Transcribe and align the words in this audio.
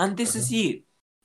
अनि 0.00 0.14
त्यसपछि 0.16 0.62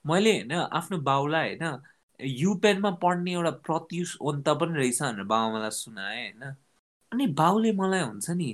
मैले 0.06 0.32
होइन 0.32 0.52
आफ्नो 0.52 0.98
बाउलाई 1.02 1.56
होइन 1.56 1.82
युपेनमा 2.20 2.92
पढ्ने 3.04 3.32
एउटा 3.34 3.52
प्रत्युष 3.68 4.16
अन्त 4.22 4.50
पनि 4.62 4.78
रहेछ 4.80 5.02
भनेर 5.02 5.24
बाबामालाई 5.26 5.72
सुनाएँ 5.72 6.32
होइन। 6.32 6.44
अनि 7.12 7.28
बाउले 7.40 7.72
मलाई 7.74 8.02
हुन्छ 8.02 8.30
नि 8.32 8.50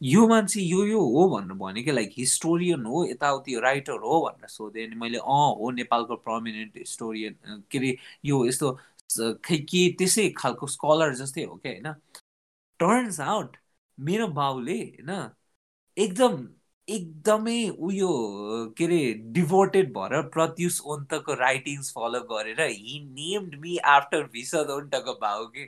यो 0.00 0.26
मान्छे 0.28 0.60
यो 0.60 0.84
यो 0.86 1.00
हो 1.00 1.28
भनेर 1.30 1.56
भन्यो 1.58 1.84
कि 1.84 1.92
लाइक 1.92 2.12
हिस्टोरियन 2.18 2.84
हो 2.86 3.04
यताउति 3.06 3.58
राइटर 3.60 3.98
हो 4.04 4.20
भनेर 4.26 4.48
सोधेँ। 4.48 4.86
अनि 4.86 4.96
मैले 4.96 5.18
अँ 5.18 5.54
हो 5.60 5.70
नेपालको 5.70 6.16
प्रमिनेन्ट 6.16 6.76
हिस्टोरियन 6.78 7.62
के 7.70 7.78
अरे 7.78 7.96
यो 8.24 8.44
यस्तो 8.46 8.72
खै 9.44 9.58
के 9.70 9.88
त्यसै 9.98 10.28
खालको 10.38 10.66
स्कलर 10.66 11.14
जस्तै 11.14 11.44
हो 11.44 11.56
क्या 11.56 11.72
होइन? 11.72 11.94
टर्न्स 12.80 13.20
आउट 13.20 13.56
मेरो 13.98 14.26
बाउले 14.28 14.78
होइन 14.78 15.10
एकदम 15.96 16.36
एकदमै 16.88 17.68
उयो 17.88 18.08
के 18.78 18.84
अरे 18.84 19.02
डिभोटेड 19.36 19.92
भएर 19.92 20.20
प्रत्युष 20.34 20.80
ओन्तको 20.94 21.34
राइटिङ्स 21.34 21.90
फलो 21.92 22.20
गरेर 22.32 22.60
हि 22.60 22.98
नेम्ड 23.20 23.54
मी 23.60 23.76
आफ्टर 23.94 24.22
भिसद 24.32 24.70
ओन्टको 24.76 25.14
भाउ 25.22 25.46
के। 25.56 25.64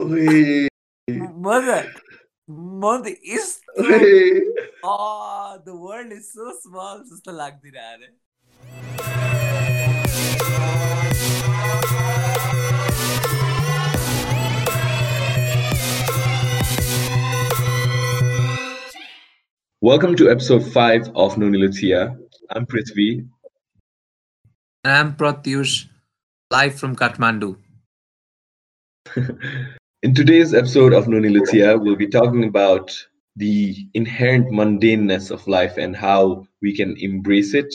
म 0.00 1.60
त 1.66 1.70
म 2.48 3.02
त 3.04 3.14
यस्तो 3.28 3.82
the 5.64 5.68
world 5.68 6.12
is 6.12 6.22
so 6.24 6.52
small 6.60 7.02
जस्तो 7.10 7.32
लाग्दिरहेको 7.36 8.95
Welcome 19.86 20.16
to 20.16 20.28
episode 20.28 20.66
5 20.72 21.10
of 21.14 21.36
Nunilutia. 21.36 22.18
I'm 22.50 22.66
Prithvi. 22.66 23.24
And 24.82 24.92
I'm 24.92 25.14
Pratyush, 25.14 25.86
live 26.50 26.74
from 26.74 26.96
Kathmandu. 26.96 27.56
In 30.02 30.12
today's 30.12 30.54
episode 30.54 30.92
of 30.92 31.04
Nunilutia, 31.04 31.80
we'll 31.80 31.94
be 31.94 32.08
talking 32.08 32.42
about 32.42 32.90
the 33.36 33.76
inherent 33.94 34.48
mundaneness 34.48 35.30
of 35.30 35.46
life 35.46 35.76
and 35.76 35.94
how 35.94 36.44
we 36.60 36.76
can 36.76 36.96
embrace 36.96 37.54
it. 37.54 37.72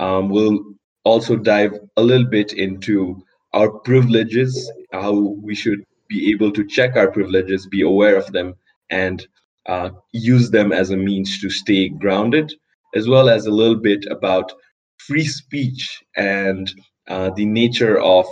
Um, 0.00 0.30
we'll 0.30 0.74
also 1.04 1.36
dive 1.36 1.74
a 1.96 2.02
little 2.02 2.26
bit 2.26 2.54
into 2.54 3.22
our 3.52 3.70
privileges, 3.70 4.68
how 4.90 5.12
we 5.14 5.54
should 5.54 5.84
be 6.08 6.28
able 6.32 6.50
to 6.50 6.66
check 6.66 6.96
our 6.96 7.12
privileges, 7.12 7.68
be 7.68 7.82
aware 7.82 8.16
of 8.16 8.32
them, 8.32 8.56
and 8.90 9.28
uh, 9.66 9.90
use 10.12 10.50
them 10.50 10.72
as 10.72 10.90
a 10.90 10.96
means 10.96 11.40
to 11.40 11.50
stay 11.50 11.88
grounded, 11.88 12.52
as 12.94 13.08
well 13.08 13.28
as 13.28 13.46
a 13.46 13.50
little 13.50 13.76
bit 13.76 14.04
about 14.10 14.52
free 14.98 15.26
speech 15.26 16.02
and 16.16 16.72
uh, 17.08 17.30
the 17.30 17.44
nature 17.44 17.98
of 18.00 18.26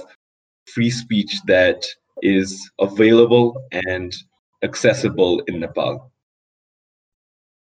free 0.67 0.91
speech 0.91 1.41
that 1.47 1.85
is 2.23 2.71
available 2.81 3.63
and 3.73 4.15
accessible 4.63 5.41
in 5.47 5.61
Nepal. 5.61 6.11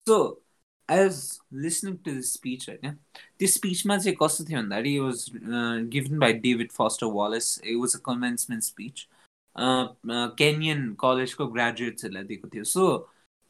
So, 0.07 0.39
as 0.87 1.39
listening 1.51 1.99
to 2.03 2.15
this 2.15 2.33
speech 2.33 2.67
right 2.67 2.81
now, 2.81 2.95
this 3.39 3.53
speech 3.55 3.85
ma 3.85 3.95
was 3.95 5.31
uh, 5.51 5.79
given 5.89 6.19
by 6.19 6.33
David 6.33 6.71
Foster 6.71 7.07
Wallace. 7.07 7.59
It 7.63 7.77
was 7.77 7.95
a 7.95 7.99
commencement 7.99 8.63
speech. 8.63 9.07
Uh, 9.55 9.89
uh, 10.09 10.31
Kenyon 10.31 10.95
college 10.95 11.35
graduates. 11.35 12.03
दिएको 12.03 12.49
थियो 12.49 12.63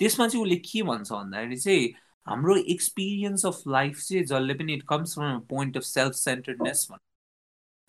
त्यसमा 0.00 0.28
चाहिँ 0.28 0.44
उसले 0.44 0.56
के 0.70 0.82
भन्छ 0.82 1.10
भन्दाखेरि 1.12 1.56
चाहिँ 1.56 1.92
हाम्रो 2.26 2.56
एक्सपिरियन्स 2.76 3.46
अफ 3.46 3.62
लाइफ 3.68 4.00
चाहिँ 4.00 4.24
जसले 4.24 4.54
पनि 4.54 4.74
it 4.74 4.82
comes 4.88 5.14
from 5.14 5.38
point 5.50 5.76
of 5.76 5.82
self 5.82 6.14
centredness 6.14 6.86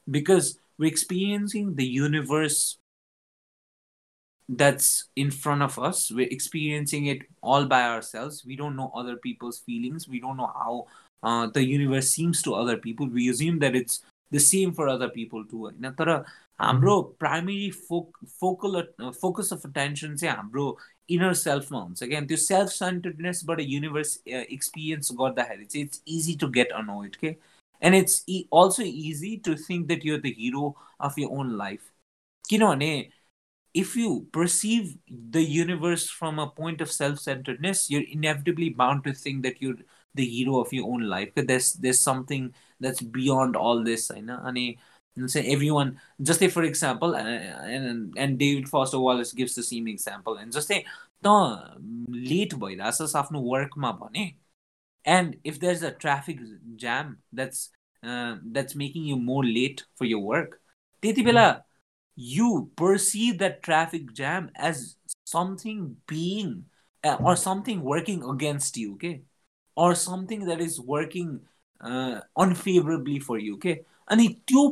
because 0.07 0.55
we 0.81 0.87
experiencing 0.87 1.73
the 1.75 1.89
universe 1.91 2.59
that's 4.49 5.09
in 5.15 5.29
front 5.29 5.61
of 5.61 5.77
us 5.77 6.11
we're 6.11 6.27
experiencing 6.31 7.05
it 7.05 7.19
all 7.41 7.65
by 7.65 7.83
ourselves 7.83 8.43
we 8.43 8.55
don't 8.55 8.75
know 8.75 8.91
other 8.95 9.15
people's 9.15 9.59
feelings 9.59 10.07
we 10.07 10.19
don't 10.19 10.37
know 10.37 10.51
how 10.53 10.87
uh, 11.23 11.47
the 11.47 11.63
universe 11.63 12.09
seems 12.09 12.41
to 12.41 12.55
other 12.55 12.75
people 12.75 13.07
we 13.07 13.29
assume 13.29 13.59
that 13.59 13.75
it's 13.75 14.01
the 14.31 14.39
same 14.39 14.73
for 14.73 14.87
other 14.87 15.09
people 15.09 15.45
too 15.45 15.61
होइन 15.65 15.91
तर 15.99 16.11
हाम्रो 16.60 17.00
primary 17.20 17.70
folk 17.88 18.18
focal 18.40 18.80
focus 19.12 19.52
of 19.52 19.66
attention 19.66 20.16
चाहिँ 20.16 20.34
हाम्रो 20.36 20.66
inner 21.10 21.32
सेल्फमा 21.36 21.80
हुन्छ 21.80 22.04
क्या। 22.04 22.20
त्यो 22.22 22.36
self 22.38 22.70
सेन्टर्डनेसबाट 22.70 23.60
universe 23.62 24.16
experience 24.28 25.12
गर्दाखेरि 25.20 25.64
चाहिँ 25.64 25.84
it's 25.86 26.02
easy 26.08 26.36
to 26.40 26.48
get 26.50 26.72
annoyed 26.74 27.16
के 27.16 27.34
एन्ड 27.82 27.96
इट्स 27.96 28.24
इ 28.28 28.40
also 28.54 28.82
easy 28.82 29.36
to 29.46 29.54
think 29.60 29.86
that 29.86 30.06
you're 30.06 30.20
the 30.20 30.34
hero 30.38 30.68
of 31.00 31.18
your 31.18 31.28
own 31.38 31.56
life 31.58 31.90
किनभने 32.44 32.92
if 33.74 33.96
you 33.96 34.14
perceive 34.34 34.94
the 35.32 35.36
universe 35.48 36.10
from 36.12 36.38
a 36.38 36.44
point 36.56 36.82
of 36.82 36.88
self 36.90 37.18
centredness 37.18 37.86
you're 37.90 38.02
inevitably 38.04 38.68
bound 38.76 39.04
to 39.04 39.12
think 39.16 39.42
that 39.42 39.62
you're 39.62 39.74
the 40.14 40.20
hero 40.32 40.60
of 40.62 40.74
your 40.74 40.82
own 40.86 41.04
life 41.06 41.38
that's 41.38 41.76
there's 41.78 42.04
something 42.04 42.48
that's 42.80 43.02
beyond 43.14 43.56
all 43.58 43.84
this 43.84 44.10
होइन 44.10 44.28
अनि 44.30 44.66
And 45.15 45.29
say 45.29 45.43
everyone 45.51 45.99
just 46.21 46.39
say 46.39 46.47
for 46.47 46.63
example 46.63 47.15
and 47.15 48.13
and 48.17 48.37
David 48.37 48.69
Foster 48.69 48.99
Wallace 48.99 49.33
gives 49.33 49.55
the 49.55 49.63
same 49.63 49.87
example 49.87 50.37
and 50.37 50.51
just 50.51 50.67
say 50.67 50.85
त 51.23 51.31
late 52.09 52.53
भइरहेछस् 52.55 53.15
आफ्नो 53.15 53.41
वर्कमा 53.41 53.91
भने 53.99 54.33
and 55.05 55.35
if 55.43 55.59
there's 55.59 55.83
a 55.83 55.91
traffic 55.91 56.39
jam 56.75 57.17
that's 57.33 57.69
uh, 58.03 58.35
that's 58.45 58.75
making 58.75 59.03
you 59.03 59.17
more 59.17 59.43
late 59.43 59.83
for 59.95 60.05
your 60.05 60.19
work 60.19 60.59
त्यति 61.03 61.23
बेला 61.23 61.63
you 62.15 62.71
perceive 62.75 63.37
that 63.39 63.61
traffic 63.63 64.13
jam 64.13 64.49
as 64.55 64.95
something 65.25 65.95
being 66.07 66.65
uh, 67.03 67.17
or 67.19 67.35
something 67.35 67.81
working 67.81 68.23
against 68.23 68.77
you 68.77 68.93
okay 68.93 69.21
or 69.75 69.95
something 69.95 70.45
that 70.45 70.59
is 70.59 70.79
working 70.79 71.39
uh, 71.81 72.19
unfavorably 72.37 73.19
for 73.19 73.37
you 73.37 73.55
okay 73.55 73.79
अनि 74.11 74.27
त्यो 74.47 74.69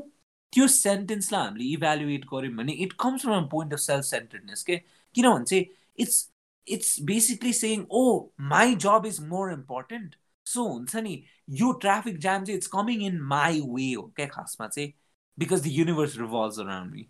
त्यो 0.52 0.66
सेन्टेन्सलाई 0.68 1.44
हामीले 1.44 1.68
evaluate 1.68 2.24
गऱ्यौँ 2.32 2.54
भने 2.56 2.72
it 2.84 2.92
comes 3.00 3.22
from 3.22 3.46
point 3.48 3.72
of 3.72 3.78
self 3.78 4.04
centredness 4.04 4.62
के 4.62 4.76
किनभने 5.14 5.44
चाहिँ 5.44 5.64
it's 5.98 6.28
it's 6.66 7.00
basically 7.02 7.52
saying 7.52 7.86
oh 7.90 8.02
my 8.48 8.74
जब 8.76 9.06
इज 9.06 9.20
मोर 9.26 9.52
इम्पोर्टेन्ट 9.52 10.16
सो 10.46 10.64
हुन्छ 10.68 10.96
नि 10.96 11.22
यो 11.60 11.72
ट्राफिक 11.80 12.18
जाम 12.18 12.44
चाहिँ 12.44 12.56
इट्स 12.56 12.66
कमिङ 12.68 13.02
इन 13.06 13.20
माई 13.28 13.60
वे 13.66 13.92
हो 13.92 14.02
क्या 14.16 14.26
खासमा 14.26 14.68
चाहिँ 14.68 14.92
because 15.38 15.62
the 15.62 15.72
universe 15.72 16.16
revolve 16.18 16.60
around 16.60 16.92
me 16.92 17.08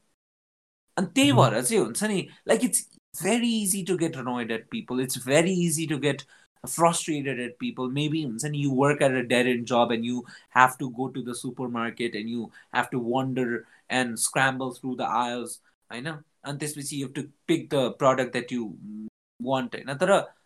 अनि 0.97 1.07
त्यही 1.15 1.33
भएर 1.33 1.63
चाहिँ 1.63 1.83
हुन्छ 1.83 2.05
नि 2.05 2.27
like 2.49 2.65
it's 2.65 2.89
very 3.15 3.53
easy 3.63 3.83
to 3.85 3.97
get 3.99 4.17
annoyed 4.17 4.51
at 4.51 4.69
people 4.71 5.01
it's 5.01 5.27
very 5.27 5.53
easy 5.67 5.87
to 5.87 5.99
get 5.99 6.23
frustrated 6.69 7.41
at 7.41 7.59
people. 7.59 7.89
Maybe 7.89 8.23
and 8.25 8.57
you 8.57 8.73
work 8.73 9.03
at 9.03 9.13
a 9.13 9.23
dead 9.23 9.47
end 9.47 9.67
job 9.67 9.91
and 9.91 10.05
you 10.05 10.25
have 10.51 10.79
to 10.79 10.91
go 10.91 11.09
to 11.09 11.23
the 11.23 11.35
supermarket 11.35 12.15
and 12.15 12.29
you 12.29 12.51
have 12.73 12.91
to 12.91 12.99
wander 12.99 13.67
and 13.91 14.19
scramble 14.19 14.73
through 14.73 14.97
the 14.97 15.05
aisles. 15.05 15.61
I 15.91 16.01
know. 16.01 16.19
And 16.45 16.59
this 16.59 16.93
you 16.93 17.05
have 17.07 17.15
to 17.15 17.29
pick 17.47 17.71
the 17.71 17.93
product 17.93 18.33
that 18.33 18.51
you 18.51 18.77
want. 19.41 19.75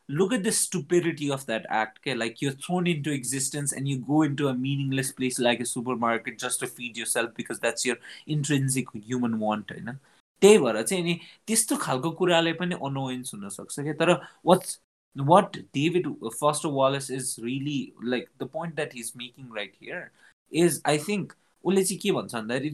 Look 0.09 0.33
at 0.33 0.45
the 0.45 0.53
stupidity 0.53 1.33
of 1.33 1.47
that 1.47 1.67
act. 1.69 1.99
Okay? 1.99 2.15
Like 2.15 2.41
you're 2.41 2.53
thrown 2.53 2.87
into 2.87 3.11
existence 3.11 3.73
and 3.73 3.89
you 3.89 3.99
go 3.99 4.23
into 4.23 4.49
a 4.49 4.55
meaningless 4.55 5.11
place 5.11 5.39
like 5.39 5.59
a 5.59 5.67
supermarket 5.67 6.39
just 6.39 6.61
to 6.61 6.67
feed 6.69 6.97
yourself 6.97 7.31
because 7.35 7.59
that's 7.59 7.85
your 7.85 7.97
intrinsic 8.27 8.87
human 8.95 9.39
want. 9.41 9.71
You 9.75 9.83
know? 9.83 9.97
त्यही 10.41 10.59
भएर 10.59 10.83
चाहिँ 10.83 11.03
नि 11.03 11.19
त्यस्तो 11.49 11.77
खालको 11.81 12.11
कुराले 12.19 12.53
पनि 12.61 12.75
अनोयन्स 12.85 13.35
हुनसक्छ 13.35 13.81
क्या 13.81 13.93
तर 14.01 14.13
what's 14.47 14.81
what 15.17 15.57
David 15.73 16.07
Foster 16.39 16.69
Wallace 16.69 17.11
is 17.11 17.39
really 17.43 17.95
like 18.03 18.29
the 18.39 18.47
point 18.47 18.77
that 18.77 18.93
he's 18.93 19.15
making 19.15 19.51
right 19.51 19.75
here 19.79 20.13
is 20.51 20.81
I 20.85 20.99
think 20.99 21.35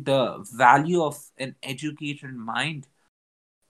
the 0.04 0.44
value 0.52 1.02
of 1.02 1.16
an 1.38 1.54
educated 1.62 2.34
mind 2.34 2.88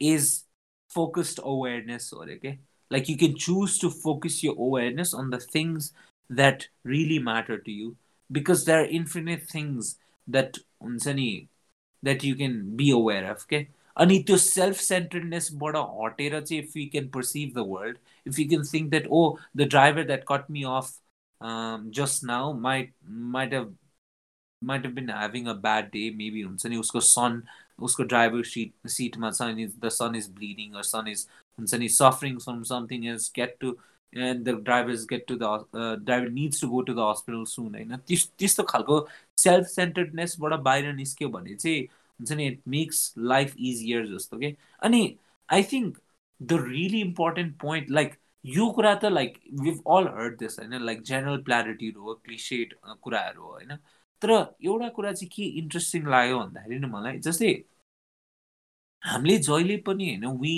is 0.01 0.45
focused 0.89 1.39
awareness 1.43 2.13
okay? 2.37 2.59
Like 2.91 3.09
you 3.09 3.17
can 3.17 3.37
choose 3.37 3.79
to 3.79 3.91
focus 3.91 4.43
your 4.43 4.55
awareness 4.55 5.15
on 5.15 5.31
the 5.31 5.39
things 5.39 5.93
that 6.29 6.67
really 6.83 7.19
matter 7.19 7.59
to 7.59 7.71
you 7.71 7.97
because 8.31 8.65
there 8.65 8.83
are 8.83 8.87
infinite 8.87 9.43
things 9.43 9.97
that 10.27 10.59
that 12.03 12.25
you 12.25 12.35
can 12.35 12.77
be 12.77 12.91
aware 12.91 13.31
of 13.31 13.43
okay 13.45 13.69
अनि 13.97 14.19
त्यो 14.27 14.37
self 14.37 14.77
सेन्टर्डनेसबाट 14.79 15.77
हटेर 15.77 16.41
चाहिँ 16.41 16.63
if 16.63 16.77
you 16.77 16.89
can 16.93 17.09
perceive 17.11 17.53
the 17.55 17.65
world 17.69 17.99
if 18.27 18.39
you 18.39 18.49
can 18.49 18.65
think 18.73 18.91
that 18.91 19.07
oh 19.11 19.23
the 19.57 19.69
driver 19.69 20.05
that 20.07 20.25
cut 20.29 20.51
me 20.51 20.63
off 20.77 20.93
just 22.01 22.25
now 22.25 22.53
might 22.61 22.95
might 23.37 23.55
have 23.55 23.77
might 24.63 24.87
have 24.87 24.95
been 24.95 25.11
having 25.11 25.47
a 25.47 25.55
bad 25.63 25.91
day 25.93 26.11
maybe 26.17 26.43
हुन्छ 26.43 26.67
नि 26.67 26.77
उसको 26.77 27.01
सन 27.03 27.43
उसको 27.83 28.03
driver 28.05 28.45
seat 28.47 28.89
सिटमा 28.91 29.31
छ 29.31 29.43
अनि 29.43 29.67
the 29.79 29.89
son 29.93 30.15
is 30.17 30.31
bleeding 30.35 30.75
or 30.75 30.83
son 30.91 31.09
is 31.09 31.27
हुन्छ 31.59 31.75
नि 31.75 31.89
suffering 31.89 32.39
from 32.39 32.63
something 32.75 33.09
is 33.15 33.31
get 33.37 33.57
to 33.61 33.77
and 34.13 34.45
the 34.45 34.55
drivers 34.55 35.07
get 35.07 35.27
to 35.27 35.37
the 35.37 35.49
uh, 35.49 35.97
driver 35.97 36.29
needs 36.29 36.61
to 36.61 36.69
go 36.69 36.83
to 36.83 36.95
the 36.95 37.03
hospital 37.03 37.47
soon 37.47 37.75
होइन? 37.75 37.97
त्यस्तो 38.09 38.63
खालको 38.63 38.99
सेल्फ 39.39 39.67
सेन्टर्डनेसबाट 39.67 40.61
बाहिर 40.63 40.93
निस्क्यो 40.95 41.29
भने 41.29 41.55
चाहिँ 41.55 41.87
हुन्छ 42.21 42.33
नि 42.33 42.47
इट 42.47 42.61
मेक्स 42.69 43.15
लाइफ 43.19 43.55
इजियर 43.59 44.07
जस्तो 44.07 44.39
के 44.39 44.55
अनि 44.83 45.19
I 45.49 45.63
think 45.73 45.99
the 46.41 46.53
really 46.69 47.01
important 47.01 47.57
point 47.61 47.91
like 47.91 48.15
यो 48.45 48.71
कुरा 48.71 48.95
त 48.95 49.05
like 49.05 49.39
we've 49.61 49.83
all 49.97 50.09
heard 50.09 50.39
this 50.39 50.59
होइन? 50.59 50.73
लाइक 50.83 51.03
जेनरल 51.03 51.43
प्ल्यारिटिड 51.43 51.97
हो 51.97 52.15
क्लिसेड 52.25 52.75
कुराहरू 53.03 53.43
हो 53.43 53.51
होइन? 53.53 53.77
तर 54.23 54.31
एउटा 54.65 54.89
कुरा 54.89 55.13
चाहिँ 55.13 55.29
के 55.35 55.43
इन्ट्रेस्टिङ 55.59 56.07
लाग्यो 56.07 56.39
भन्दाखेरि 56.39 56.79
नि 56.79 56.87
मलाई 56.87 57.19
जस्तै 57.19 57.53
हामीले 59.03 59.39
जहिले 59.39 59.77
पनि 59.87 60.09
होइन 60.09 60.27
we 60.41 60.57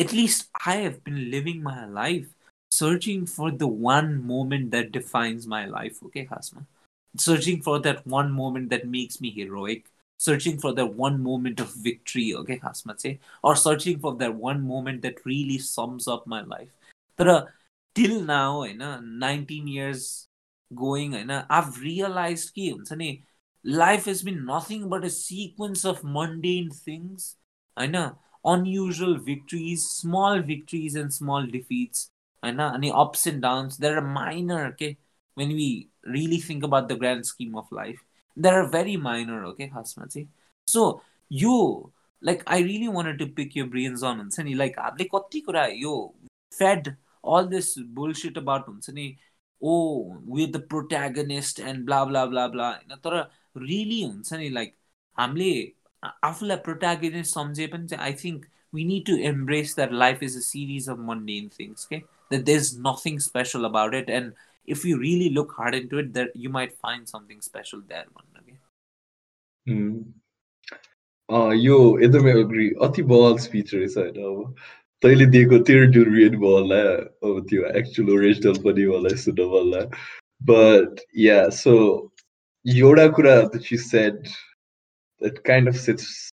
at least 0.00 0.50
I 0.68 0.82
have 0.82 1.00
been 1.04 1.14
living 1.34 1.62
my 1.62 1.92
life 1.94 2.34
searching 2.70 3.24
for 3.26 3.50
the 3.50 3.68
one 3.80 4.14
moment 4.24 4.70
that 4.70 4.90
defines 4.90 5.46
my 5.46 5.66
life 5.66 6.02
हो 6.02 6.08
क्या 6.08 6.24
खासमा? 6.24 6.64
Searching 7.14 7.60
for 7.60 7.80
that 7.80 8.02
one 8.08 8.30
moment 8.32 8.68
that 8.68 8.84
makes 8.86 9.22
me 9.22 9.30
heroic 9.30 9.88
searching 10.17 10.57
for 10.57 10.73
that 10.73 10.93
one 10.93 11.21
moment 11.23 11.59
of 11.59 11.73
victory 11.87 12.33
okay 12.35 12.57
खासमा 12.59 12.93
चाहिँ 12.93 13.17
or 13.43 13.55
searching 13.55 13.99
for 13.99 14.15
that 14.15 14.35
one 14.35 14.61
moment 14.67 15.01
that 15.01 15.25
really 15.25 15.57
sums 15.57 16.07
up 16.07 16.25
my 16.27 16.41
life 16.41 16.71
तर 17.17 17.47
till 17.95 18.21
now 18.23 18.61
होइन 18.61 18.81
19 19.19 19.67
years 19.67 20.27
going 20.75 21.13
होइन 21.13 21.31
I've 21.49 21.79
realized 21.81 22.53
के 22.55 22.69
हुन्छ 22.71 22.93
नि 22.93 23.11
life 23.65 24.05
has 24.05 24.21
been 24.29 24.45
nothing 24.45 24.87
but 24.89 25.05
a 25.05 25.09
sequence 25.09 25.85
of 25.91 26.03
mundane 26.03 26.71
things 26.87 27.27
होइन 27.77 27.99
unusual 28.53 29.17
victories 29.29 29.85
small 29.89 30.41
victories 30.41 30.95
and 30.95 31.13
small 31.19 31.51
defeats 31.57 32.09
होइन 32.43 32.59
अनि 32.69 32.91
ups 33.03 33.27
and 33.33 33.41
downs 33.41 33.77
that 33.77 33.99
are 33.99 34.07
minor 34.17 34.65
okay 34.71 34.97
when 35.41 35.53
we 35.59 35.69
really 36.15 36.41
think 36.47 36.63
about 36.63 36.89
the 36.89 36.95
grand 36.95 37.25
scheme 37.25 37.55
of 37.55 37.71
life 37.71 38.01
that 38.37 38.53
are 38.53 38.67
very 38.67 38.95
minor 38.97 39.43
okay 39.45 39.69
खासमा 39.69 40.05
चाहिँ 40.05 40.27
सो 40.67 40.85
यो 41.31 41.55
like 42.21 42.43
I 42.47 42.63
really 42.63 42.87
want 42.87 43.19
to 43.19 43.25
pick 43.35 43.57
yo 43.57 43.65
brains 43.67 44.03
अन 44.03 44.17
हुन्छ 44.17 44.39
नि 44.39 44.53
like 44.53 44.79
हामीले 44.79 45.09
कति 45.15 45.39
कुरा 45.41 45.65
यो 45.67 45.93
fade 46.51 46.87
all 47.23 47.47
this 47.47 47.77
bullshit 47.93 48.37
about 48.37 48.67
हुन्छ 48.67 48.89
नि 48.89 49.15
ओ 49.61 49.75
with 50.35 50.47
the 50.47 50.61
protagonist 50.69 51.59
end 51.59 51.85
ब्ला 51.85 52.03
ब्ला 52.05 52.25
ब्ला 52.25 52.47
ब्ला 52.47 52.69
होइन 52.69 52.95
तर 53.05 53.19
रियली 53.57 54.01
हुन्छ 54.03 54.33
नि 54.33 54.49
लाइक 54.49 54.75
हामीले 55.17 55.51
आफूलाई 56.03 56.57
प्रोट्यागनिस्ट 56.63 57.33
सम्झे 57.33 57.67
पनि 57.67 57.87
चाहिँ 57.87 58.03
I 58.03 58.13
think 58.23 58.45
we 58.73 58.83
need 58.83 59.05
to 59.05 59.15
embrace 59.21 59.75
that 59.75 59.93
life 59.93 60.21
is 60.23 60.35
a 60.35 60.41
series 60.41 60.87
of 60.87 60.97
mundane 60.99 61.49
things 61.49 61.85
okay 61.85 62.03
that 62.31 62.45
there's 62.45 62.77
nothing 62.77 63.19
special 63.19 63.65
about 63.65 63.93
it 63.93 64.09
and 64.09 64.33
if 64.65 64.85
you 64.85 64.97
really 64.97 65.29
look 65.29 65.51
hard 65.51 65.75
into 65.75 65.97
it, 65.99 66.13
that 66.13 66.35
you 66.35 66.49
might 66.49 66.77
find 66.77 67.07
something 67.07 67.41
special 67.41 67.81
there. 67.87 68.05
यो 71.63 71.77
एकदमै 72.05 72.31
agree 72.43 72.69
अति 72.85 73.03
बल 73.09 73.37
speech 73.43 73.73
रहेछ 73.73 73.97
होइन 73.97 74.17
अब 74.23 74.55
तैँले 75.03 75.25
दिएको 75.35 75.57
तेरो 75.67 75.85
डुरियन 75.91 76.37
बललाई 76.39 76.95
अब 77.27 77.45
त्यो 77.49 77.63
एक्चुअल 77.79 78.09
ओरिजिनल 78.15 78.57
पनि 78.65 78.85
मलाई 78.87 79.17
सुन्न 79.23 79.47
बल्ला 79.53 79.83
बट 80.49 81.01
या 81.17 81.37
सो 81.59 81.75
एउटा 82.65 83.07
कुरा 83.19 83.35
that 83.53 83.71
you 83.71 83.77
said 83.77 84.27
that 85.21 85.43
kind 85.49 85.67
of 85.67 85.79
sits 85.85 86.31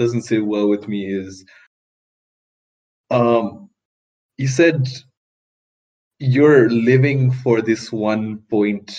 doesn't 0.00 0.22
sit 0.22 0.44
well 0.54 0.68
with 0.68 0.88
me 0.94 1.02
is 1.18 1.44
um 3.10 3.68
you 4.38 4.48
said 4.48 4.88
you're 6.22 6.68
living 6.70 7.30
for 7.32 7.62
this 7.62 7.92
one 7.92 8.38
point 8.50 8.98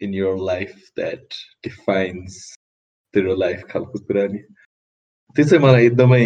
in 0.00 0.12
your 0.12 0.36
life 0.38 0.90
that 0.96 1.36
defines 1.62 2.38
तेरो 3.14 3.34
life 3.34 3.62
खालको 3.70 3.98
कुरा 3.98 4.26
नि 4.32 4.38
त्यो 5.36 5.44
चाहिँ 5.44 5.62
मलाई 5.64 5.86
एकदमै 5.86 6.22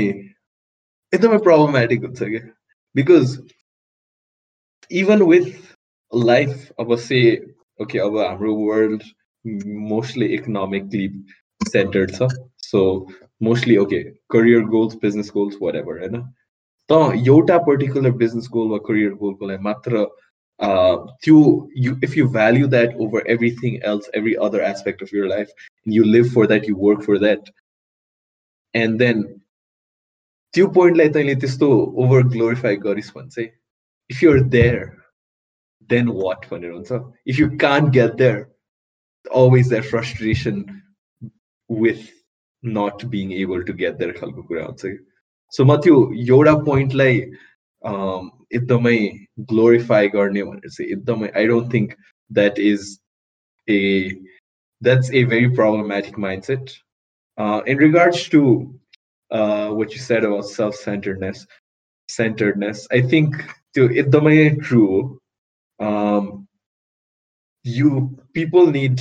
एकदमै 1.13 1.39
प्रब्लमेटिक 1.47 2.05
हुन्छ 2.05 2.23
क्या 2.23 2.41
बिकज 2.95 3.37
इभन 4.91 5.23
विथ 5.31 5.51
लाइफ 6.13 6.71
अब 6.81 6.95
से 7.05 7.21
ओके 7.83 7.99
अब 7.99 8.19
हाम्रो 8.19 8.55
वर्ल्ड 8.55 9.03
मोस्टली 9.93 10.27
इकोनोमिकली 10.35 11.09
सेन्टर्ड 11.69 12.15
छ 12.17 12.29
so 12.65 12.83
mostly 13.43 13.77
okay 13.77 14.03
career 14.37 14.65
goals 14.77 14.95
business 15.03 15.31
goals 15.35 15.57
वाट 15.63 15.77
एभर 15.77 16.01
होइन 16.01 16.23
त 16.91 16.99
एउटा 17.29 17.59
पर्टिकुलर 17.69 18.11
बिजनेस 18.25 18.49
गोल 18.53 18.69
वा 18.71 18.79
करियर 18.89 19.13
गोलको 19.25 19.49
लागि 19.49 19.63
मात्र 19.69 20.05
त्यो 21.25 21.37
you 21.85 21.93
if 22.07 22.17
you 22.17 22.29
value 22.29 22.67
that 22.73 22.95
over 23.05 23.23
everything 23.35 23.83
else 23.93 24.11
every 24.15 24.37
other 24.47 24.63
aspect 24.63 25.03
of 25.03 25.13
your 25.13 25.29
life 25.29 25.53
and 25.71 25.95
you 25.95 26.05
live 26.05 26.29
for 26.35 26.47
that 26.47 26.69
you 26.71 26.77
work 26.77 27.03
for 27.03 27.19
that 27.19 27.51
and 28.75 29.01
then 29.05 29.25
त्यो 30.55 30.67
पोइन्टलाई 30.79 31.09
तैँले 31.09 31.35
त्यस्तो 31.43 31.69
ओभर 32.05 32.23
ग्लोरिफाई 32.33 32.77
गरिस् 32.87 33.13
भने 33.17 33.29
चाहिँ 33.31 33.49
if 34.11 34.23
you're 34.23 34.41
there 34.55 34.79
then 35.91 36.09
what 36.23 36.49
भनेर 36.51 36.73
हुन्छ 36.73 37.01
if 37.27 37.39
you 37.41 37.49
can't 37.61 37.91
get 37.91 38.15
there 38.17 38.41
always 39.27 39.69
that 39.69 39.85
frustration 39.85 40.83
with 41.71 42.11
not 42.63 43.09
being 43.11 43.33
able 43.33 43.65
to 43.65 43.73
get 43.73 43.99
there 43.99 44.13
खालको 44.13 44.43
कुरा 44.49 44.65
हुन्छ 44.65 44.93
सो 45.53 45.65
म 45.65 45.77
त्यो 45.87 45.97
एउटा 46.27 46.55
पोइन्टलाई 46.69 47.17
एकदमै 48.59 48.97
ग्लोरिफाई 49.53 50.09
गर्ने 50.17 50.43
भनेर 50.51 50.75
चाहिँ 50.77 50.91
एकदमै 50.97 51.31
I 51.41 51.47
don't 51.53 51.73
think 51.75 51.97
that 52.31 52.59
is 52.69 52.93
a 53.69 53.81
that's 54.83 55.11
a 55.15 55.25
very 55.33 55.49
problematic 55.57 56.19
mind 56.27 56.53
set 56.53 56.77
in 57.69 57.85
regards 57.89 58.31
to 58.37 58.45
what 59.77 59.93
you 59.95 60.01
said 60.01 60.25
about 60.29 60.47
self-centeredness 60.47 61.39
centeredness 62.09 62.81
i 62.97 62.99
think 63.13 63.37
त्यो 63.77 63.85
एकदमै 64.01 64.35
ट्रु 64.65 64.81
हो 64.87 64.99
um, 65.81 66.47
you 67.65 68.19
people 68.33 68.67
need 68.67 69.01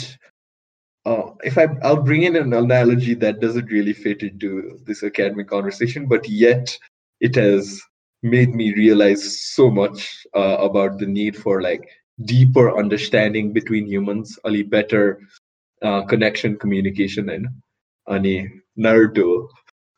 uh, 1.06 1.30
if 1.44 1.58
I, 1.58 1.68
I'll 1.82 2.02
bring 2.02 2.24
in 2.24 2.36
an 2.36 2.52
analogy 2.52 3.14
that 3.14 3.40
doesn't 3.40 3.66
really 3.70 3.94
fit 3.94 4.22
into 4.22 4.78
this 4.86 5.04
academic 5.04 5.48
conversation, 5.48 6.06
but 6.08 6.28
yet 6.28 6.76
it 7.20 7.36
has 7.36 7.80
made 8.22 8.54
me 8.54 8.74
realize 8.74 9.40
so 9.54 9.70
much 9.70 10.26
uh, 10.34 10.58
about 10.60 10.98
the 10.98 11.06
need 11.06 11.36
for 11.36 11.62
like 11.62 11.88
deeper 12.24 12.76
understanding 12.76 13.52
between 13.52 13.86
humans, 13.86 14.38
a 14.44 14.62
better 14.64 15.20
uh, 15.82 16.02
connection, 16.06 16.56
communication, 16.58 17.30
and 17.30 17.46
ani 18.08 18.50
Naruto. 18.78 19.48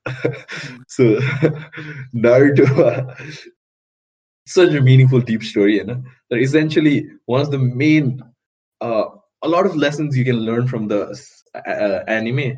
so 0.89 1.19
Naruto, 2.15 3.17
such 4.47 4.75
a 4.75 4.81
meaningful, 4.81 5.21
deep 5.21 5.43
story, 5.43 5.77
you 5.77 5.85
know. 5.85 6.03
That 6.31 6.41
essentially 6.41 7.07
one 7.27 7.41
of 7.43 7.51
the 7.51 7.59
main 7.59 8.23
uh, 8.81 9.07
a 9.42 9.48
lot 9.48 9.66
of 9.66 9.76
lessons 9.76 10.18
you 10.18 10.26
can 10.26 10.40
learn 10.50 10.68
from 10.68 10.88
the 10.88 11.02
uh, 11.56 12.04
anime 12.08 12.58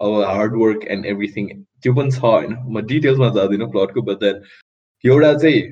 our 0.00 0.24
hard 0.24 0.56
work 0.56 0.86
and 0.88 1.06
everything 1.14 1.50
त्यो 1.82 1.94
पनि 1.94 2.10
छ 2.16 2.20
होइन 2.24 2.56
म 2.74 2.80
डिटेल्समा 2.92 3.28
जाँदिनँ 3.38 3.70
प्लटको 3.70 4.02
but 4.08 4.20
then 4.24 4.42
एउटा 5.04 5.32
चाहिँ 5.44 5.62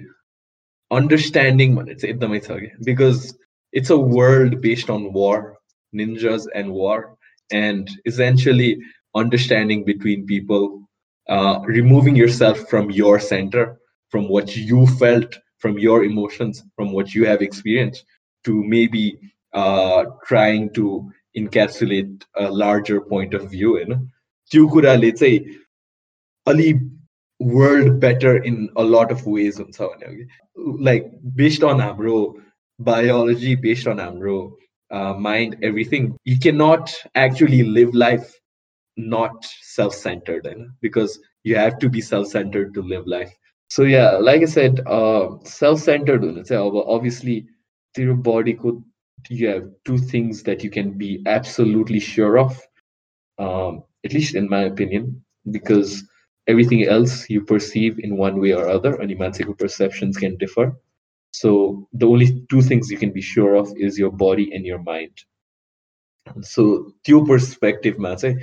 understanding 0.99 1.77
भनेर 1.77 1.99
चाहिँ 2.03 2.15
एकदमै 2.15 2.41
छ 2.47 2.59
कि 2.65 2.71
because 2.91 3.33
it's 3.81 3.93
a 3.93 4.01
world 4.19 4.61
based 4.67 4.91
on 4.99 5.09
war 5.17 5.49
ninjas 5.93 6.47
and 6.55 6.71
war 6.71 7.17
and 7.51 7.91
essentially 8.07 8.79
understanding 9.15 9.85
between 9.85 10.27
people 10.27 10.83
uh, 11.29 11.61
removing 11.65 12.17
yourself 12.17 12.69
from 12.69 12.91
your 12.91 13.19
center 13.19 13.81
from 14.09 14.29
what 14.29 14.57
you 14.57 14.87
felt 14.87 15.39
from 15.59 15.79
your 15.79 16.05
emotions 16.05 16.63
from 16.77 16.93
what 16.93 17.15
you 17.15 17.25
have 17.25 17.43
experienced 17.43 18.05
to 18.45 18.63
maybe 18.65 19.19
uh, 19.19 19.27
trying 20.27 20.71
to 20.75 21.11
encapsulate 21.37 22.23
a 22.37 22.51
larger 22.51 23.01
point 23.01 23.35
of 23.35 23.51
view 23.51 23.77
होइन 23.77 23.95
त्यो 24.51 24.67
कुराले 24.69 25.11
चाहिँ 25.11 25.39
अलि 26.47 26.73
world 27.41 27.93
better 28.01 28.43
in 28.47 28.67
a 28.79 28.83
lot 28.83 29.13
of 29.13 29.27
veg 29.27 29.61
हुन्छ 29.61 29.81
भने 29.81 30.15
कि 30.15 30.85
like 30.85 31.11
based 31.43 31.65
on 31.65 31.81
हाम्रो 31.81 32.17
biology 32.81 33.55
based 33.55 33.87
on 33.87 33.99
हाम्रो 33.99 34.57
uh, 34.91 35.15
mind 35.15 35.57
everything 35.63 36.17
you 36.25 36.39
cannot 36.39 36.95
actually 37.15 37.63
live 37.63 37.95
life 37.95 38.35
not 38.97 39.45
self-centered 39.63 40.47
you 40.47 40.57
know? 40.57 40.69
because 40.81 41.19
you 41.45 41.57
have 41.57 41.79
to 41.79 41.89
be 41.89 42.01
self-centered 42.01 42.75
to 42.75 42.83
live 42.83 43.07
life 43.07 43.33
so 43.71 43.83
yeah 43.83 44.13
like 44.13 44.43
i 44.43 44.47
said 44.47 44.81
uh, 44.87 45.29
self-centered 45.45 46.25
obviously 46.97 47.47
your 47.97 48.15
body 48.15 48.55
could 48.55 48.83
you 49.30 49.48
have 49.48 49.70
two 49.86 49.98
things 49.98 50.44
that 50.44 50.64
you 50.64 50.70
can 50.70 50.98
be 50.98 51.22
absolutely 51.26 52.00
sure 52.00 52.38
of, 52.38 52.62
um, 53.40 53.84
at 54.04 54.14
least 54.14 54.36
in 54.36 54.48
my 54.50 54.64
opinion, 54.64 55.24
because 55.52 56.04
everything 56.48 56.86
else 56.86 57.30
you 57.30 57.42
perceive 57.42 58.00
in 58.00 58.18
one 58.18 58.40
way 58.40 58.54
or 58.54 58.68
other, 58.68 58.96
and 59.02 59.12
emancipated 59.12 59.58
perceptions 59.58 60.18
can 60.18 60.38
differ. 60.38 60.76
So 61.32 61.88
the 61.94 62.08
only 62.08 62.46
two 62.50 62.62
things 62.62 62.90
you 62.90 62.98
can 62.98 63.12
be 63.12 63.22
sure 63.22 63.56
of 63.56 63.74
is 63.78 63.98
your 63.98 64.12
body 64.12 64.54
and 64.54 64.66
your 64.66 64.82
mind. 64.84 65.12
So 66.42 66.94
two 67.04 67.26
perspective 67.26 68.00
man 68.00 68.18
say 68.18 68.38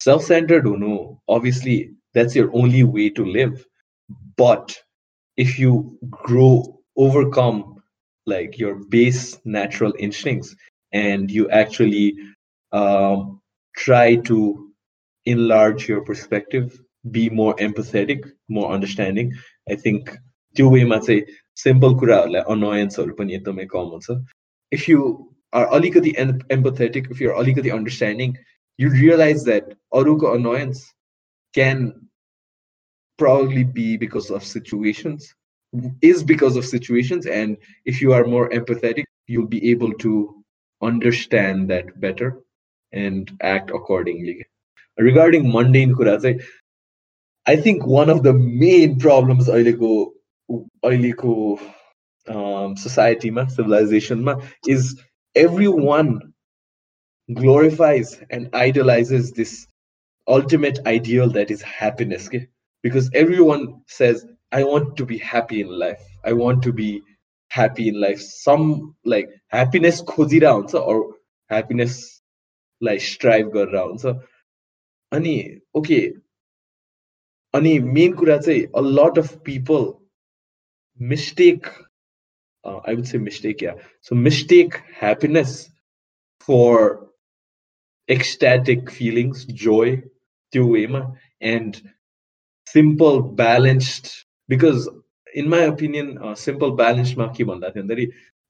self-centered 0.00 0.66
or 0.66 0.76
no, 0.76 1.22
obviously 1.28 1.92
that's 2.12 2.34
your 2.34 2.54
only 2.54 2.84
way 2.84 3.08
to 3.10 3.24
live. 3.24 3.66
But 4.36 4.76
if 5.36 5.58
you 5.58 5.98
grow 6.10 6.80
overcome 6.96 7.73
like 8.25 8.57
your 8.57 8.75
base 8.75 9.39
natural 9.45 9.93
instincts 9.99 10.55
and 10.93 11.29
you 11.31 11.49
actually 11.49 12.15
um, 12.71 13.41
try 13.75 14.15
to 14.15 14.69
enlarge 15.25 15.87
your 15.87 16.01
perspective, 16.01 16.79
be 17.11 17.29
more 17.29 17.55
empathetic, 17.55 18.23
more 18.49 18.71
understanding, 18.71 19.33
I 19.69 19.75
think 19.75 20.17
त्यो 20.57 20.69
वेमा 20.69 20.97
चाहिँ 21.05 21.21
simple 21.63 21.93
कुराहरूलाई 22.01 22.41
अनोयन्सहरू 22.53 23.13
पनि 23.17 23.33
एकदमै 23.37 23.65
कम 23.73 23.89
हुन्छ 23.95 24.15
if 24.77 24.87
you 24.89 25.01
are 25.53 25.65
अलिकति 25.77 26.13
empathetic, 26.55 27.11
if 27.11 27.21
you're 27.21 27.37
अलिकति 27.43 27.71
understanding, 27.71 28.37
you 28.77 28.89
realize 28.89 29.43
that 29.43 29.73
Aruka 29.93 30.35
annoyance 30.35 30.93
can 31.53 32.09
probably 33.19 33.63
be 33.63 33.97
because 33.97 34.29
of 34.31 34.43
situations, 34.43 35.33
is 36.01 36.23
because 36.23 36.55
of 36.55 36.65
situations. 36.65 37.25
And 37.25 37.57
if 37.85 38.01
you 38.01 38.13
are 38.13 38.25
more 38.25 38.49
empathetic, 38.49 39.05
you'll 39.27 39.47
be 39.47 39.71
able 39.71 39.93
to 39.93 40.43
understand 40.81 41.69
that 41.69 41.99
better 41.99 42.41
and 42.91 43.31
act 43.41 43.69
accordingly. 43.69 44.45
Regarding 44.97 45.51
mundane 45.51 45.93
कुरा 45.93 46.41
I 47.45 47.55
think 47.55 47.85
one 47.85 48.09
of 48.09 48.23
the 48.23 48.33
main 48.33 48.99
problems 48.99 49.47
अहिलेको 49.47 50.13
अहिलेको 50.83 51.59
um, 52.27 52.75
societyमा 52.75 53.45
civilizationमा 53.55 54.43
is 54.67 55.01
everyone 55.35 56.33
glorifies 57.33 58.19
and 58.29 58.49
idolizes 58.53 59.31
this 59.31 59.67
ultimate 60.27 60.79
ideal 60.85 61.29
that 61.29 61.49
is 61.49 61.61
happiness 61.61 62.27
okay? 62.27 62.47
because 62.83 63.09
everyone 63.13 63.81
says 63.87 64.25
i 64.53 64.63
want 64.63 64.95
to 64.97 65.05
be 65.05 65.17
happy 65.17 65.61
in 65.61 65.67
life 65.67 66.03
i 66.23 66.33
want 66.33 66.63
to 66.63 66.73
be 66.73 67.01
happy 67.49 67.87
in 67.89 67.99
life 67.99 68.21
some 68.21 68.95
like 69.05 69.29
happiness 69.47 70.01
khojira 70.11 70.53
huncha 70.57 70.81
or 70.93 70.97
happiness 71.49 72.21
like 72.81 73.01
strive 73.01 73.51
गरेर 73.57 73.83
हुन्छ 73.83 74.15
अनि 75.17 75.35
okay 75.77 76.01
अनि 77.53 77.77
main 77.97 78.13
कुरा 78.15 78.37
चाहिँ 78.47 78.67
a 78.81 78.81
lot 78.81 79.17
of 79.17 79.43
people 79.43 79.87
mistake 80.99 81.69
uh, 82.63 82.79
I 82.85 82.93
would 82.93 83.07
say 83.07 83.17
mistake 83.17 83.61
yeah 83.61 83.75
so 84.01 84.15
mistake 84.15 84.81
happiness 85.01 85.69
for 86.39 87.09
ecstatic 88.09 88.89
feelings, 88.89 89.45
joy, 89.45 90.01
tiwema, 90.53 91.15
and 91.39 91.81
simple, 92.67 93.21
balanced. 93.21 94.25
because 94.48 94.88
in 95.34 95.48
my 95.48 95.60
opinion, 95.60 96.18
simple, 96.36 96.72
balanced 96.72 97.16
maki 97.16 97.46
banda 97.46 97.72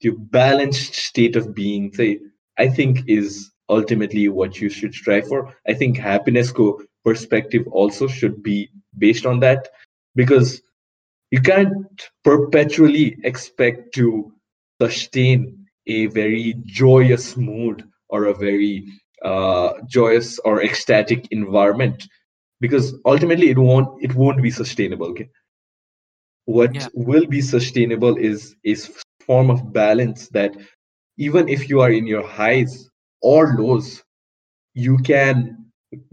the 0.01 0.11
balanced 0.11 0.95
state 0.95 1.37
of 1.37 1.55
being, 1.55 1.93
say, 1.95 2.19
I 2.59 2.69
think 2.69 3.09
is 3.09 3.51
ultimately 3.69 4.29
what 4.29 4.61
you 4.61 4.69
should 4.69 4.95
strive 4.95 5.29
for. 5.29 5.57
I 5.67 5.75
think 5.75 5.97
happiness 5.97 6.53
co 6.53 6.81
perspective 7.05 7.67
also 7.69 8.07
should 8.07 8.43
be 8.43 8.71
based 8.99 9.27
on 9.27 9.41
that. 9.41 9.69
Because 10.15 10.63
you 11.31 11.41
can't 11.41 11.73
perpetually 12.25 13.17
expect 13.25 13.95
to 13.95 14.33
sustain 14.81 15.67
a 15.87 16.07
very 16.07 16.55
joyous 16.65 17.37
mood 17.37 17.85
or 18.09 18.25
a 18.27 18.35
very 18.35 18.85
uh, 19.25 19.75
joyous 19.89 20.39
or 20.41 20.63
ecstatic 20.63 21.27
environment. 21.31 22.07
Because 22.61 22.95
ultimately 23.05 23.51
it 23.51 23.59
won't 23.59 23.89
it 24.03 24.15
won't 24.15 24.43
be 24.43 24.51
sustainable 24.51 25.07
okay 25.09 25.29
what 26.47 26.75
yeah. 26.75 26.89
will 26.95 27.27
be 27.27 27.41
sustainable 27.41 28.17
is 28.17 28.55
is 28.65 28.91
form 29.27 29.51
of 29.51 29.73
balance 29.73 30.29
that 30.29 30.55
even 31.17 31.49
if 31.49 31.69
you 31.69 31.81
are 31.81 31.91
in 31.91 32.07
your 32.07 32.27
highs 32.27 32.91
or 33.23 33.55
lows 33.59 34.03
you 34.75 34.99
can 34.99 35.65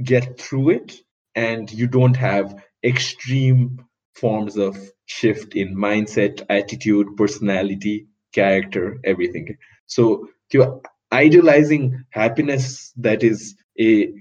get 0.04 0.40
through 0.40 0.70
it 0.70 0.94
and 1.36 1.72
you 1.72 1.88
don't 1.88 2.16
have 2.16 2.56
extreme 2.84 3.84
forms 4.16 4.58
of 4.58 4.78
shift 5.06 5.56
in 5.56 5.76
mindset 5.76 6.46
attitude 6.50 7.08
personality 7.18 8.08
character 8.34 9.00
everything 9.04 9.58
so 9.88 10.28
to 10.50 10.82
idealizing 11.12 12.04
happiness 12.12 12.94
that 12.96 13.24
is 13.24 13.56
a 13.80 14.12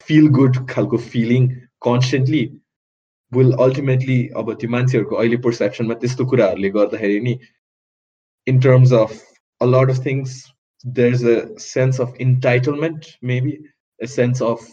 feel 0.00 0.28
good 0.28 0.56
feeling 1.00 1.68
constantly 1.80 2.52
will 3.31 3.53
ultimately 3.65 4.19
अब 4.41 4.53
त्यो 4.61 4.69
मान्छेहरूको 4.75 5.15
अहिले 5.23 5.37
पर्सेप्सनमा 5.47 5.99
त्यस्तो 6.03 6.25
कुराहरूले 6.33 6.69
गर्दाखेरि 6.77 7.19
नि 7.27 7.39
in 8.51 8.59
terms 8.65 8.91
of 8.91 9.11
a 9.61 9.67
lot 9.73 9.89
of 9.93 9.99
things 10.07 10.35
there's 10.83 11.23
a 11.23 11.37
sense 11.59 11.99
of 11.99 12.13
entitlement 12.25 13.09
maybe 13.21 13.59
a 14.01 14.07
sense 14.07 14.41
of 14.41 14.67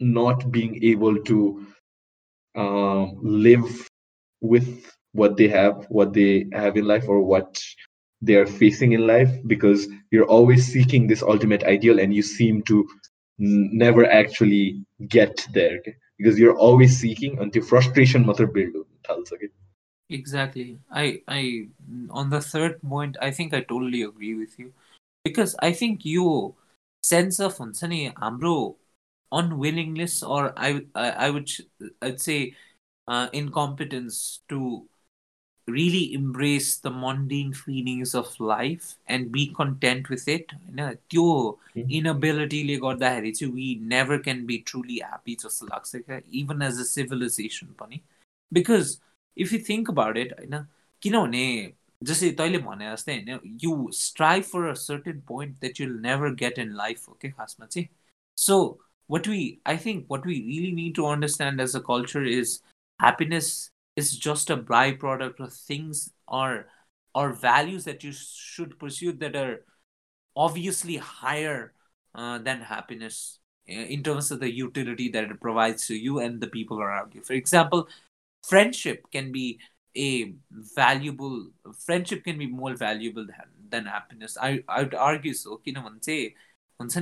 not 0.00 0.50
being 0.56 0.82
able 0.92 1.18
to 1.30 1.66
um, 2.54 3.18
live 3.22 3.88
with 4.40 4.68
what 5.12 5.36
they 5.36 5.48
have 5.48 5.86
what 5.88 6.12
they 6.12 6.46
have 6.52 6.76
in 6.76 6.84
life 6.84 7.08
or 7.08 7.20
what 7.22 7.62
they 8.22 8.34
are 8.34 8.46
facing 8.46 8.92
in 8.92 9.06
life 9.06 9.30
because 9.46 9.88
you're 10.10 10.26
always 10.36 10.66
seeking 10.72 11.06
this 11.06 11.22
ultimate 11.22 11.64
ideal 11.64 11.98
and 11.98 12.14
you 12.14 12.22
seem 12.22 12.62
to 12.62 12.86
never 13.38 14.04
actually 14.04 14.84
get 15.08 15.46
there 15.54 15.78
okay? 15.78 15.94
because 16.17 16.39
you're 16.39 16.57
always 16.57 16.97
seeking 16.97 17.39
until 17.39 17.63
frustration 17.63 18.25
mother 18.25 18.47
build 18.47 18.75
exactly. 20.09 20.79
I 20.91 21.21
i 21.27 21.67
on 22.09 22.29
the 22.29 22.41
third 22.41 22.81
point 22.81 23.17
i 23.21 23.31
think 23.31 23.53
i 23.53 23.61
totally 23.61 24.03
agree 24.03 24.35
with 24.35 24.57
you. 24.59 24.73
Because 25.23 25.55
i 25.61 25.71
think 25.73 26.05
you 26.05 26.55
sense 27.03 27.39
of 27.39 27.57
ambro 27.57 28.75
unwillingness 29.31 30.23
or 30.23 30.53
i 30.57 30.81
i, 30.95 31.09
I 31.27 31.29
would 31.29 31.49
i'd 32.01 32.21
say 32.21 32.55
uh, 33.07 33.29
incompetence 33.33 34.41
to 34.49 34.87
really 35.68 36.14
embrace 36.14 36.78
the 36.78 36.90
mundane 36.90 37.52
feelings 37.52 38.14
of 38.14 38.28
life 38.40 38.96
and 39.06 39.30
be 39.32 39.46
content 39.54 40.08
with 40.10 40.26
it 40.28 40.52
होइन 40.54 40.94
त्यो 41.10 41.26
इनएबिलिटीले 41.78 42.76
गर्दाखेरि 42.84 43.32
चाहिँ 43.32 43.52
we 43.54 43.74
never 43.92 44.18
can 44.22 44.44
be 44.46 44.58
truly 44.66 44.98
happy 44.98 45.34
जस्तो 45.42 45.66
लाग्छ 45.66 45.96
क्या 45.96 46.20
even 46.42 46.62
as 46.62 46.80
a 46.80 46.84
civilisation 46.92 47.74
पनि 47.80 48.00
because 48.52 48.98
if 49.36 49.52
you 49.52 49.58
think 49.68 49.90
about 49.90 50.16
it 50.16 50.32
होइन 50.38 50.66
किनभने 51.02 51.46
जस्तै 52.02 52.30
तैँले 52.38 52.58
भने 52.66 52.92
जस्तै 52.92 53.16
होइन 53.16 53.58
you 53.62 53.88
strive 53.94 54.44
for 54.52 54.68
a 54.68 54.74
certain 54.82 55.20
point 55.28 55.58
that 55.60 55.80
you'll 55.80 55.98
never 56.02 56.34
get 56.44 56.58
in 56.58 56.72
life 56.76 57.08
हो 57.08 57.18
क्या 57.20 57.30
खासमा 57.30 57.66
चाहिँ 57.66 57.88
सो 58.38 58.60
what 59.10 59.26
we 59.26 59.38
i 59.66 59.76
think 59.76 60.10
what 60.12 60.24
we 60.24 60.34
really 60.48 60.72
need 60.72 60.94
to 60.94 61.04
understand 61.04 61.62
as 61.62 61.72
a 61.74 61.80
culture 61.86 62.22
is 62.32 62.50
happiness 63.00 63.48
is 63.96 64.16
just 64.16 64.50
a 64.50 64.56
byproduct 64.56 65.40
of 65.40 65.52
things 65.52 66.10
or 66.28 66.66
or 67.14 67.32
values 67.32 67.84
that 67.84 68.04
you 68.04 68.12
should 68.12 68.78
pursue 68.78 69.12
that 69.12 69.34
are 69.34 69.64
obviously 70.36 70.96
higher 70.96 71.72
uh, 72.14 72.38
than 72.38 72.60
happiness 72.60 73.40
uh, 73.68 73.72
in 73.72 74.02
terms 74.02 74.30
of 74.30 74.40
the 74.40 74.50
utility 74.50 75.08
that 75.08 75.24
it 75.24 75.40
provides 75.40 75.86
to 75.86 75.94
you 75.94 76.20
and 76.20 76.40
the 76.40 76.46
people 76.46 76.80
around 76.80 77.14
you. 77.14 77.22
For 77.22 77.32
example, 77.32 77.88
friendship 78.44 79.04
can 79.10 79.32
be 79.32 79.58
a 79.96 80.34
valuable 80.50 81.50
friendship 81.84 82.22
can 82.22 82.38
be 82.38 82.46
more 82.46 82.76
valuable 82.76 83.26
than, 83.26 83.48
than 83.70 83.86
happiness. 83.86 84.38
I 84.40 84.62
I 84.68 84.82
would 84.82 84.94
argue 84.94 85.34
so. 85.34 85.60
किनभने 85.66 86.34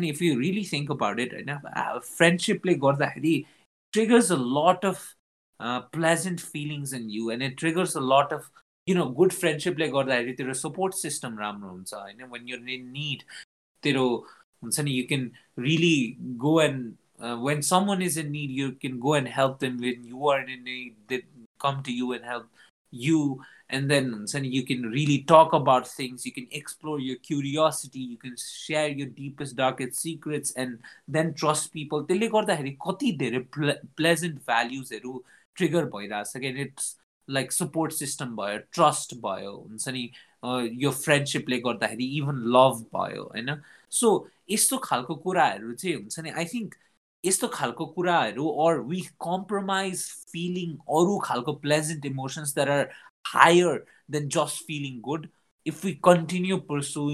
if 0.09 0.21
you 0.21 0.37
really 0.39 0.65
think 0.65 0.91
about 0.91 1.21
it, 1.21 1.33
uh, 1.49 2.01
friendship 2.01 2.65
गर्दाखेरि 2.65 3.45
triggers 3.93 4.31
a 4.31 4.37
lot 4.37 4.85
of 4.85 5.15
uh, 5.61 5.81
pleasant 5.99 6.41
feelings 6.41 6.93
in 6.93 7.09
you 7.11 7.31
and 7.31 7.43
it 7.43 7.57
triggers 7.57 7.95
a 7.95 8.01
lot 8.01 8.33
of 8.33 8.51
you 8.87 8.95
know 8.95 9.09
good 9.21 9.35
friendship 9.35 9.79
like 9.79 9.93
गर्दाखेरि 9.93 10.37
तेरो 10.37 10.55
support 10.65 10.95
system 10.95 11.39
राम्रो 11.39 11.71
हुन्छ 11.71 11.95
होइन 11.95 12.31
when 12.35 12.47
you're 12.51 12.69
in 12.77 12.93
need 12.93 13.25
तेरो 13.83 14.07
हुन्छ 14.65 14.81
नि 14.81 14.95
you 15.01 15.07
can 15.13 15.31
really 15.57 16.17
go 16.47 16.61
and 16.61 16.97
uh, 17.21 17.37
when 17.37 17.63
someone 17.63 18.03
is 18.09 18.17
in 18.17 18.33
need 18.33 18.51
you 18.51 18.73
can 18.73 18.99
go 19.01 19.15
and 19.15 19.29
help 19.29 19.59
them 19.59 19.79
when 19.79 20.05
you 20.05 20.29
are 20.29 20.41
in 20.41 20.65
need 20.65 20.97
they 21.09 21.23
come 21.67 21.83
to 21.83 21.93
you 21.93 22.13
and 22.13 22.25
help 22.25 22.47
you 22.91 23.23
and 23.71 23.91
then 23.91 24.27
you 24.43 24.65
can 24.65 24.83
really 24.83 25.23
talk 25.25 25.53
about 25.53 25.87
things 25.87 26.25
you 26.25 26.33
can 26.33 26.47
explore 26.51 26.99
your 26.99 27.17
curiosity 27.17 27.99
you 27.99 28.17
can 28.17 28.37
share 28.37 28.89
your 28.89 29.09
deepest 29.09 29.57
darkest 29.57 30.01
secrets 30.01 30.53
and 30.53 30.79
then 31.17 31.35
trust 31.35 31.73
people 31.73 32.07
त्यसले 32.07 32.29
गर्दाखेरि 32.37 32.77
कति 32.87 33.13
धेरै 33.25 33.41
pleasant 34.01 34.39
भ्याल्युजहरू 34.47 35.21
trigger 35.56 35.86
भइरहेछ 35.86 36.38
कि 36.38 36.48
it's 36.62 37.00
like 37.28 37.52
support 37.52 37.94
system 37.94 38.36
भयो 38.36 38.58
trust 38.72 39.14
भयो 39.16 39.52
हुन्छ 39.58 39.90
नि 39.90 40.10
यो 40.84 40.92
फ्रेन्डसिपले 40.92 41.58
गर्दाखेरि 41.60 42.06
इभन 42.18 42.36
लभ 42.56 42.86
भयो 42.96 43.24
होइन? 43.24 43.62
सो 43.92 44.30
यस्तो 44.52 44.78
खालको 44.78 45.16
कुराहरू 45.16 45.74
चाहिँ 45.74 45.96
हुन्छ 45.96 46.20
नि 46.20 46.30
आई 46.30 46.46
थिङ्क 46.46 46.76
यस्तो 47.24 47.48
खालको 47.48 47.86
कुराहरू 47.86 48.48
अर 48.66 48.80
वी 48.84 49.02
कम्प्रोमाइज 49.22 50.06
फिलिङ 50.32 50.76
अरू 50.92 51.18
खालको 51.20 51.54
pleasant 51.56 52.06
emotions 52.06 52.54
that 52.56 52.70
are 52.70 52.90
higher 53.28 53.86
than 54.12 54.28
just 54.30 54.66
feeling 54.68 55.00
good 55.02 55.28
if 55.66 55.86
we 55.86 55.94
continue 56.04 56.58
pursue 56.72 57.10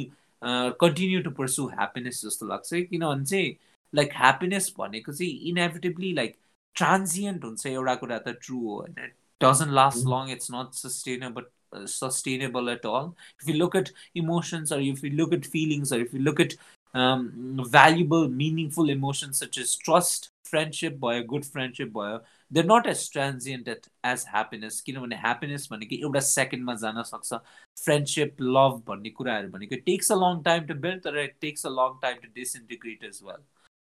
continue 0.82 1.22
to 1.24 1.32
pursue 1.32 1.68
happiness 1.68 2.22
जस्तो 2.26 2.48
लाग्छ 2.48 2.74
किनभने 2.74 3.26
चाहिँ 3.26 3.56
लाइक 3.94 4.12
ह्याप्पिनेस 4.16 4.74
भनेको 4.80 5.14
चाहिँ 5.14 5.32
इनेभिटेबली 5.50 6.14
लाइक 6.14 6.38
ट्रान्जियन्ट 6.76 7.46
हुन्छ 7.46 7.66
एउटा 7.68 7.96
कुरा 8.04 8.18
त 8.20 8.36
ट्रु 8.44 8.60
हो 8.60 8.80
होइन? 8.80 9.12
Doesn't 9.42 9.72
last 9.74 10.08
long 10.08 10.32
it's 10.32 10.52
not 10.52 10.74
sustainable 10.76 11.86
sustainable 11.88 12.70
at 12.70 12.86
all 12.86 13.12
if 13.42 13.48
you 13.50 13.56
look 13.56 13.76
at 13.76 13.94
इमोसन्सहरू 14.16 14.84
if 14.84 15.04
you 15.06 15.12
look 15.12 15.34
at 15.34 15.46
फिलिङ्सहरू 15.56 16.04
if 16.06 16.14
you 16.16 16.22
look 16.22 16.40
at 16.42 16.54
valuable 16.96 18.28
meaningful 18.36 18.90
emotions 18.92 19.40
such 19.44 19.58
is 19.60 19.78
trust 19.86 20.32
friendship 20.50 20.94
भयो 21.02 21.24
good 21.32 21.44
friendship 21.46 21.90
भयो 21.98 22.18
they 22.52 22.64
not 22.64 22.88
as 22.88 23.12
transient 23.14 23.68
at 23.68 23.86
as 24.06 24.26
happiness 24.30 24.80
किनभने 24.88 25.16
happiness 25.26 25.68
भनेको 25.72 25.96
एउटा 26.06 26.20
सेकेन्डमा 26.28 26.76
जान 26.84 27.02
सक्छ। 27.10 27.40
Friendship 27.78 28.42
लभ 28.42 28.82
भन्ने 28.88 29.10
कुराहरू 29.20 29.50
भनेको 29.50 29.82
takes 29.86 30.12
a 30.12 30.16
long 30.16 30.42
time 30.44 30.66
to 30.68 30.76
build 30.88 31.04
तर 31.04 31.20
it 31.24 31.36
takes 31.42 31.66
a 31.66 31.70
long 31.72 32.00
time 32.02 32.18
to 32.24 32.34
disintegrate 32.36 33.04
as 33.04 33.20
well 33.24 33.44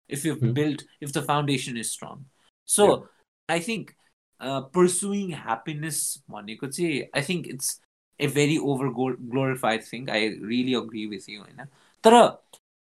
if 0.10 0.26
you 0.26 0.36
build 0.54 0.82
if 1.02 1.12
the 1.12 1.26
foundation 1.28 1.78
is 1.78 1.92
strong 1.92 2.24
strong 2.66 2.90
so 2.90 2.96
yeah. 3.50 3.56
i 3.56 3.60
think 3.60 3.96
uh, 4.40 4.62
pursuing 4.62 5.30
happiness 5.30 6.22
one 6.28 6.48
you 6.48 6.58
could 6.58 6.74
say 6.74 7.10
i 7.14 7.22
think 7.22 7.48
it's 7.48 7.80
a 8.20 8.28
very 8.28 8.58
over 8.58 8.92
glorified 8.92 9.84
thing 9.84 10.10
i 10.10 10.36
really 10.42 10.74
agree 10.74 11.08
with 11.08 11.28
you 11.28 11.44
you 11.48 11.56
know? 11.58 11.66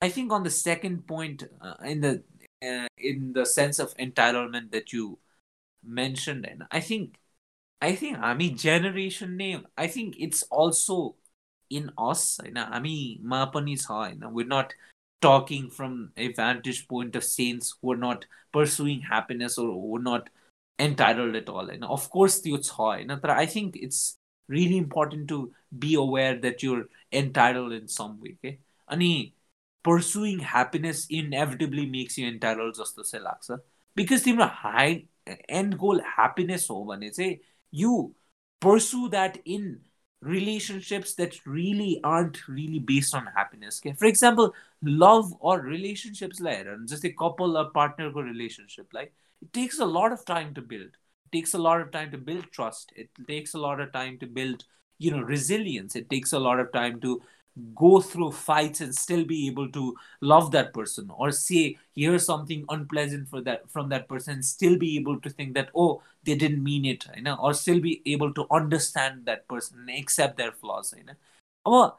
i 0.00 0.08
think 0.08 0.32
on 0.32 0.42
the 0.42 0.50
second 0.50 1.06
point 1.06 1.44
uh, 1.60 1.74
in 1.84 2.00
the 2.00 2.22
uh, 2.62 2.86
in 2.98 3.32
the 3.32 3.46
sense 3.46 3.78
of 3.78 3.94
entitlement 3.96 4.70
that 4.72 4.92
you 4.92 5.18
mentioned 5.84 6.46
and 6.46 6.64
i 6.70 6.80
think 6.80 7.16
i 7.80 7.94
think 7.94 8.18
i 8.18 8.34
mean 8.34 8.56
generation 8.56 9.36
name 9.36 9.66
i 9.76 9.86
think 9.86 10.16
it's 10.18 10.42
also 10.44 11.14
in 11.70 11.90
us 11.98 12.40
I 12.44 12.80
mean, 12.80 13.20
we're 13.22 14.46
not 14.46 14.74
talking 15.20 15.70
from 15.70 16.12
a 16.16 16.32
vantage 16.32 16.86
point 16.88 17.16
of 17.16 17.24
saints 17.24 17.74
who 17.80 17.92
are 17.92 17.96
not 17.96 18.26
pursuing 18.52 19.00
happiness 19.00 19.58
or 19.58 19.72
who 19.72 19.96
are 19.96 20.02
not 20.02 20.30
entitled 20.78 21.34
at 21.34 21.48
all. 21.48 21.68
And 21.68 21.84
of 21.84 22.08
course, 22.10 22.40
high. 22.70 23.04
But 23.04 23.30
I 23.30 23.46
think 23.46 23.76
it's 23.76 24.18
really 24.46 24.78
important 24.78 25.28
to 25.28 25.52
be 25.76 25.94
aware 25.94 26.36
that 26.38 26.62
you're 26.62 26.86
entitled 27.12 27.72
in 27.72 27.88
some 27.88 28.20
way. 28.20 28.36
Okay? 28.44 28.58
And 28.88 29.02
pursuing 29.82 30.38
happiness 30.38 31.06
inevitably 31.10 31.86
makes 31.86 32.16
you 32.16 32.28
entitled 32.28 32.76
just 32.76 32.94
to 32.96 33.04
say 33.04 33.18
laksa. 33.18 33.60
Because 33.94 34.22
the 34.36 34.46
high 34.46 35.04
end 35.48 35.78
goal 35.78 36.00
happiness 36.00 36.70
over 36.70 36.98
you 37.70 38.14
pursue 38.60 39.08
that 39.10 39.38
in 39.44 39.80
relationships 40.20 41.14
that 41.14 41.46
really 41.46 42.00
aren't 42.02 42.48
really 42.48 42.78
based 42.78 43.14
on 43.14 43.26
happiness. 43.34 43.80
Okay? 43.80 43.94
For 43.94 44.06
example, 44.06 44.54
love 44.82 45.32
or 45.40 45.60
relationships 45.60 46.40
like 46.40 46.66
just 46.86 47.04
a 47.04 47.12
couple 47.12 47.56
or 47.56 47.70
partner 47.70 48.10
relationship, 48.10 48.88
like 48.92 49.12
it 49.40 49.52
takes 49.52 49.78
a 49.78 49.84
lot 49.84 50.12
of 50.12 50.24
time 50.24 50.54
to 50.54 50.62
build. 50.62 50.88
It 51.26 51.36
takes 51.36 51.54
a 51.54 51.58
lot 51.58 51.80
of 51.80 51.90
time 51.90 52.10
to 52.10 52.18
build 52.18 52.50
trust. 52.50 52.92
It 52.96 53.10
takes 53.26 53.54
a 53.54 53.58
lot 53.58 53.80
of 53.80 53.92
time 53.92 54.18
to 54.18 54.26
build, 54.26 54.64
you 54.98 55.10
know, 55.10 55.20
resilience. 55.20 55.94
It 55.94 56.10
takes 56.10 56.32
a 56.32 56.38
lot 56.38 56.58
of 56.58 56.72
time 56.72 57.00
to 57.00 57.22
go 57.74 58.00
through 58.00 58.30
fights 58.32 58.80
and 58.80 58.94
still 58.94 59.24
be 59.24 59.46
able 59.46 59.68
to 59.70 59.94
love 60.20 60.50
that 60.52 60.72
person 60.72 61.10
or 61.16 61.30
say 61.30 61.76
hear 61.94 62.18
something 62.18 62.64
unpleasant 62.68 63.28
for 63.28 63.40
that 63.40 63.68
from 63.70 63.88
that 63.88 64.08
person 64.08 64.42
still 64.42 64.76
be 64.78 64.96
able 64.96 65.20
to 65.20 65.30
think 65.30 65.54
that 65.54 65.70
oh 65.74 66.02
they 66.24 66.34
didn't 66.34 66.62
mean 66.62 66.84
it 66.84 67.06
you 67.16 67.22
know 67.22 67.36
or 67.40 67.54
still 67.54 67.80
be 67.80 68.02
able 68.06 68.32
to 68.34 68.46
understand 68.50 69.24
that 69.26 69.46
person 69.48 69.78
and 69.80 69.98
accept 69.98 70.36
their 70.36 70.52
flaws 70.52 70.92
होइन 70.94 71.16
अब 71.66 71.98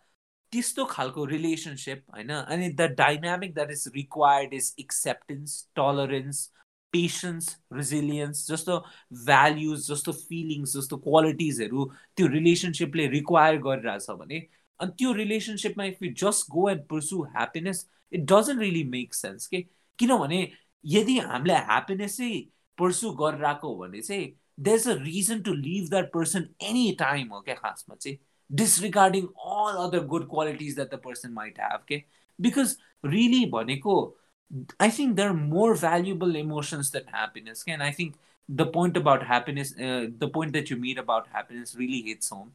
त्यस्तो 0.54 0.86
खालको 0.86 1.26
relationship 1.26 2.04
होइन 2.16 2.30
अनि 2.30 2.70
the 2.74 2.82
dynamic 2.98 3.54
that 3.54 3.72
is 3.72 3.84
required 3.96 4.54
is 4.54 4.74
acceptance 4.80 5.58
tolerance 5.76 6.50
patience 6.94 7.50
resilience 7.74 8.46
जस्तो 8.48 8.78
values 9.26 9.88
जस्तो 9.88 10.12
feelings 10.22 10.74
जस्तो 10.78 10.98
क्वालिटिजहरू 11.08 11.86
त्यो 12.18 12.28
रिलेसनसिपले 12.38 13.08
रिक्वायर 13.18 13.58
गरिरहेछ 13.68 14.10
भने 14.22 14.40
अनि 14.81 14.93
त्यो 14.99 15.13
रिलेसनसिपमा 15.15 15.85
if 15.85 16.03
you 16.03 16.13
just 16.19 16.51
go 16.51 16.69
and 16.71 16.87
pursue 16.89 17.23
happiness 17.27 17.87
it 18.13 18.25
doesn't 18.33 18.61
really 18.61 18.85
make 18.91 19.15
sense 19.15 19.47
के 19.47 19.61
किनभने 19.99 20.41
यदि 20.85 21.19
हामीले 21.21 21.55
ह्याप्पिनेसै 21.69 22.31
पर्सु 22.79 23.11
गरिरहेको 23.15 23.69
हो 23.69 23.77
भने 23.77 24.01
चाहिँ 24.03 24.33
there 24.61 24.77
is 24.77 24.89
a 24.89 24.95
reason 25.01 25.41
to 25.43 25.53
leave 25.55 25.89
that 25.91 26.13
person 26.13 26.49
any 26.63 26.91
time 26.99 27.29
हो 27.29 27.41
क्या 27.41 27.55
खासमा 27.55 27.95
चाहिँ 27.97 28.19
disregarding 28.51 29.27
all 29.53 29.77
other 29.79 30.05
good 30.07 30.29
qualities 30.31 30.75
that 30.75 30.95
the 30.95 31.01
person 31.05 31.33
might 31.33 31.59
have 31.61 31.85
के 31.89 32.03
बिकज 32.39 32.77
रियली 33.05 33.45
भनेको 33.51 33.97
I 34.81 34.91
think 34.99 35.17
there 35.17 35.33
more 35.33 35.77
valuable 35.79 36.37
emotions 36.37 36.93
that 36.93 37.15
happiness 37.15 37.63
क्या 37.63 37.75
and 37.75 37.83
I 37.83 37.93
think 37.99 38.17
the 38.49 38.71
point 38.75 38.99
about 38.99 39.23
happiness 39.27 39.75
the 39.79 40.31
point 40.35 40.53
that 40.53 40.71
यु 40.71 40.79
मिट 40.79 40.99
about 40.99 41.29
happiness 41.29 41.75
really 41.79 42.03
hits 42.09 42.33
home 42.33 42.53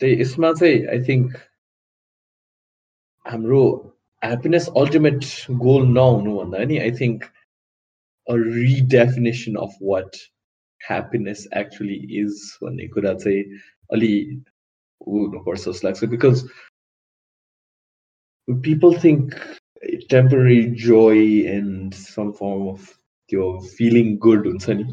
त्यही 0.00 0.20
यसमा 0.20 0.52
चाहिँ 0.60 0.86
I 0.94 1.02
think 1.08 1.36
हाम्रो 3.26 3.62
happiness 4.22 4.68
ultimate 4.82 5.24
goal 5.64 5.86
नहुनु 5.94 6.36
भन्दा 6.38 6.64
नि 6.72 6.78
I 6.84 6.92
think 7.00 7.24
a 8.26 8.36
रिडेफिनेसन 8.42 9.56
of 9.64 9.76
what 9.90 10.22
happiness 10.80 11.46
actually 11.62 11.98
is 12.22 12.46
भन्ने 12.62 12.88
कुरा 12.96 13.14
चाहिँ 13.24 13.60
अलि 13.90 14.14
हुनुपर्छ 15.00 15.68
जस्तो 15.68 15.88
लाग्छ 15.88 16.10
because 16.16 16.48
people 18.48 18.92
think 18.92 19.34
temporary 20.08 20.70
joy 20.70 21.46
and 21.48 21.94
some 21.94 22.32
form 22.32 22.68
of 22.68 22.84
त्यो 23.32 23.46
feeling 23.76 24.18
good 24.18 24.44
हुन्छ 24.46 24.68
नि 24.70 24.84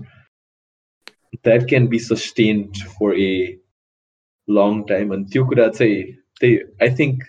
that 1.44 1.68
can 1.68 1.88
be 1.88 2.00
sustained 2.00 2.78
for 2.96 3.14
a 3.16 3.30
long 4.48 4.86
time 4.88 5.14
अनि 5.16 5.26
त्यो 5.34 5.46
कुरा 5.50 5.68
चाहिँ 5.80 6.02
त्यही 6.40 6.58
I 6.82 6.96
think 7.00 7.24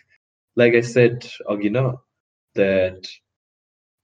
like 0.56 0.74
I 0.74 0.82
said 0.92 1.26
अघि 1.54 1.70
न 1.76 1.88
द्याट 2.56 3.06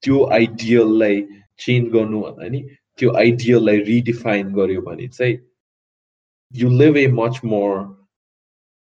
त्यो 0.02 0.24
आइडियललाई 0.38 1.22
चेन्ज 1.64 1.92
गर्नु 1.94 2.20
भन्दा 2.26 2.48
नि 2.56 2.60
त्यो 2.98 3.12
आइडियललाई 3.22 3.78
रिडिफाइन 3.92 4.52
गर्यो 4.58 4.82
भने 4.90 5.08
चाहिँ 5.16 5.38
you 6.62 6.68
live 6.82 6.96
a 6.96 7.06
much 7.22 7.40
more 7.44 7.74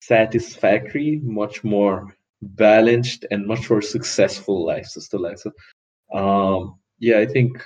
satisfactory, 0.08 1.20
much 1.24 1.63
more 1.63 2.13
balanced, 2.42 3.26
and 3.32 3.48
much 3.48 3.70
more 3.70 3.82
successful 3.82 4.66
life. 4.66 4.88
So 4.88 5.18
like 5.18 5.38
so, 5.38 5.52
um, 6.12 6.76
yeah, 7.00 7.20
I 7.20 7.26
think. 7.26 7.63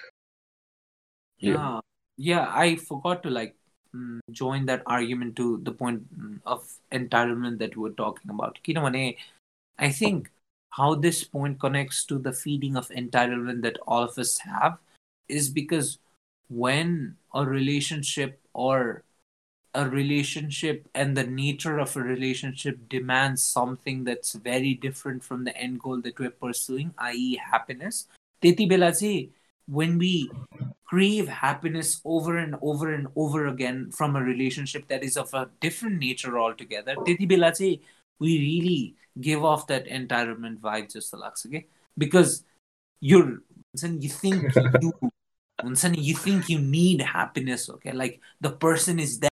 Yeah. 1.42 1.54
yeah, 1.54 1.80
yeah. 2.18 2.52
I 2.54 2.76
forgot 2.76 3.24
to 3.24 3.30
like 3.30 3.56
Mm, 3.56 3.61
join 4.31 4.67
that 4.67 4.83
argument 4.87 5.37
to 5.37 5.59
the 5.63 5.73
point 5.73 6.19
mm, 6.19 6.41
of 6.47 6.79
entitlement 6.91 7.59
that 7.59 7.77
we 7.77 7.83
were 7.83 7.91
talking 7.91 8.31
about. 8.31 8.59
I 9.79 9.91
think 9.91 10.31
how 10.71 10.95
this 10.95 11.25
point 11.25 11.61
connects 11.61 12.05
to 12.07 12.19
the 12.19 12.33
feeling 12.33 12.77
of 12.77 12.89
entitlement 12.89 13.63
that 13.63 13.79
all 13.87 14.05
of 14.05 14.19
us 14.19 14.39
have 14.39 14.79
is 15.29 15.51
because 15.51 15.99
when 16.49 17.17
a 17.35 17.45
relationship 17.45 18.41
or 18.53 19.05
a 19.75 19.89
relationship 19.89 20.89
and 20.95 21.17
the 21.17 21.25
nature 21.25 21.79
of 21.79 21.97
a 21.97 22.01
relationship 22.01 22.89
demands 22.89 23.43
something 23.43 24.05
that's 24.05 24.35
very 24.35 24.75
different 24.75 25.25
from 25.25 25.45
the 25.45 25.57
end 25.57 25.81
goal 25.81 26.01
that 26.03 26.19
we're 26.19 26.31
pursuing, 26.31 26.95
i.e., 26.99 27.37
happiness, 27.37 28.07
when 29.67 29.99
we 29.99 30.31
crave 30.85 31.29
happiness 31.29 32.01
over 32.05 32.37
and 32.37 32.57
over 32.61 32.93
and 32.93 33.09
over 33.17 33.47
again 33.47 33.91
from 33.91 34.17
a 34.17 34.23
relationship 34.23 34.87
that 34.89 35.03
is 35.03 35.17
of 35.17 35.33
a 35.35 35.49
different 35.61 35.99
nature 35.99 36.39
altogether 36.39 36.95
we 38.19 38.39
really 38.39 38.95
give 39.21 39.45
off 39.45 39.67
that 39.67 39.87
entitlement 39.87 40.59
vibe 40.59 40.93
just 40.93 41.15
okay? 41.47 41.67
Because 41.97 42.45
you're 43.01 43.43
you 43.83 44.09
think 44.09 44.45
you 44.81 44.93
you 45.95 46.15
think 46.15 46.49
you 46.49 46.59
need 46.59 47.01
happiness 47.01 47.71
okay? 47.71 47.93
Like 47.93 48.21
the 48.41 48.51
person 48.51 48.99
is 48.99 49.19
there 49.19 49.31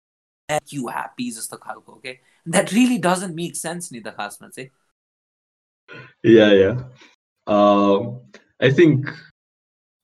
you 0.68 0.88
happy 0.88 1.30
just 1.32 1.50
the 1.50 1.58
okay 1.90 2.20
that 2.46 2.72
really 2.72 2.98
doesn't 2.98 3.36
make 3.36 3.56
sense 3.56 3.92
neither 3.92 4.14
say 4.52 4.72
yeah 6.24 6.54
yeah. 6.54 6.84
Um 7.48 8.22
i 8.60 8.70
think 8.72 9.08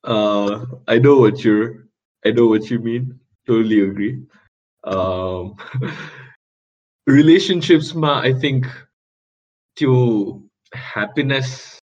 uh, 0.04 0.66
I 0.88 0.98
know 0.98 1.18
what 1.18 1.44
you're. 1.44 1.86
I 2.24 2.30
know 2.30 2.46
what 2.46 2.70
you 2.70 2.78
mean. 2.78 3.20
Totally 3.46 3.80
agree. 3.80 4.22
um, 4.84 5.56
relationships 7.06 7.94
ma 7.94 8.20
I 8.20 8.32
think 8.32 8.66
to 9.76 10.42
happiness 10.72 11.78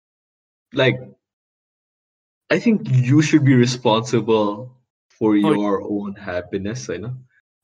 like 0.74 1.00
I 2.52 2.60
think 2.60 2.88
you 2.90 3.22
should 3.22 3.46
be 3.46 3.56
responsible 3.56 4.78
for 5.10 5.36
your 5.36 5.82
own 5.84 6.16
happiness, 6.16 6.88
you 6.90 7.00
know, 7.00 7.16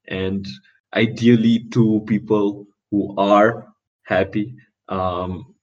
and 0.07 0.47
ideally 0.93 1.65
two 1.71 2.03
people 2.07 2.67
who 2.91 3.15
are 3.17 3.67
happy 4.03 4.55
um, 4.89 5.53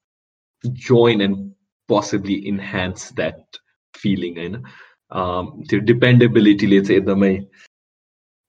join 0.74 1.20
and 1.22 1.54
possibly 1.88 2.46
enhance 2.48 3.10
that 3.12 3.40
feeling 3.93 4.37
होइन 4.37 4.61
त्यो 5.69 5.79
डिपेन्डेबिलिटीले 5.91 6.81
चाहिँ 6.81 6.99
एकदमै 7.01 7.33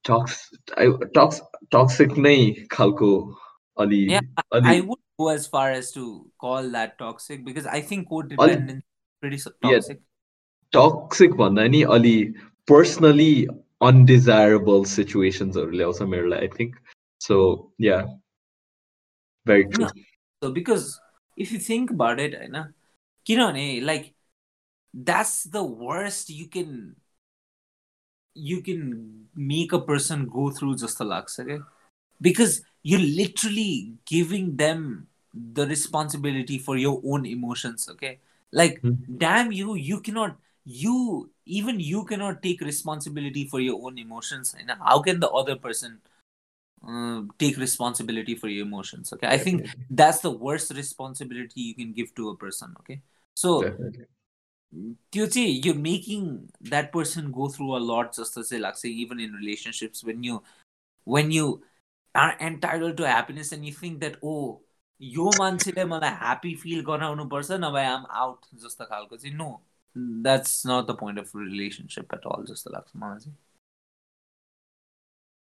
Tux 0.05 0.37
Tux 1.17 1.41
toxic 1.77 2.19
नै 2.27 2.37
खालको 2.77 3.11
अलि 3.77 4.03
I 4.51 4.81
would 4.81 5.03
go 5.19 5.29
as 5.31 5.47
far 5.47 5.71
as 5.73 5.91
to 5.93 6.05
call 6.45 6.71
that 6.71 6.99
toxic 6.99 7.45
because 7.45 7.67
I 7.79 7.81
think 7.81 8.09
codependence 8.09 8.85
pretty 9.23 9.43
toxic. 9.67 9.99
Toxic 10.73 11.33
भन्दा 11.37 11.67
नि 11.69 11.83
अलि 11.95 12.17
पर्सनली 12.69 13.33
अनडिजायरेबल 13.83 14.85
सिचुएसन्सहरू 14.91 15.71
ल्याउँछ 15.71 16.03
मेरो 16.13 16.29
लागि 16.29 16.47
आई 16.47 16.49
थिङ्क 16.59 16.77
सो 17.21 17.39
या 17.81 17.99
very 19.47 19.63
true 19.73 19.89
So 20.43 20.51
because 20.53 20.85
if 21.37 21.53
you 21.53 21.59
think 21.59 21.91
about 21.91 22.21
it, 22.21 22.35
होइन 22.35 22.63
किनभने 23.27 23.65
like 23.87 24.07
that's 24.96 25.44
the 25.44 25.64
worst 25.64 26.30
you 26.30 26.48
can 26.48 26.96
you 28.34 28.62
can 28.62 29.28
make 29.36 29.74
a 29.74 29.80
person 29.80 30.28
go 30.28 30.50
through 30.50 30.76
just 30.76 30.98
the 30.98 31.04
lux 31.04 31.40
okay? 31.40 31.60
Because 32.22 32.62
you're 32.82 33.00
literally 33.00 33.94
giving 34.06 34.56
them 34.56 35.08
the 35.34 35.68
responsibility 35.68 36.58
for 36.58 36.78
your 36.78 37.02
own 37.04 37.26
emotions 37.26 37.90
okay? 37.90 38.20
Like 38.52 38.82
mm-hmm. 38.82 39.18
damn 39.18 39.52
you 39.52 39.76
you 39.76 40.00
cannot 40.00 40.38
you 40.64 41.30
even 41.46 41.80
you 41.80 42.06
cannot 42.06 42.42
take 42.42 42.62
responsibility 42.62 43.46
for 43.48 43.60
your 43.60 43.86
own 43.86 43.98
emotions 43.98 44.56
and 44.58 44.72
how 44.80 45.02
can 45.02 45.20
the 45.20 45.30
other 45.30 45.58
person 45.58 46.00
uh, 46.88 47.22
take 47.38 47.58
responsibility 47.58 48.36
for 48.36 48.48
your 48.48 48.66
emotions 48.66 49.12
okay? 49.12 49.28
I 49.28 49.38
think 49.38 49.68
that's 49.90 50.20
the 50.20 50.32
worst 50.32 50.74
responsibility 50.74 51.62
you 51.62 51.76
can 51.76 51.92
give 51.92 52.16
to 52.16 52.30
a 52.30 52.38
person 52.38 52.76
okay? 52.80 53.02
So 53.34 53.62
Definitely. 53.62 54.06
त्यो 54.74 55.26
चाहिँ 55.28 55.62
यो 55.66 55.74
making 55.74 56.26
that 56.70 56.92
person 56.94 57.32
go 57.32 57.48
through 57.50 57.70
a 57.72 57.80
lot 57.80 58.12
जस्तो 58.16 58.44
चाहिँ 58.44 58.62
लाग्छ 58.62 58.86
even 58.86 59.20
in 59.20 59.36
relationships 59.38 60.06
when 60.06 60.24
you 60.24 60.40
when 61.08 61.32
you 61.32 61.62
are 62.16 62.38
entitled 62.42 62.94
to 62.94 63.04
happiness 63.04 63.54
and 63.54 63.66
you 63.66 63.74
think 63.84 64.00
that 64.00 64.20
oh 64.24 64.62
यो 65.02 65.32
मान्छेले 65.40 65.86
मलाई 65.86 66.10
happy 66.10 66.56
fill 66.56 66.82
गराउनुपर्छ 66.86 67.52
नभए 67.52 67.86
आम 67.86 68.06
out 68.24 68.46
जस्तो 68.64 68.86
खालको 68.86 69.18
चाहिँ 69.18 69.36
no 69.36 69.50
that's 70.24 70.64
not 70.68 70.88
the 70.88 70.98
point 71.00 71.20
of 71.20 71.32
relationship 71.36 72.14
at 72.14 72.28
all 72.28 72.46
जस्तो 72.46 72.72
लाग्छ 72.72 72.92
मलाई 72.96 73.20
चाहिँ। 73.20 73.38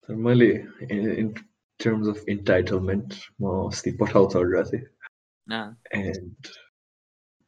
मैले 0.09 0.51
इन 1.21 1.35
टर्म्स 1.81 2.09
अफ 2.09 2.29
इन्टाइटलमेन्ट 2.29 3.15
म 3.43 3.45
अस्ति 3.69 3.91
पठाउँछ 4.01 4.37
अर्डर 4.37 4.65
चाहिँ। 4.65 4.85
एन्ड 5.95 6.47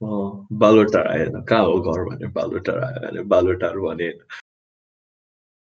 बालोटार 0.03 1.07
आएन 1.09 1.43
कहाँ 1.43 1.65
हो 1.65 1.81
घर 1.83 2.03
भने 2.05 2.27
बालोटार 2.33 2.79
आयो 2.85 3.01
भने 3.03 3.23
बालोटार 3.29 3.79
भने 3.79 4.09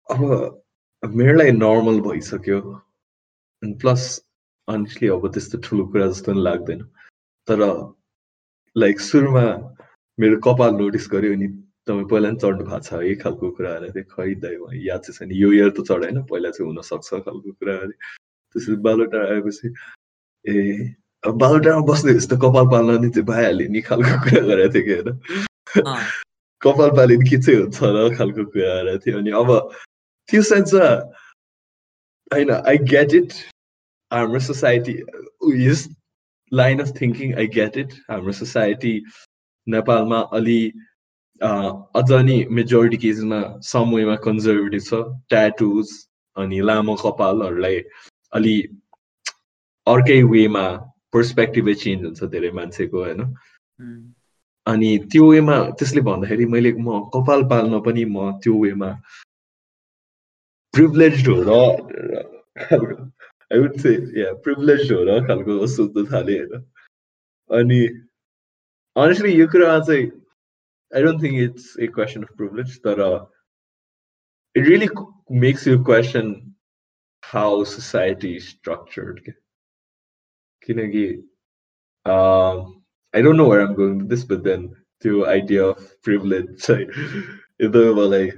अब 0.09 1.13
मेरो 1.13 1.37
लागि 1.37 1.51
नर्मल 1.53 1.99
भइसक्यो 2.01 2.59
अनि 2.61 3.73
प्लस 3.81 4.03
अनेस्टली 4.67 5.07
अब 5.09 5.27
त्यस्तो 5.33 5.57
ठुलो 5.59 5.85
कुरा 5.87 6.07
जस्तो 6.07 6.31
पनि 6.31 6.41
लाग्दैन 6.41 6.83
तर 7.47 7.59
लाइक 8.75 8.99
सुरुमा 9.01 9.45
मेरो 10.17 10.37
कपाल 10.39 10.75
नोटिस 10.75 11.07
गर्यो 11.11 11.35
नि 11.35 11.47
तपाईँ 11.87 12.05
पहिला 12.05 12.29
पनि 12.29 12.37
चढ्नु 12.37 12.63
भएको 12.63 12.79
छ 12.79 12.93
है 12.93 13.15
खालको 13.17 13.51
कुराहरू 13.51 13.91
थियो 13.91 14.03
खै 14.11 14.33
दाइ 14.37 14.87
याद 14.87 15.01
चाहिँ 15.01 15.17
छैन 15.17 15.31
यो 15.33 15.51
इयर 15.53 15.69
त 15.71 15.85
चढाएन 15.89 16.21
पहिला 16.25 16.49
चाहिँ 16.51 16.67
हुनसक्छ 16.67 17.09
खालको 17.25 17.51
कुराहरू 17.53 17.91
त्यसपछि 17.91 18.75
बालोटार 18.81 19.25
आएपछि 19.27 19.73
ए 20.45 20.57
अब 21.23 21.37
बालोटारमा 21.37 21.81
बस्ने 21.85 22.13
जस्तो 22.13 22.37
कपाल 22.39 22.65
पाल्न 22.67 22.97
नि 23.01 23.09
चाहिँ 23.11 23.25
भइहाल्यो 23.25 23.69
नि 23.69 23.81
खालको 23.83 24.13
कुरा 24.21 24.41
गरेको 24.43 24.73
थियो 24.73 24.83
कि 24.83 24.93
होइन 24.93 25.97
कपाल 26.61 26.89
पाल्यो 26.91 27.17
नि 27.17 27.29
के 27.29 27.37
चाहिँ 27.39 27.59
हुन्छ 27.59 27.79
र 27.85 28.15
खालको 28.15 28.45
कुरा 28.47 28.73
गरेको 28.79 28.99
थियो 29.01 29.17
अनि 29.17 29.31
अब 29.35 29.49
त्यो 30.29 30.41
सेन्समा 30.43 30.89
होइन 32.31 32.51
आई 32.51 32.77
गेट 32.87 33.13
इट 33.15 33.33
हाम्रो 34.11 34.39
society 34.41 34.97
yes 35.59 35.87
line 36.51 36.79
of 36.79 36.93
thinking 37.01 37.37
I 37.37 37.47
get 37.53 37.77
it 37.77 37.93
हाम्रो 38.09 38.31
सोसाइटी 38.33 38.93
नेपालमा 39.67 40.19
अलि 40.33 40.59
अझ 41.41 42.11
नि 42.23 42.43
मेजोरिटी 42.51 42.97
केसमा 42.99 43.41
सम 43.67 43.95
वेमा 43.95 44.15
कन्जर्भेटिभ 44.23 44.83
छ 44.83 45.03
ट्याटुज 45.29 45.97
अनि 46.37 46.61
लामो 46.63 46.95
कपालहरूलाई 46.99 47.83
अलि 48.33 48.61
अर्कै 49.87 50.23
वेमा 50.29 50.65
पर्सपेक्टिभै 51.13 51.73
चेन्ज 51.83 52.05
हुन्छ 52.05 52.31
धेरै 52.33 52.51
मान्छेको 52.59 53.03
होइन? 53.03 53.21
अनि 54.67 54.89
त्यो 55.11 55.29
वेमा 55.31 55.57
त्यसले 55.79 56.01
भन्दाखेरि 56.07 56.45
मैले 56.53 56.71
म 56.73 56.99
कपाल 57.13 57.43
पाल्न 57.51 57.79
पनि 57.87 58.05
म 58.05 58.31
त्यो 58.43 58.53
वेमा 58.61 58.91
प्रिभिलेज 60.73 61.27
हो 61.27 61.35
र 61.47 61.51
आई 63.51 63.59
वुड 63.59 63.77
से 63.83 63.93
या 64.21 64.31
प्रिभिलेज 64.45 64.91
हो 64.91 65.01
र 65.09 65.19
खालको 65.27 65.67
सोध्न 65.75 66.05
थालेँ 66.11 66.39
होइन? 66.39 66.63
अनि 67.49 67.79
अनेस्टली 68.95 69.33
यो 69.33 69.47
कुरामा 69.47 69.79
चाहिँ 69.85 70.07
I 70.91 71.01
don't 71.03 71.23
think 71.23 71.41
it's 71.41 71.65
a 71.79 71.87
question 71.97 72.23
of 72.23 72.31
privilege 72.37 72.79
तर 72.87 73.03
it 74.55 74.65
really 74.67 74.87
makes 75.43 75.67
you 75.67 75.83
question 75.83 76.33
how 77.23 77.63
society 77.73 78.33
structured 78.47 79.33
किनकि 80.66 81.04
आई 82.06 83.22
डोन्ट 83.22 83.36
नो 83.36 83.50
वेयर 83.50 83.62
आम 83.66 83.74
गोइङ 83.74 84.00
दिस 84.08 84.24
बट 84.30 84.42
देन 84.48 84.66
त्यो 85.02 85.24
आइडिया 85.34 85.68
अफ 85.68 85.88
प्रिभिलेज 86.04 86.46
चाहिँ 86.60 86.86
एकदमै 86.86 87.92
मलाई 88.00 88.30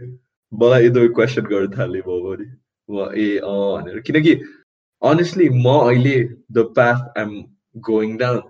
मलाई 0.52 0.86
एकदमै 0.86 1.08
क्वेसन 1.18 1.50
गर्न 1.54 1.72
थालेँ 1.78 2.02
म 2.02 2.20
पनि 2.26 2.48
म 2.88 3.08
ए 3.16 3.28
अँ 3.38 3.58
भनेर 3.72 4.00
किनकि 4.08 4.34
अनेस्टली 5.02 5.48
म 5.48 5.74
अहिले 5.80 6.16
द 6.52 6.66
पाथ 6.78 7.18
आइम 7.18 7.34
going 7.90 8.16
down 8.18 8.40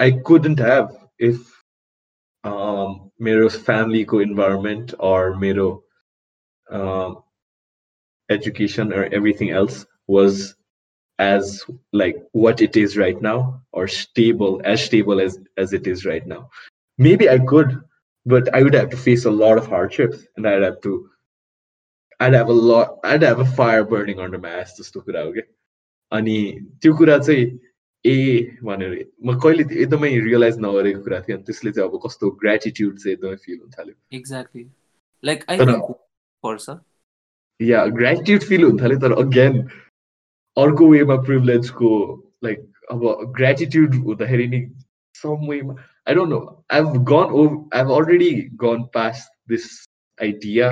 I 0.00 0.12
couldn't 0.30 0.60
have 0.60 0.94
if 1.20 1.50
मेरो 3.24 3.48
फ्यामिलीको 3.66 4.20
इन्भाइरोमेन्ट 4.20 4.94
अर 5.10 5.34
मेरो 5.36 5.68
education 8.28 8.92
or 8.92 9.04
everything 9.12 9.50
else 9.50 9.86
was 10.08 10.54
as 11.18 11.62
like 11.92 12.16
what 12.32 12.60
it 12.66 12.76
is 12.76 12.96
right 12.96 13.20
now 13.22 13.38
or 13.72 13.86
stable 13.86 14.60
as 14.64 14.84
stable 14.84 15.20
as 15.20 15.38
as 15.64 15.72
it 15.78 15.86
is 15.86 16.04
right 16.10 16.26
now 16.26 16.42
maybe 16.98 17.28
i 17.30 17.38
could 17.52 17.74
but 18.26 18.48
i 18.54 18.62
would 18.62 18.74
have 18.74 18.88
to 18.94 18.96
face 19.06 19.24
a 19.24 19.34
lot 19.42 19.58
of 19.58 19.66
hardships 19.66 20.24
and 20.36 20.48
i'd 20.48 20.62
have 20.68 20.80
to 20.86 20.94
i'd 22.20 22.34
have 22.34 22.48
a 22.48 22.58
lot 22.70 22.98
i'd 23.04 23.22
have 23.22 23.40
a 23.40 23.50
fire 23.60 23.84
burning 23.92 24.20
under 24.26 24.38
my 24.46 24.54
ass 24.62 24.72
जस्तो 24.80 25.00
कुरा 25.08 25.20
हो 25.26 25.32
क्या 25.36 25.46
अनि 26.12 26.36
त्यो 26.82 26.94
कुरा 27.02 27.18
चाहिँ 27.18 27.44
ए 28.04 28.16
भनेर 28.68 28.94
म 29.26 29.38
कहिले 29.42 29.64
एकदमै 29.82 30.08
रियलाइज 30.28 30.58
नगरेको 30.66 31.00
कुरा 31.04 31.20
थियो 31.28 31.36
अनि 31.36 31.44
त्यसले 31.50 31.72
चाहिँ 31.76 31.88
अब 31.90 32.00
कस्तो 32.06 32.30
ग्रेटिट्युड 32.42 32.98
चाहिँ 33.04 33.14
एकदमै 33.16 33.36
फिल 33.44 33.58
हुन 33.60 33.70
थाल्यो 33.78 33.94
एक्ज्याक्टली 34.20 34.64
लाइक 35.22 35.44
आई 35.50 35.58
तर- 35.58 35.72
थिङ्क 35.72 35.94
पर्छ 36.44 36.76
या 37.60 37.84
ग्रेटिट्युड 38.00 38.42
फिल 38.50 38.64
हुन 38.64 38.82
थाल्यो 38.82 38.98
तर 39.06 39.12
अगेन 39.24 39.62
अर्को 40.56 40.88
वेमा 40.88 41.16
प्रिभिलेजको 41.26 41.90
लाइक 42.44 42.60
अब 42.92 43.04
ग्रेटिट्युड 43.36 43.94
हुँदाखेरि 44.04 44.46
नि 44.48 44.60
सम 45.14 45.46
वेमा 45.48 45.74
I 46.08 46.14
don't 46.14 46.30
know 46.30 46.40
I 46.72 46.80
have 46.80 46.96
gone 47.10 47.32
oh 47.32 47.46
I 47.46 47.80
have 47.80 47.90
already 47.92 48.30
gone 48.62 48.82
past 48.94 49.28
this 49.48 49.68
idea 50.18 50.70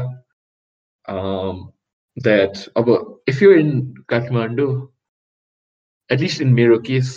that 2.16 2.58
अब 2.76 2.90
if 3.28 3.42
you 3.42 3.52
in 3.52 3.70
Kathmandu 4.08 4.72
at least 6.10 6.42
in 6.42 6.52
मेरो 6.54 6.78
केस 6.86 7.14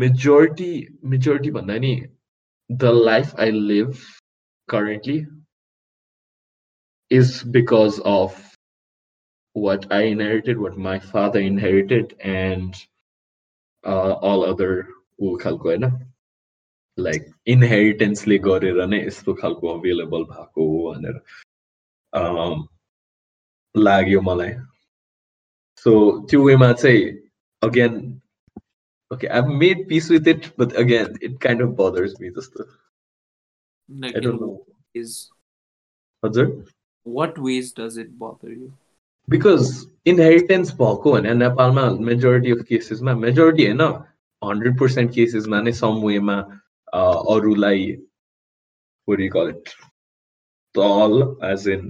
मेजोरिटी 0.00 0.72
मेजोरिटी 1.06 1.50
भन्दा 1.50 1.78
नि 1.78 1.94
the 2.70 2.92
life 3.04 3.34
I 3.40 3.50
live 3.50 3.94
currently 4.68 5.20
is 7.10 7.42
because 7.44 8.00
of 8.00 8.45
what 9.56 9.86
I 9.92 10.02
inherited, 10.02 10.58
what 10.58 10.76
my 10.76 10.98
father 10.98 11.40
inherited, 11.40 12.16
and 12.20 12.74
uh, 13.84 14.12
all 14.12 14.44
other 14.44 14.86
ऊ 15.22 15.36
खालको 15.38 15.68
होइन 15.68 15.84
like 16.98 17.26
इनहेरिटेन्सले 17.54 18.38
गरेर 18.46 18.84
नै 18.86 19.00
यस्तो 19.06 19.34
खालको 19.40 19.68
अभाइलेबल 19.74 20.24
भएको 20.30 20.66
हो 20.68 20.92
भनेर 20.92 21.20
um, 22.12 22.66
लाग्यो 23.74 24.20
मलाई 24.20 24.54
सो 25.84 25.92
त्यो 26.30 26.42
वेमा 26.44 26.72
चाहिँ 26.72 27.04
again 27.62 28.00
okay 29.10 29.28
i've 29.28 29.48
made 29.62 29.80
peace 29.88 30.08
with 30.08 30.28
it 30.32 30.50
but 30.56 30.76
again 30.82 31.16
it 31.20 31.38
kind 31.40 31.60
of 31.60 31.76
bothers 31.76 32.18
me 32.20 32.30
just 32.36 32.54
Like 33.88 34.16
i 34.16 34.20
don't 34.20 34.34
in 34.34 34.40
know 34.40 34.52
what 34.52 34.94
ways, 34.94 35.16
हजुर 36.22 36.46
what 37.06 37.38
ways 37.46 37.72
does 37.80 37.98
it 38.02 38.18
bother 38.18 38.52
you? 38.52 38.72
Because 39.28 39.70
inheritance 40.06 40.72
भएको 40.80 41.12
भने 41.12 41.34
नेपालमा 41.34 41.84
majority 42.08 42.52
of 42.52 42.64
केसेसमा 42.68 43.14
majority 43.24 43.66
होइन 43.66 43.80
hundred 44.42 44.78
percent 44.80 45.14
केसेसमा 45.14 45.60
नै 45.60 45.72
सम 45.80 46.02
वेमा 46.06 46.36
अरूलाई 47.34 47.86
call 49.08 49.48
it 49.48 49.74
तल 50.74 51.18
as 51.50 51.68
in 51.68 51.88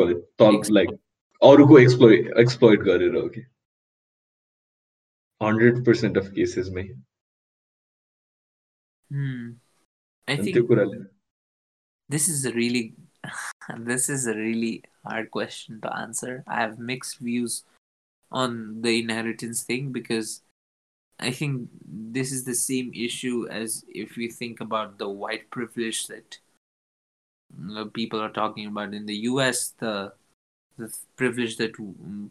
call 0.00 0.10
it 0.10 0.24
तल 0.38 0.60
लाइक 0.78 0.96
अरूको 1.42 1.78
एक्सप्लोइ 1.78 2.16
एक्सप्लोइट 2.44 2.80
गरेर 2.90 3.16
हो 3.16 3.28
कि 3.28 3.44
hundred 5.40 5.84
percent 5.86 6.18
of 6.18 6.32
केसेसमै 6.38 6.88
Hmm. 9.10 9.44
I 10.28 10.32
अनि 10.32 10.42
think 10.42 10.56
त्यो 10.56 10.64
कुराले 10.66 10.96
this 12.10 12.28
is 12.28 12.44
a 12.44 12.52
really 12.52 12.82
this 13.77 14.09
is 14.09 14.27
a 14.27 14.35
really 14.35 14.83
hard 15.05 15.31
question 15.31 15.81
to 15.81 15.95
answer. 15.95 16.43
I 16.47 16.61
have 16.61 16.79
mixed 16.79 17.19
views 17.19 17.63
on 18.31 18.81
the 18.81 18.99
inheritance 18.99 19.63
thing 19.63 19.91
because 19.91 20.41
I 21.19 21.31
think 21.31 21.69
this 21.85 22.31
is 22.31 22.43
the 22.43 22.55
same 22.55 22.91
issue 22.93 23.47
as 23.49 23.85
if 23.87 24.15
we 24.17 24.29
think 24.29 24.59
about 24.59 24.97
the 24.97 25.09
white 25.09 25.49
privilege 25.51 26.07
that 26.07 26.39
people 27.93 28.19
are 28.19 28.31
talking 28.31 28.67
about 28.67 28.93
in 28.93 29.05
the 29.05 29.15
US, 29.29 29.73
the 29.79 30.13
the 30.77 30.91
privilege 31.15 31.57
that 31.57 31.73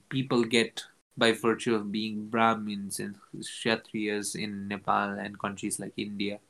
people 0.09 0.45
get 0.45 0.83
by 1.17 1.33
virtue 1.33 1.75
of 1.75 1.93
being 1.93 2.27
Brahmins 2.29 2.99
and 2.99 3.15
Kshatriyas 3.37 4.35
in 4.35 4.67
Nepal 4.69 5.11
and 5.11 5.39
countries 5.39 5.79
like 5.79 5.93
India. 5.97 6.41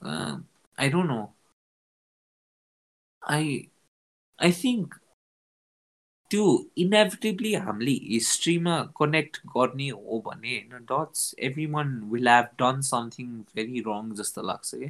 Uh, 0.00 0.38
I 0.78 0.88
don't 0.88 1.08
know. 1.08 1.32
I 3.22 3.70
I 4.38 4.50
think 4.50 4.94
त्यो 6.30 6.44
inevitably 6.78 7.52
हामीले 7.54 7.92
हिस्ट्रीमा 7.92 8.76
connect 8.98 9.36
गर्ने 9.56 9.88
हो 9.88 10.20
भने 10.26 10.54
होइन 10.56 10.84
that's 10.90 11.34
every 11.38 11.66
one 11.74 11.88
will 12.12 12.28
have 12.28 12.44
done 12.60 12.80
something 12.80 13.28
very 13.56 13.80
wrong 13.88 14.12
जस्तो 14.20 14.42
लाग्छ 14.42 14.74
कि 14.74 14.86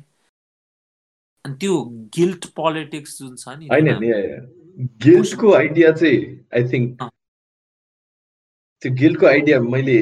अनि 1.44 1.54
त्यो 1.60 1.80
गिल्ट 2.16 2.46
पोलिटिक्स 2.56 3.18
जुन 3.18 3.36
छ 3.36 3.56
नि 3.58 3.68
गिल्टको 5.06 5.52
आइडिया 5.54 5.92
चाहिँ 5.92 6.20
आई 6.54 6.68
थिङ्क। 6.72 7.10
त्यो 8.82 8.92
गिल्टको 9.02 9.26
आइडिया 9.26 9.60
मैले 9.60 9.98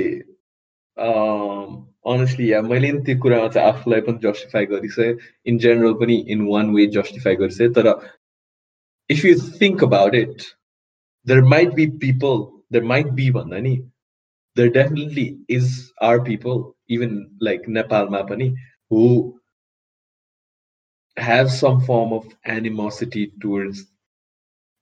अनेस्टली 2.12 2.52
या 2.52 2.62
मैले 2.62 2.92
नि 2.92 3.02
त्यो 3.06 3.20
कुरामा 3.22 3.48
चाहिँ 3.48 3.68
आफूलाई 3.68 4.00
पनि 4.00 4.18
जस्टिफाई 4.22 4.66
गरिसकेँ. 4.66 5.16
इन 5.46 5.58
जेनरल 5.58 5.92
पनि 6.00 6.16
इन 6.36 6.46
वान 6.48 6.74
वे 6.74 6.86
जस्टिफाई 7.00 7.36
गरिसकेँ 7.36 7.72
तर 7.72 7.88
if 9.10 9.24
you 9.24 9.36
think 9.36 9.82
about 9.82 10.14
it, 10.14 10.46
there 11.24 11.42
might 11.42 11.74
be 11.74 11.88
people, 11.88 12.62
there 12.70 12.84
might 12.84 13.16
be 13.16 13.32
Vandani. 13.32 13.84
There 14.54 14.70
definitely 14.70 15.38
is 15.48 15.92
our 16.00 16.20
people, 16.22 16.76
even 16.88 17.28
like 17.40 17.66
Nepal 17.66 18.06
Mapani, 18.06 18.54
who 18.88 19.40
have 21.16 21.50
some 21.50 21.80
form 21.80 22.12
of 22.12 22.24
animosity 22.44 23.32
towards 23.40 23.86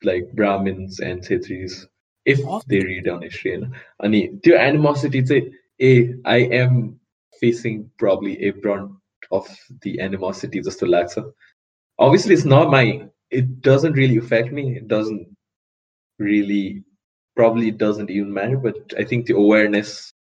like 0.02 0.30
Brahmins 0.34 1.00
and 1.00 1.22
Kshetris 1.22 1.86
if 2.26 2.38
they 2.66 2.80
read 2.80 3.08
on 3.08 3.22
history. 3.22 3.62
Ani, 4.02 4.38
their 4.44 4.58
animosity 4.58 5.24
say, 5.24 5.50
hey, 5.78 6.14
I 6.26 6.36
am 6.36 7.00
facing 7.40 7.90
probably 7.98 8.44
a 8.44 8.50
brunt 8.50 8.92
of 9.30 9.48
the 9.82 10.00
animosity 10.00 10.60
just 10.60 10.80
to 10.80 10.84
laxa. 10.84 11.32
Obviously, 11.98 12.34
it's 12.34 12.44
not 12.44 12.70
my 12.70 13.08
it 13.30 13.60
doesn't 13.60 13.92
really 13.92 14.16
affect 14.16 14.52
me. 14.52 14.76
It 14.76 14.88
doesn't 14.88 15.36
really, 16.18 16.84
probably 17.36 17.70
doesn't 17.70 18.10
even 18.10 18.32
matter. 18.32 18.56
But 18.56 18.94
I 18.98 19.04
think 19.04 19.26
the 19.26 19.36
awareness, 19.36 20.12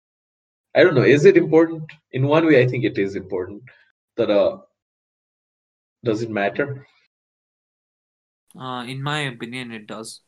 I 0.74 0.82
don't 0.82 0.94
know, 0.94 1.02
is 1.02 1.24
it 1.24 1.36
important? 1.36 1.90
In 2.12 2.26
one 2.26 2.46
way, 2.46 2.62
I 2.62 2.66
think 2.66 2.84
it 2.84 2.98
is 2.98 3.16
important. 3.16 3.62
That 4.16 4.30
uh, 4.30 4.58
does 6.04 6.22
it 6.22 6.30
matter? 6.30 6.86
Uh, 8.58 8.84
in 8.84 9.02
my 9.02 9.20
opinion, 9.20 9.72
it 9.72 9.86
does. 9.86 10.20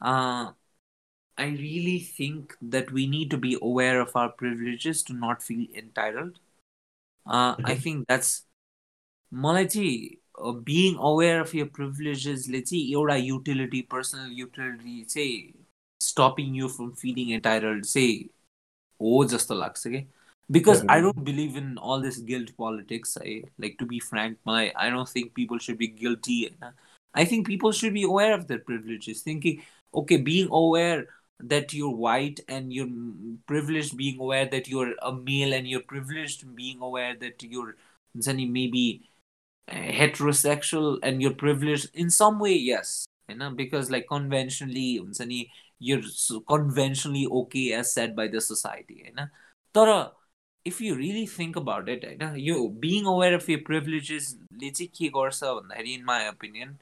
Uh, 0.00 0.52
I 1.38 1.46
really 1.46 1.98
think 1.98 2.54
that 2.60 2.92
we 2.92 3.06
need 3.06 3.30
to 3.30 3.38
be 3.38 3.56
aware 3.60 4.00
of 4.00 4.14
our 4.14 4.28
privileges 4.28 5.02
to 5.04 5.14
not 5.14 5.42
feel 5.42 5.66
entitled. 5.74 6.38
Uh, 7.26 7.54
mm-hmm. 7.54 7.66
I 7.66 7.74
think 7.76 8.06
that's 8.08 8.44
Malaji 9.32 10.18
being 10.63 10.97
aware 10.97 11.41
of 11.41 11.53
your 11.53 11.65
privileges 11.67 12.49
ले 12.49 12.61
चाहिँ 12.61 12.91
एउटा 12.91 13.15
utility, 13.15 13.81
personal 13.81 14.31
utility 14.31 15.03
चाहिँ 15.05 15.53
stopping 15.99 16.53
you 16.53 16.69
from 16.69 16.91
feeling 16.93 17.31
entitled 17.31 17.83
चाहिँ 17.83 18.29
हो 19.01 19.25
जस्तो 19.25 19.55
लाग्छ 19.55 19.87
कि 19.87 20.05
because 20.49 20.81
I 20.83 21.01
Definitely. 21.01 21.01
don't 21.01 21.25
believe 21.25 21.57
in 21.57 21.77
all 21.77 21.99
this 21.99 22.17
guilt 22.19 22.55
politics. 22.57 23.17
I 23.21 23.43
like 23.57 23.77
to 23.79 23.85
be 23.85 23.99
frank, 23.99 24.37
my 24.45 24.71
I 24.75 24.89
don't 24.89 25.09
think 25.09 25.33
people 25.33 25.57
should 25.57 25.77
be 25.77 25.87
guilty. 25.87 26.45
होइन? 26.45 26.73
I 27.13 27.25
think 27.25 27.47
people 27.47 27.71
should 27.71 27.93
be 27.93 28.03
aware 28.03 28.33
of 28.33 28.47
their 28.47 28.59
privileges, 28.59 29.21
thinking, 29.21 29.61
okay, 29.93 30.17
being 30.17 30.47
aware 30.51 31.07
that 31.39 31.73
you're 31.73 31.89
white 31.89 32.39
and 32.47 32.71
you're 32.73 32.87
mm, 32.87 33.37
privileged, 33.45 33.97
being 33.97 34.19
aware 34.19 34.45
that 34.45 34.67
you're 34.67 34.93
a 35.01 35.11
male 35.11 35.53
and 35.53 35.67
you're 35.67 35.81
privileged, 35.81 36.55
being 36.55 36.81
aware 36.81 37.15
that 37.15 37.43
you're 37.43 37.75
Zani 38.17 38.49
maybe 38.49 39.09
uh, 39.09 39.10
heterosexual 39.69 40.99
and 41.03 41.21
you're 41.21 41.33
privileged 41.33 41.89
in 41.93 42.09
some 42.09 42.39
way, 42.39 42.53
yes. 42.53 43.05
You 43.27 43.35
know, 43.35 43.51
because 43.51 43.91
like 43.91 44.07
conventionally, 44.07 45.01
Zani, 45.11 45.49
you're 45.79 46.03
so 46.03 46.39
conventionally 46.41 47.27
okay 47.27 47.73
as 47.73 47.93
said 47.93 48.15
by 48.15 48.27
the 48.27 48.41
society. 48.41 49.03
You 49.07 49.13
know? 49.13 49.27
तर 49.75 50.11
if 50.65 50.81
you 50.81 50.95
really 50.95 51.25
think 51.25 51.55
about 51.55 51.89
it, 51.89 52.03
होइन 52.03 52.35
यो 52.45 52.79
being 52.79 53.05
aware 53.05 53.33
of 53.35 53.47
your 53.49 53.59
privileges 53.69 54.35
ले 54.61 54.69
चाहिँ 54.69 54.89
के 54.95 55.09
गर्छ 55.17 55.43
भन्दाखेरि 55.43 55.93
in 55.99 56.05
my 56.05 56.21
opinion 56.31 56.77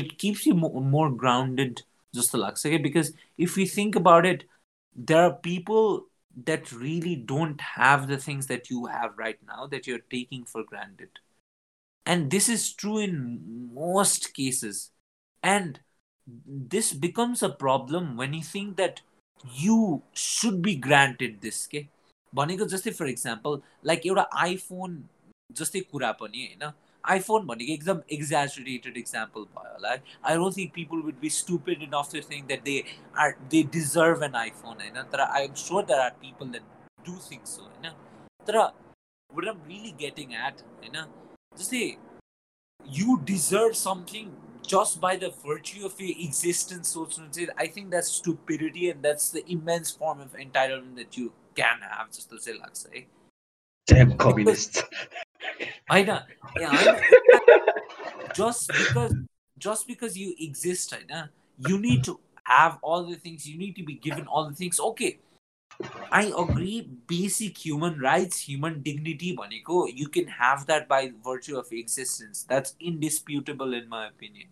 it 0.00 0.18
keeps 0.18 0.46
you 0.46 0.54
mo- 0.54 0.80
more 0.96 1.10
grounded 1.22 1.82
जस्तो 2.16 2.38
लाग्छ 2.38 2.62
क्या 2.66 2.82
because 2.86 3.12
if 3.46 3.56
you 3.56 3.66
think 3.66 3.96
about 3.96 4.26
it 4.26 4.44
there 4.94 5.22
are 5.22 5.32
people 5.48 6.06
that 6.50 6.72
really 6.72 7.14
don't 7.32 7.60
have 7.60 8.06
the 8.08 8.18
things 8.26 8.46
that 8.46 8.70
you 8.70 8.84
have 8.86 9.16
right 9.16 9.38
now 9.54 9.66
that 9.66 9.86
you're 9.86 10.04
taking 10.16 10.44
for 10.44 10.64
granted 10.64 11.22
and 12.06 12.30
this 12.30 12.48
is 12.48 12.72
true 12.72 12.98
in 12.98 13.40
most 13.74 14.34
cases 14.34 14.90
and 15.42 15.80
this 16.74 16.92
becomes 16.94 17.42
a 17.42 17.48
problem 17.48 18.16
when 18.16 18.34
you 18.34 18.42
think 18.44 18.76
that 18.76 19.00
you 19.44 20.02
should 20.14 20.62
be 20.62 20.76
granted 20.78 21.40
this 21.40 21.66
के 21.66 21.86
भनेको 22.32 22.64
जस्तै 22.66 22.90
for 22.92 23.08
example 23.08 23.60
like 23.86 24.06
एउटा 24.06 24.22
iPhone 24.42 25.02
जस्तै 25.50 25.80
कुरा 25.88 26.12
पनि 26.20 26.44
होइन 26.44 26.72
iPhone 27.04 27.46
भनेको 27.46 27.72
एकदम 27.72 28.00
एक्जाजुरेटेड 28.12 28.96
इक्जाम्पल 28.96 29.44
भयो 29.56 29.72
होला 29.72 29.90
है 29.90 30.02
I 30.24 30.36
don't 30.36 30.56
think 30.56 30.72
people 30.74 31.02
width 31.06 31.18
B 31.20 31.30
stupid 31.36 31.82
in 31.82 31.98
of 31.98 32.14
thing 32.30 32.46
that 32.46 32.62
they 32.64 32.76
are 33.24 33.34
they 33.54 33.62
deserve 33.76 34.22
an 34.22 34.34
iPhone 34.42 34.76
होइन 34.76 35.02
तर 35.12 35.20
I 35.22 35.44
am 35.44 35.54
sure 35.64 35.84
that 35.86 36.00
are 36.00 36.14
people 36.20 36.54
that 36.54 37.06
do 37.06 37.18
think 37.30 37.46
so 37.46 37.62
होइन 37.64 37.90
तर 38.46 38.60
would 39.30 39.48
am 39.48 39.60
really 39.66 39.92
getting 40.00 40.34
at 40.46 40.64
होइन 40.78 41.04
just 41.57 41.69
say 41.69 41.97
you 42.85 43.19
deserve 43.25 43.75
something 43.75 44.31
just 44.65 44.99
by 45.01 45.15
the 45.15 45.33
virtue 45.45 45.85
of 45.85 45.99
your 45.99 46.15
existence 46.19 46.89
so 46.89 47.07
i 47.57 47.67
think 47.67 47.89
that's 47.91 48.09
stupidity 48.09 48.89
and 48.89 49.01
that's 49.03 49.29
the 49.29 49.43
immense 49.51 49.91
form 49.91 50.19
of 50.19 50.33
entitlement 50.33 50.95
that 50.95 51.17
you 51.17 51.31
can 51.55 51.79
have 51.81 52.11
just 52.11 52.29
to 52.29 52.39
say 52.39 52.53
like 52.53 52.75
say 52.75 53.07
damn 53.87 54.15
communist 54.17 54.83
i 55.89 56.03
know. 56.03 56.19
Yeah 56.59 56.99
just 58.37 58.67
because 58.67 59.13
just 59.57 59.87
because 59.87 60.17
you 60.17 60.35
exist 60.39 60.93
I 60.93 61.01
know, 61.09 61.25
you 61.67 61.79
need 61.79 62.03
to 62.05 62.19
have 62.43 62.77
all 62.81 63.03
the 63.03 63.15
things. 63.15 63.47
You 63.47 63.57
need 63.57 63.75
to 63.75 63.83
be 63.83 63.95
given 63.95 64.27
all 64.27 64.47
the 64.47 64.55
things. 64.55 64.79
Okay 64.79 65.19
I 66.11 66.33
agree. 66.37 66.89
Basic 67.07 67.57
human 67.57 67.99
rights, 67.99 68.41
human 68.41 68.81
dignity, 68.81 69.35
Baniko, 69.35 69.87
you 69.93 70.07
can 70.07 70.27
have 70.27 70.65
that 70.67 70.87
by 70.87 71.11
virtue 71.23 71.57
of 71.57 71.71
existence. 71.71 72.45
That's 72.47 72.75
indisputable, 72.79 73.73
in 73.73 73.87
my 73.89 74.07
opinion. 74.07 74.47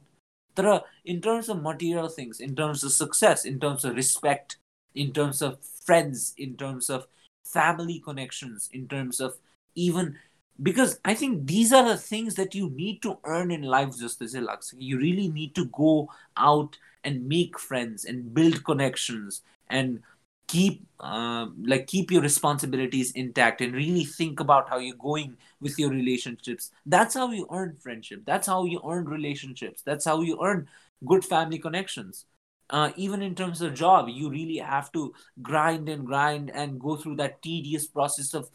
But 0.56 0.86
in 1.04 1.22
terms 1.22 1.50
of 1.50 1.62
material 1.62 2.08
things, 2.10 2.40
in 2.40 2.56
terms 2.56 2.84
of 2.84 2.92
success, 2.92 3.46
in 3.46 3.60
terms 3.60 3.84
of 3.84 3.96
respect, 3.96 4.58
in 4.94 5.12
terms 5.12 5.42
of 5.42 5.60
friends, 5.86 6.34
in 6.38 6.56
terms 6.56 6.90
of 6.90 7.08
family 7.44 8.00
connections, 8.00 8.70
in 8.72 8.88
terms 8.88 9.20
of 9.20 9.36
even 9.76 10.18
because 10.64 11.00
I 11.04 11.16
think 11.16 11.48
these 11.48 11.74
are 11.74 11.86
the 11.86 11.98
things 11.98 12.36
that 12.36 12.56
you 12.56 12.70
need 12.70 13.02
to 13.02 13.18
earn 13.26 13.52
in 13.52 13.64
life, 13.64 13.98
just 14.00 14.22
as 14.22 14.34
You 14.78 14.98
really 14.98 15.28
need 15.28 15.54
to 15.56 15.66
go 15.66 16.10
out 16.38 16.78
and 17.04 17.28
make 17.28 17.60
friends 17.60 18.06
and 18.06 18.34
build 18.34 18.64
connections 18.64 19.42
and 19.68 20.02
keep 20.48 20.86
uh, 21.00 21.48
like 21.64 21.88
keep 21.88 22.12
your 22.12 22.22
responsibilities 22.22 23.12
intact 23.12 23.62
and 23.62 23.74
really 23.74 24.04
think 24.06 24.40
about 24.40 24.70
how 24.70 24.78
you're 24.78 24.96
going 24.96 25.38
with 25.60 25.78
your 25.80 25.90
relationships. 25.90 26.72
That's 26.86 27.14
how 27.16 27.32
you 27.32 27.48
earn 27.52 27.76
friendship. 27.82 28.24
That's 28.26 28.48
how 28.48 28.66
you 28.66 28.82
earn 28.88 29.06
relationships. 29.06 29.82
That's 29.82 30.06
how 30.06 30.22
you 30.22 30.40
earn 30.44 30.68
good 31.06 31.26
family 31.26 31.60
connections. 31.60 32.26
Uh, 32.70 32.92
even 32.96 33.22
in 33.22 33.36
terms 33.36 33.62
of 33.62 33.76
job 33.76 34.10
you 34.10 34.28
really 34.28 34.58
have 34.58 34.92
to 34.92 35.14
grind 35.44 35.88
and 35.88 36.04
grind 36.04 36.50
and 36.50 36.80
go 36.80 36.96
through 36.96 37.16
that 37.16 37.40
tedious 37.44 37.86
process 37.86 38.34
of 38.34 38.50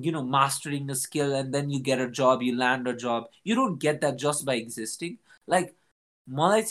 you 0.00 0.10
know 0.10 0.22
mastering 0.24 0.90
a 0.90 0.96
skill 0.96 1.32
and 1.34 1.54
then 1.54 1.70
you 1.70 1.78
get 1.78 2.00
a 2.00 2.10
job 2.10 2.42
you 2.42 2.56
land 2.56 2.88
a 2.88 2.94
job. 2.96 3.24
You 3.44 3.54
don't 3.54 3.78
get 3.78 4.00
that 4.00 4.18
just 4.18 4.44
by 4.44 4.54
existing. 4.56 5.18
Like 5.46 5.76
malai 6.30 6.62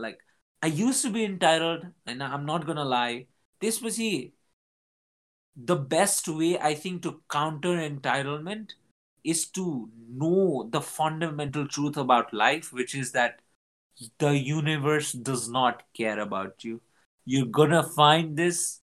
like 0.00 0.18
i 0.62 0.66
used 0.66 1.02
to 1.02 1.10
be 1.10 1.24
entitled 1.24 1.86
and 2.06 2.22
i'm 2.22 2.44
not 2.46 2.66
gonna 2.66 2.84
lie 2.84 3.26
त्यसपछि 3.61 4.31
the 5.55 5.75
best 5.75 6.27
way 6.27 6.59
I 6.59 6.73
think 6.73 7.03
to 7.03 7.21
counter 7.29 7.77
entitlement 7.77 8.71
is 9.23 9.47
to 9.51 9.89
know 10.09 10.67
the 10.71 10.81
fundamental 10.81 11.67
truth 11.67 11.97
about 11.97 12.33
life, 12.33 12.73
which 12.73 12.95
is 12.95 13.11
that 13.11 13.39
the 14.19 14.35
universe 14.37 15.11
does 15.13 15.49
not 15.49 15.83
care 15.93 16.19
about 16.19 16.63
you. 16.63 16.81
You're 17.25 17.45
gonna 17.45 17.83
find 17.83 18.35
this 18.35 18.81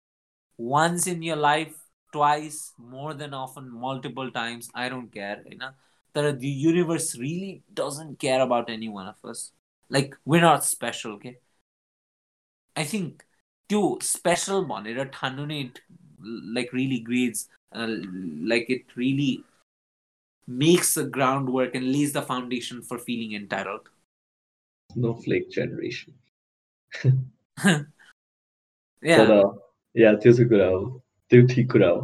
once 0.57 1.07
in 1.07 1.21
your 1.21 1.37
life, 1.37 1.75
twice, 2.11 2.73
more 2.77 3.13
than 3.13 3.33
often, 3.33 3.69
multiple 3.71 4.29
times. 4.31 4.69
I 4.75 4.89
don't 4.89 5.11
care. 5.11 5.43
You 5.49 5.57
know, 5.57 5.71
that 6.13 6.39
the 6.39 6.47
universe 6.47 7.17
really 7.17 7.63
doesn't 7.73 8.19
care 8.19 8.41
about 8.41 8.69
any 8.69 8.89
one 8.89 9.07
of 9.07 9.23
us. 9.23 9.51
Like 9.89 10.15
we're 10.25 10.41
not 10.41 10.65
special, 10.65 11.13
okay? 11.13 11.37
I 12.75 12.83
think 13.71 13.71
त्यो 13.71 13.99
special 14.03 14.63
भनेर 14.65 15.03
ठान्नु 15.13 15.45
नै 15.45 15.61
like 16.55 16.69
really 16.73 16.99
grades 17.09 17.49
like 17.75 18.65
it 18.71 18.97
really 18.97 19.43
makes 20.47 20.93
the 20.93 21.03
groundwork 21.03 21.75
and 21.75 21.91
lays 21.91 22.13
the 22.13 22.21
foundation 22.21 22.81
for 22.81 22.97
feeling 22.97 23.33
entitled. 23.33 23.89
Snowflake 24.89 25.51
generation. 25.51 26.13
yeah. 29.03 29.17
तर 29.17 29.31
या 29.95 30.13
त्यो 30.23 30.33
चाहिँ 30.33 30.49
कुरा 30.49 30.67
हो 30.67 30.79
त्यो 31.31 31.47
ठिक 31.47 31.71
कुरा 31.71 31.89
हो 31.89 31.99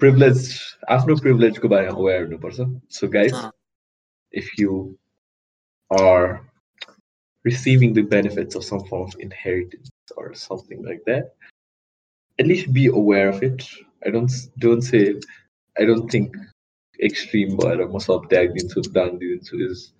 प्रिभिलेज 0.00 0.48
आफ्नो 0.96 1.16
प्रिभिलेजको 1.16 1.68
बारेमा 1.68 1.96
अवेर 1.98 2.22
हुनुपर्छ 2.24 2.60
so 2.94 3.08
guys 3.18 3.34
if 4.32 4.50
you 4.60 4.72
are 5.90 6.40
receiving 7.44 7.92
the 7.92 8.02
benefits 8.02 8.54
of 8.54 8.64
some 8.64 8.84
form 8.88 9.02
of 9.08 9.14
inheritance 9.20 9.87
or 10.17 10.33
something 10.33 10.83
like 10.83 11.03
that 11.05 11.33
at 12.39 12.47
least 12.47 12.71
be 12.73 12.87
aware 12.87 13.29
of 13.29 13.43
it 13.43 13.67
i 14.05 14.09
don't 14.09 14.31
don't 14.59 14.81
say 14.81 15.15
i 15.79 15.85
don't 15.85 16.09
think 16.09 16.35
extreme 17.01 17.55
but 17.55 17.79
of 18.09 18.29
that 18.29 18.45
into 18.55 18.81
done 18.91 19.17
into 19.21 19.57
is 19.57 19.93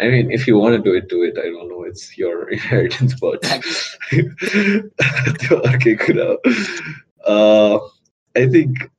I 0.00 0.08
mean, 0.08 0.30
if 0.30 0.46
you 0.46 0.58
want 0.58 0.76
to 0.76 0.82
do 0.82 0.94
it, 0.94 1.08
do 1.08 1.22
it. 1.22 1.38
I 1.38 1.44
don't 1.44 1.68
know. 1.70 1.84
It's 1.84 2.18
your 2.18 2.50
inheritance, 2.52 3.14
but 3.18 3.42
okay, 4.12 5.94
good. 5.94 6.38
Uh, 7.24 7.78
I 8.36 8.46
think, 8.46 8.90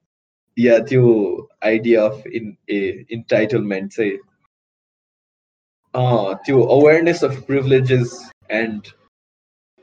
yeah, 0.55 0.79
the 0.79 1.45
idea 1.61 2.01
of 2.01 2.25
in 2.25 2.57
a 2.67 3.05
entitlement, 3.05 3.93
say, 3.93 4.17
uh, 5.93 6.35
the 6.45 6.53
awareness 6.53 7.21
of 7.21 7.45
privileges 7.45 8.31
and 8.49 8.91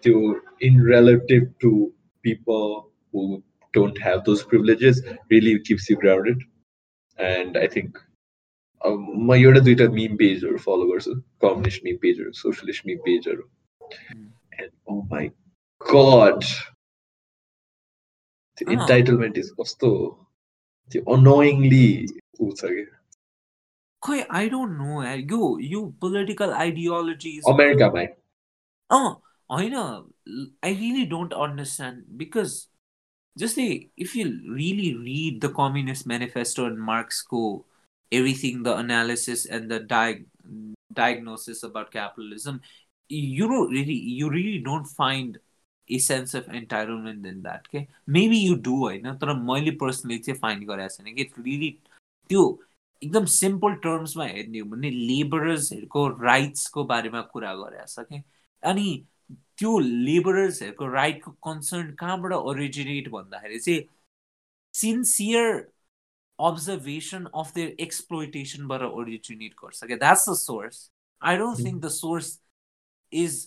to 0.07 0.15
in 0.61 0.75
relative 0.95 1.45
to 1.65 1.71
people 2.29 2.91
who 3.13 3.43
don't 3.75 3.99
have 3.99 4.25
those 4.25 4.43
privileges 4.53 5.03
really 5.31 5.55
keeps 5.69 5.89
you 5.91 5.97
grounded 5.97 6.39
and 7.19 7.63
i 7.67 7.69
think 7.75 8.03
മയുടെ 9.29 9.61
Twitter 9.67 9.87
meme 9.99 10.15
page 10.21 10.41
ഒരു 10.49 10.59
followers 10.65 11.13
combination 11.43 11.83
meme 11.87 11.99
page 12.03 12.19
ഒരു 12.25 12.33
socialist 12.45 12.87
meme 12.91 13.01
page 13.09 13.35
and 14.59 14.71
oh 14.93 15.01
my 15.13 15.25
god, 15.93 16.41
The 18.59 18.67
ah. 18.67 18.73
entitlement 18.75 19.37
is 19.37 19.53
also 19.59 20.27
the 20.91 21.03
annoyingly 21.07 22.09
I 24.31 24.49
don't 24.49 24.79
know. 24.79 25.01
Eh. 25.01 25.15
You, 25.29 25.59
you 25.59 25.95
political 25.99 26.53
ideologies. 26.53 27.43
America, 27.47 27.91
man. 27.91 28.09
Oh, 28.91 29.21
होइन 29.55 29.75
I 30.65 30.75
really 30.75 31.05
don't 31.07 31.33
understand 31.47 32.05
because 32.19 32.57
जस्तै 33.37 33.69
if 33.99 34.17
you 34.17 34.25
really 34.55 34.91
read 35.05 35.41
the 35.45 35.53
communist 35.57 36.07
manifesto 36.07 36.67
and 36.67 36.79
मार्क्सको 36.91 37.45
everything 38.13 38.63
the 38.63 38.77
analysis 38.77 39.47
and 39.47 39.71
the 39.71 39.81
diag- 39.81 40.27
diagnosis 40.93 41.63
about 41.63 41.91
capitalism 41.91 42.61
you 43.11 43.49
don't 43.49 43.71
really 43.71 43.95
you 44.19 44.31
really 44.31 44.59
don't 44.59 44.87
find 44.87 45.39
a 45.91 45.99
sense 45.99 46.35
of 46.35 46.47
entitlement 46.47 47.27
in 47.27 47.43
that 47.43 47.67
okay? 47.69 47.89
Maybe 48.07 48.37
you 48.39 48.57
do 48.57 48.77
होइन 48.83 49.15
तर 49.15 49.33
मैले 49.41 49.71
personally 49.81 50.19
चाहिँ 50.19 50.39
find 50.41 50.65
गरेको 50.69 50.89
छैन 50.97 51.15
कि 51.15 51.31
really 51.39 51.71
त्यो 52.31 52.43
एकदम 53.03 53.25
simple 53.33 53.75
टर्म्समा 53.87 54.25
हेर्ने 54.25 54.59
हो 54.59 54.69
भने 54.69 54.91
लेबरर्सहरूको 54.91 56.07
राइट्सको 56.23 56.85
बारेमा 56.85 57.21
कुरा 57.33 57.55
गरेको 57.55 57.87
छ 57.87 58.07
कि 58.09 58.23
अनि 58.63 58.87
त्यो 59.54 59.78
लेबरर्सहरूको 59.80 60.88
राइटको 60.90 61.32
कन्सर्न 61.44 61.92
कहाँबाट 61.96 62.34
ओरिजिनेट 62.34 63.10
भन्दाखेरि 63.10 63.60
चाहिँ 63.60 63.82
sincere 64.74 65.56
observation 66.40 67.26
of 67.36 67.52
there 67.56 67.76
एक्सप्लोइटेसनबाट 67.80 68.82
originate 68.84 69.54
गर्छ 69.56 69.84
क्या 69.84 69.98
that's 69.98 70.30
the 70.30 70.34
source 70.38 70.90
I 71.22 71.38
don't 71.38 71.66
think 71.66 71.82
the 71.84 71.90
source 71.92 72.40
is 73.12 73.38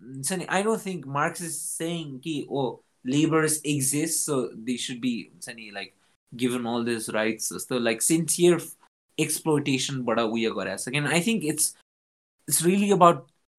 हुन्छ 0.00 0.32
नि 0.32 0.44
I 0.50 0.62
don't 0.62 0.86
think 0.86 1.06
marks 1.12 1.42
is 1.42 1.56
सेङ 1.56 2.18
कि 2.18 2.36
ओ 2.50 2.68
labours 3.06 3.60
exist 3.66 4.20
so 4.20 4.40
they 4.66 4.76
should 4.78 5.00
be 5.00 5.14
हुन्छ 5.22 5.56
नि 5.56 5.70
like 5.74 5.94
given 6.32 6.66
all 6.66 6.84
this 6.84 7.10
rights 7.12 7.52
जस्तो 7.52 7.78
लाइक 7.80 8.02
सिन्सियर 8.02 8.60
एक्सप्लोइटेसनबाट 9.18 10.18
उयो 10.20 10.54
गराएको 10.54 10.84
छ 10.84 10.92
किन 10.92 11.06
आई 11.08 11.20
think 11.22 11.44
it's 11.46 11.74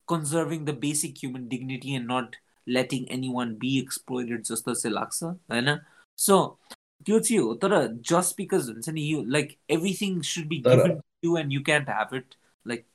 it's 0.08 0.34
really 0.34 0.44
about 0.44 0.44
conserving 0.44 0.66
the 0.66 0.70
basic 0.70 1.14
human 1.18 1.48
dignity 1.48 1.96
and 1.96 2.12
not 2.12 2.36
letting 2.68 3.06
any 3.12 3.30
want 3.34 3.56
be 3.56 3.80
एक्सप्लोइडेड 3.80 4.44
जस्तो 4.44 4.74
चाहिँ 4.74 4.96
लाग्छ 4.96 5.24
होइन 5.24 5.80
सो 6.18 6.60
त्यो 7.06 7.20
चाहिँ 7.20 7.42
हो 7.42 7.54
तर 7.54 7.88
जस्ट 7.88 8.38
बिकज 8.38 8.70
हुन्छ 8.70 8.90
नि 8.90 9.02
you 9.02 9.24
like 9.24 9.58
everything 9.70 10.22
should 10.22 10.48
be 10.48 10.58
given 10.58 11.02
you 11.26 11.38
and 11.38 11.54
you 11.54 11.62
can't 11.62 11.90
have 11.90 12.16
it 12.16 12.36
like 12.68 12.86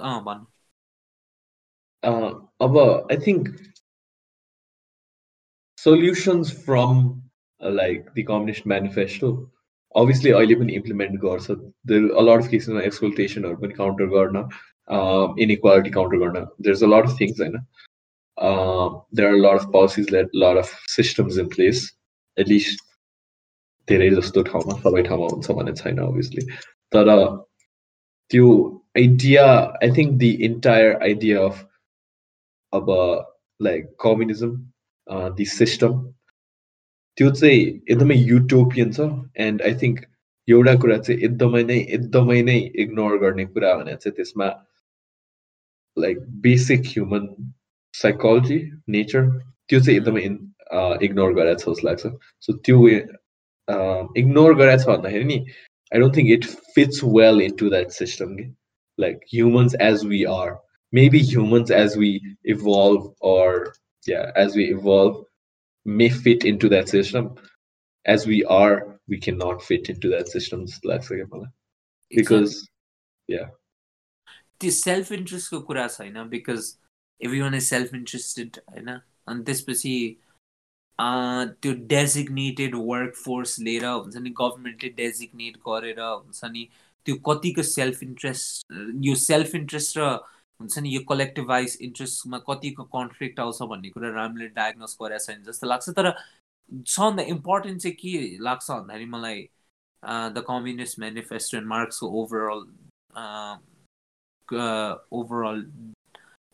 अँ 0.00 0.24
भन्नु 0.24 0.46
अब 2.60 2.78
I 3.12 3.16
think 3.16 3.56
solutions 5.78 6.50
from 6.50 7.22
uh, 7.60 7.70
like 7.70 8.14
the 8.14 8.22
communist 8.22 8.66
manifesto 8.66 9.50
obviously 9.94 10.32
अहिले 10.32 10.54
पनि 10.54 10.72
इम्प्लिमेन्ट 10.72 11.20
गर्छ 11.20 11.50
देयर 11.50 12.10
अ 12.10 12.20
लट 12.20 12.42
अफ 12.42 12.48
केसमा 12.48 12.80
एक्सप्लोटेसनहरू 12.80 13.56
पनि 13.56 13.74
काउन्टर 13.74 14.06
गर्न 14.06 14.48
इनइक्वालिटी 15.40 15.90
काउन्टर 15.90 16.18
गर्न 16.18 16.44
there 16.60 16.74
is 16.74 16.84
a 16.84 16.86
lot 16.88 17.04
of 17.04 17.20
things 17.20 17.40
होइन 17.40 17.60
there 19.12 19.28
are 19.28 19.36
lot 19.36 19.60
of 19.60 19.70
policies 19.72 20.10
late 20.12 20.30
lot 20.36 20.56
of 20.56 20.74
systems 20.88 21.38
in 21.38 21.48
place 21.48 21.86
at least 22.36 22.84
धेरै 23.88 24.10
जस्तो 24.10 24.42
ठाउँमा 24.42 24.80
सबै 24.80 25.02
ठाउँमा 25.02 25.28
हुन्छ 25.28 25.56
भन्ने 25.60 25.74
छैन 25.76 26.02
अभियसली 26.02 26.46
तर 26.92 27.14
त्यो 28.30 28.50
idea 28.96 29.46
I 29.82 29.90
think 29.96 30.18
the 30.18 30.30
entire 30.44 30.94
idea 31.02 31.40
of 31.42 31.64
अब 32.72 32.94
लाइक 33.60 33.96
कम्युनिजम 34.00 34.54
दि 35.36 35.44
सिस्टम 35.48 35.98
त्यो 37.18 37.30
चाहिँ 37.32 37.60
एकदमै 37.90 38.16
युटोपियन 38.16 38.92
छ 38.92 39.08
एन्ड 39.40 39.62
आई 39.62 39.74
थिङ्क 39.74 40.00
एउटा 40.48 40.74
कुरा 40.76 40.98
चाहिँ 40.98 41.20
एकदमै 41.22 41.62
नै 41.64 41.78
एकदमै 41.90 42.40
नै 42.42 42.58
इग्नोर 42.84 43.16
गर्ने 43.18 43.46
कुरा 43.46 43.74
भने 43.74 43.96
चाहिँ 43.96 44.16
त्यसमा 44.16 44.48
like 45.96 46.18
basic 46.46 46.86
human 46.86 47.26
psychology 47.94 48.58
nature 48.96 49.28
त्यो 49.68 49.80
चाहिँ 49.80 49.98
एकदमै 49.98 50.24
इग्नोर 51.06 51.34
गरेको 51.40 51.60
छ 51.62 51.74
जस्तो 51.74 51.88
लाग्छ 51.88 52.12
सो 52.46 52.56
त्यो 52.68 52.86
इग्नोर 54.22 54.54
गरेको 54.62 54.82
छ 54.84 54.88
भन्दाखेरि 54.92 55.28
नि 55.32 55.38
I 55.92 56.00
don't 56.00 56.16
think 56.16 56.30
it 56.38 56.50
fits 56.76 57.04
well 57.18 57.40
in 57.42 57.56
to 57.62 57.70
that 57.76 57.98
system 58.00 58.36
कि 58.36 58.48
like 58.98 59.30
humans 59.34 59.80
as 59.90 60.04
we 60.12 60.22
are 60.34 60.52
maybe 60.92 61.24
humans 61.30 61.70
as 61.80 61.96
we 61.98 62.12
evolve 62.56 63.32
अर 63.32 63.72
या 64.04 64.22
as 64.44 64.56
we 64.56 64.68
evolve 64.76 65.24
may 65.86 66.10
fit 66.10 66.44
into 66.44 66.68
that 66.68 66.88
system 66.88 67.34
as 68.06 68.26
we 68.26 68.44
are 68.44 68.98
we 69.08 69.18
cannot 69.18 69.62
fit 69.62 69.88
into 69.88 70.10
that 70.10 70.28
system 70.28 70.64
जस्तो 70.66 70.88
लाग्छ 70.88 71.08
क्या 71.08 71.24
मलाई 71.34 71.50
because 72.12 72.56
या 73.28 73.44
त्यो 74.63 74.71
self 74.73 75.11
इन्ट्रेस्टको 75.11 75.59
कुरा 75.61 75.87
छैन 75.89 76.23
because 76.29 76.73
every 77.21 77.41
one 77.41 77.55
is 77.55 77.63
self 77.65 77.93
interested 77.95 78.59
होइन 78.69 78.89
अनि 78.89 79.43
त्यसपछि 79.43 79.95
त्यो 80.99 81.73
डेजिग्नेटेड 81.87 82.75
वर्क 82.77 83.15
फोर्स 83.15 83.59
लिएर 83.59 83.85
हुन्छ 83.85 84.17
नि 84.17 84.29
गभर्मेन्टले 84.39 84.89
डेजिग्नेट 84.97 85.57
गरेर 85.67 85.99
हुन्छ 86.01 86.51
नि 86.51 86.67
त्यो 87.05 87.15
कतिको 87.25 87.63
सेल्फ 87.69 88.03
इन्ट्रेस्ट 88.03 88.77
यो 89.05 89.15
सेल्फ 89.21 89.55
इन्ट्रेस्ट 89.55 89.97
र 89.97 90.11
हुन्छ 90.59 90.79
नि 90.79 90.89
यो 90.89 91.01
कलेक्टिभाइज 91.09 91.77
इन्ट्रेस्टमा 91.81 92.37
कतिको 92.45 92.83
कन्फ्लिक्ट 92.93 93.39
आउँछ 93.39 93.61
भन्ने 93.71 93.89
कुरा 93.89 94.13
राम्ररी 94.13 94.47
डायग्नोस 94.55 94.97
गरेको 95.01 95.25
छैन 95.25 95.43
जस्तो 95.43 95.67
लाग्छ 95.67 95.89
तर 95.91 96.11
सबभन्दा 96.11 97.23
इम्पोर्टेन्ट 97.29 97.81
चाहिँ 97.81 97.95
के 97.97 98.37
लाग्छ 98.43 98.69
भन्दाखेरि 98.71 99.05
मलाई 99.09 99.41
the 100.31 100.43
communist 100.47 100.99
manifesto 100.99 101.57
and 101.57 101.67
मार्क्सको 101.67 102.09
overall 102.21 102.65
overall 104.48 105.64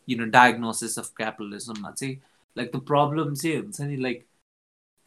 you 0.08 0.18
know 0.18 0.24
diagnosis 0.30 0.98
of 0.98 1.12
क्यापिटलिजममा 1.16 1.90
चाहिँ 1.90 2.14
लाइक 2.56 2.70
द 2.76 2.80
प्रब्लम 2.86 3.34
चाहिँ 3.34 3.56
हुन्छ 3.56 3.80
नि 3.80 3.96
like 3.96 4.26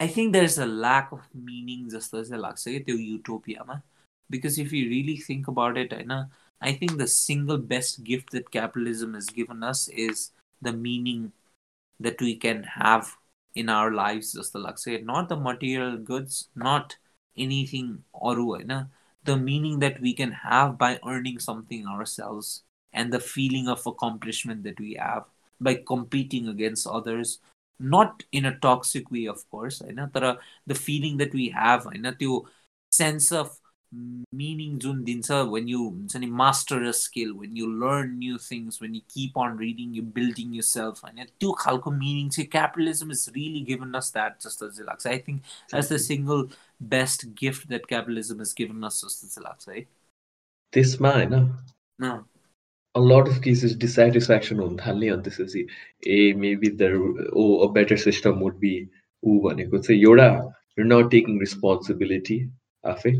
I 0.00 0.08
think 0.16 0.32
there 0.32 0.44
is 0.44 0.58
a 0.60 0.64
lack 0.64 1.14
of 1.14 1.28
meaning 1.50 1.88
जस्तो 1.88 2.24
चाहिँ 2.24 2.42
लाग्छ 2.42 2.64
कि 2.64 2.78
त्यो 2.80 2.96
युटोपियामा 2.96 3.80
because 4.30 4.60
if 4.60 4.72
you 4.72 4.88
really 4.88 5.18
think 5.28 5.48
about 5.50 5.78
it 5.78 5.94
होइन 5.94 6.12
I 6.60 6.72
think 6.72 6.98
the 6.98 7.06
single 7.06 7.58
best 7.58 8.02
gift 8.02 8.32
that 8.32 8.50
capitalism 8.50 9.14
has 9.14 9.26
given 9.26 9.62
us 9.62 9.88
is 9.88 10.32
the 10.62 10.72
meaning 10.72 11.32
that 12.00 12.20
we 12.20 12.36
can 12.36 12.64
have 12.64 13.16
in 13.54 13.68
our 13.68 13.92
lives, 13.92 14.32
just 14.32 14.54
like 14.54 14.78
say, 14.78 15.00
not 15.00 15.28
the 15.28 15.36
material 15.36 15.96
goods, 15.96 16.48
not 16.54 16.96
anything 17.36 18.04
oru, 18.14 18.88
the 19.24 19.36
meaning 19.36 19.78
that 19.78 20.00
we 20.00 20.14
can 20.14 20.32
have 20.32 20.78
by 20.78 20.98
earning 21.06 21.38
something 21.38 21.86
ourselves 21.86 22.64
and 22.94 23.12
the 23.12 23.20
feeling 23.20 23.68
of 23.68 23.86
accomplishment 23.86 24.62
that 24.64 24.80
we 24.80 24.94
have 24.94 25.24
by 25.60 25.74
competing 25.74 26.48
against 26.48 26.86
others 26.86 27.40
not 27.80 28.22
in 28.32 28.44
a 28.46 28.58
toxic 28.58 29.10
way 29.10 29.26
of 29.26 29.48
course 29.50 29.78
the 29.78 30.74
feeling 30.74 31.16
that 31.16 31.32
we 31.32 31.48
have 31.50 31.84
the 31.84 32.42
sense 32.92 33.30
of 33.32 33.58
meaning 33.92 34.78
जुन 34.78 35.02
दिन्छ 35.04 35.30
when 35.50 35.68
you 35.68 35.78
हुन्छ 35.82 36.16
नि 36.16 36.26
master 36.30 36.78
a 36.84 36.92
skill 36.92 37.32
when 37.34 37.56
you 37.56 37.68
learn 37.82 38.18
new 38.18 38.38
things 38.38 38.80
when 38.82 38.94
you 38.94 39.00
keep 39.08 39.36
on 39.36 39.56
reading 39.56 39.94
you 39.94 40.02
building 40.18 40.52
yourself 40.52 41.00
होइन 41.04 41.24
त्यो 41.24 41.52
खालको 41.60 41.90
meaning 41.90 42.28
चाहिँ 42.28 42.48
capitalism 42.50 43.10
is 43.12 43.24
really 43.36 43.60
given 43.70 43.94
us 44.00 44.12
that 44.14 44.36
जस्तो 44.42 44.68
चाहिँ 44.70 44.86
लाग्छ 44.86 45.06
I 45.06 45.18
think 45.28 45.40
that's 45.42 45.92
the 45.92 45.96
single 46.06 46.48
best 46.88 47.26
gift 47.42 47.68
that 47.68 47.86
capitalism 47.94 48.42
is 48.42 48.54
given 48.58 48.82
us 48.90 49.00
जस्तो 49.04 49.28
चाहिँ 49.28 49.44
लाग्छ 49.44 49.68
है 49.68 49.86
त्यसमा 50.72 51.12
होइन 51.12 51.34
a 52.94 53.00
lot 53.00 53.28
of 53.28 53.40
cases 53.42 53.74
dissatisfaction 53.84 54.60
हुन 54.60 54.76
थाल्ने 54.76 55.08
अनि 55.14 55.22
त्यसपछि 55.24 55.66
ए 56.14 56.32
maybe 56.44 56.70
there 56.82 56.94
O 57.42 57.44
a 57.66 57.72
better 57.74 57.96
system 58.04 58.38
would 58.44 58.58
be 58.64 58.72
ऊ 59.24 59.40
भनेको 59.48 59.78
चाहिँ 59.88 60.00
एउटा 60.02 60.30
you're 60.76 60.90
not 60.92 61.10
taking 61.12 61.38
responsibility 61.42 62.38
आफै 62.90 63.12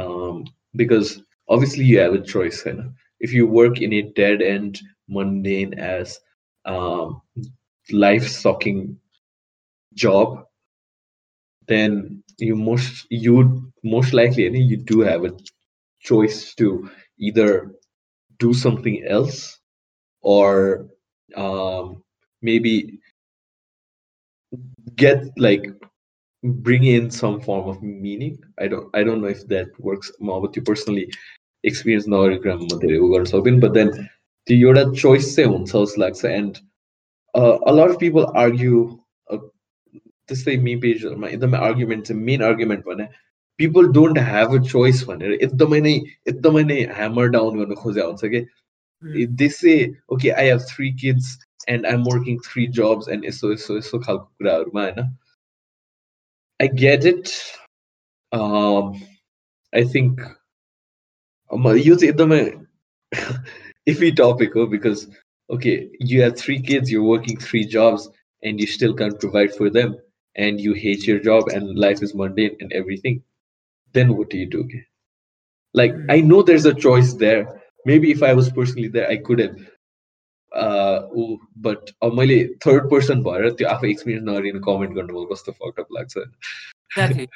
um, 0.00 0.44
because 0.82 1.12
obviously 1.56 1.84
you 1.90 1.98
have 2.00 2.14
a 2.14 2.22
choice 2.32 2.64
you 2.66 2.72
know? 2.78 2.88
if 3.20 3.32
you 3.32 3.46
work 3.46 3.80
in 3.80 3.92
a 3.98 4.02
dead 4.20 4.42
end 4.42 4.80
mundane 5.08 5.74
as 5.74 6.18
um, 6.64 7.20
life 8.06 8.26
sucking 8.28 8.82
job 10.04 10.34
then 11.68 12.22
you 12.38 12.56
most 12.56 13.06
you 13.10 13.36
most 13.82 14.12
likely 14.12 14.48
you 14.72 14.76
do 14.76 15.00
have 15.00 15.24
a 15.24 15.32
choice 16.10 16.54
to 16.54 16.90
either 17.18 17.50
do 18.39 18.53
something 18.53 19.03
else 19.05 19.59
or 20.21 20.87
um, 21.35 22.03
maybe 22.41 22.99
get 24.95 25.23
like 25.37 25.65
bring 26.43 26.85
in 26.85 27.11
some 27.11 27.39
form 27.41 27.67
of 27.67 27.83
meaning. 27.83 28.37
I 28.59 28.67
don't 28.67 28.89
i 28.95 29.03
don't 29.03 29.21
know 29.21 29.27
if 29.27 29.45
that 29.47 29.67
works 29.79 30.11
you 30.55 30.61
personally 30.61 31.11
experience 31.63 32.07
now 32.07 32.23
gram 32.37 32.67
but 33.59 33.73
then 33.73 34.09
the 34.47 34.55
choice 34.93 35.35
sounds 35.67 35.97
like 35.97 36.15
and 36.23 36.59
uh, 37.35 37.57
a 37.67 37.73
lot 37.73 37.89
of 37.89 37.99
people 37.99 38.31
argue 38.33 38.99
uh, 39.29 39.37
this 40.27 40.43
say 40.43 40.57
main 40.57 40.79
page 40.79 41.03
the 41.03 41.57
argument 41.57 42.05
the 42.07 42.13
main 42.13 42.41
argument 42.41 42.85
one 42.85 43.09
people 43.58 43.88
don't 43.98 44.18
have 44.28 44.54
a 44.58 44.62
चोइस 44.68 45.02
भनेर 45.08 45.32
एकदमै 45.48 45.80
नै 45.88 45.94
एकदमै 46.34 46.62
नै 46.70 46.78
hammer 47.00 47.34
down 47.38 47.58
गर्नु 47.58 47.80
खोजे 47.82 48.06
हुन्छ 48.06 48.32
कि 48.36 49.26
this 49.42 49.64
A 49.64 49.76
okay 50.16 50.30
I 50.42 50.54
have 50.54 50.64
three 50.70 50.92
kids 51.02 51.34
end 51.74 51.86
I 51.86 52.00
M 52.00 52.08
working 52.12 52.38
three 52.48 52.66
jobs 52.80 53.08
and 53.16 53.30
यस्तो 53.30 53.52
यस्तो 53.52 53.78
यस्तो 53.82 53.98
खालको 54.08 54.24
कुराहरूमा 54.24 54.88
होइन 54.88 55.12
I 56.60 56.68
get 56.68 57.04
it. 57.04 57.32
Um, 58.32 59.02
I 59.72 59.84
think 59.84 60.20
um, 61.50 61.66
use 61.76 62.02
एकदमै 62.02 62.38
iffy 63.86 64.14
topic 64.14 64.56
oh, 64.56 64.66
because 64.66 65.08
okay, 65.50 65.90
you 65.98 66.22
have 66.22 66.38
three 66.38 66.60
kids, 66.60 66.90
you're 66.90 67.02
working 67.02 67.36
three 67.38 67.64
jobs, 67.64 68.08
and 68.42 68.60
you 68.60 68.66
still 68.66 68.94
can't 68.94 69.18
provide 69.20 69.54
for 69.54 69.68
them, 69.68 69.96
and 70.36 70.60
you 70.60 70.72
hate 70.74 71.06
your 71.06 71.18
job, 71.18 71.48
and 71.48 71.76
life 71.76 72.02
is 72.02 72.14
mundane 72.14 72.56
and 72.60 72.72
everything. 72.72 73.22
Then 73.93 74.15
what 74.15 74.29
do 74.29 74.37
you 74.37 74.45
do? 74.47 74.67
Like 75.75 75.93
I 76.09 76.21
know 76.21 76.41
there's 76.43 76.65
a 76.65 76.73
choice 76.73 77.13
there. 77.15 77.47
Maybe 77.85 78.11
if 78.11 78.23
I 78.23 78.33
was 78.33 78.49
personally 78.51 78.87
there, 78.87 79.09
I 79.09 79.17
could 79.17 79.39
have 79.39 79.59
but 80.51 81.91
मैले 82.13 82.43
third 82.65 82.89
person 82.91 83.21
भएर 83.23 83.49
त्यो 83.49 83.67
आफै 83.69 83.89
experience 83.89 84.27
नगरिकन 84.29 84.59
comment 84.59 84.95
गर्नुभयो 84.95 85.25
कस्तो 85.25 85.51
fuck up 85.51 85.87
लाग्छ। 85.93 86.17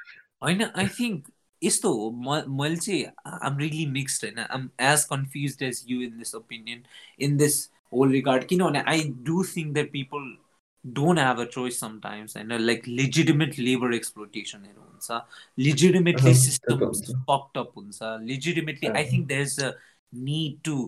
होइन 0.43 0.61
I 0.63 0.87
think 0.99 1.27
यस्तो 1.61 1.91
हो 1.93 2.09
म 2.11 2.61
मैले 2.61 2.75
चाहिँ 2.75 3.03
आम 3.49 3.57
रियली 3.57 3.85
मिक्स्ड 3.91 4.25
होइन। 4.25 4.39
I'm 4.39 4.69
as 4.81 5.03
confused 5.11 5.63
as 5.63 5.83
you 5.87 6.01
in 6.01 6.17
this 6.17 6.35
opinion 6.35 6.83
in 7.27 7.37
this 7.37 7.59
whole 7.93 8.11
regard 8.11 8.43
किनभने 8.47 8.83
I 8.87 9.03
do 9.29 9.43
think 9.57 9.73
that 9.73 9.91
people 9.91 10.35
don't 10.84 11.18
have 11.18 11.40
a 11.40 11.44
choice 11.52 11.80
sometimes 11.80 12.36
होइन 12.36 12.52
लाइक 12.60 12.86
लिजिटिमेट 12.88 13.58
लेबर 13.58 13.94
एक्सप्लोटेसनहरू 13.94 14.80
हुन्छ 14.82 15.20
लिजिटिमेटली 15.58 16.34
सिस्टम 16.34 16.86
पक्टअप 17.28 17.72
हुन्छ 17.76 18.16
लिजिटिमेटली 18.22 18.88
आई 18.90 19.10
think 19.12 19.26
there 19.28 19.42
is 19.42 19.60
a 19.60 19.72
need 20.12 20.60
to 20.64 20.78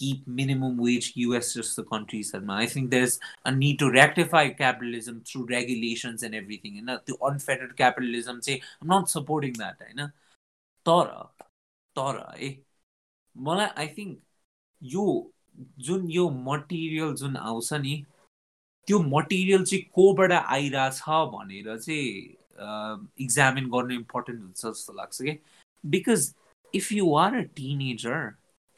keep 0.00 0.26
minimum 0.26 0.76
wage 0.78 1.06
US 1.16 1.52
just 1.54 1.76
the 1.76 1.82
countries 1.84 2.28
I 2.34 2.66
think 2.66 2.90
there's 2.90 3.18
a 3.44 3.52
need 3.52 3.78
to 3.80 3.90
rectify 3.90 4.48
capitalism 4.50 5.22
through 5.22 5.46
regulations 5.46 6.22
and 6.22 6.34
everything 6.34 6.78
and 6.78 6.88
the 7.06 7.16
unfettered 7.22 7.76
capitalism 7.76 8.40
say 8.40 8.62
I'm 8.80 8.88
not 8.88 9.10
supporting 9.10 9.52
that 9.54 9.82
होइन 9.82 10.06
तर 10.86 11.12
तर 11.96 12.18
है 12.36 12.48
मलाई 13.36 13.66
आई 13.78 13.86
think 13.98 14.18
यो 14.82 15.04
जुन 15.78 16.10
यो 16.10 16.28
material 16.46 17.14
जुन 17.14 17.36
आउँछ 17.38 17.72
नि 17.82 17.94
त्यो 18.86 18.98
मटेरियल 19.16 19.64
चाहिँ 19.64 19.82
कोबाट 19.94 20.32
आइरहेछ 20.32 21.00
भनेर 21.34 21.78
चाहिँ 21.78 22.04
इक्जामिन 23.24 23.68
गर्नु 23.70 23.94
इम्पोर्टेन्ट 23.94 24.40
हुन्छ 24.42 24.66
जस्तो 24.66 24.92
लाग्छ 24.92 25.22
कि 25.22 25.38
because 25.96 26.34
if 26.74 26.92
you 26.92 27.14
are 27.24 27.36
a 27.38 27.42
teenager 27.56 28.30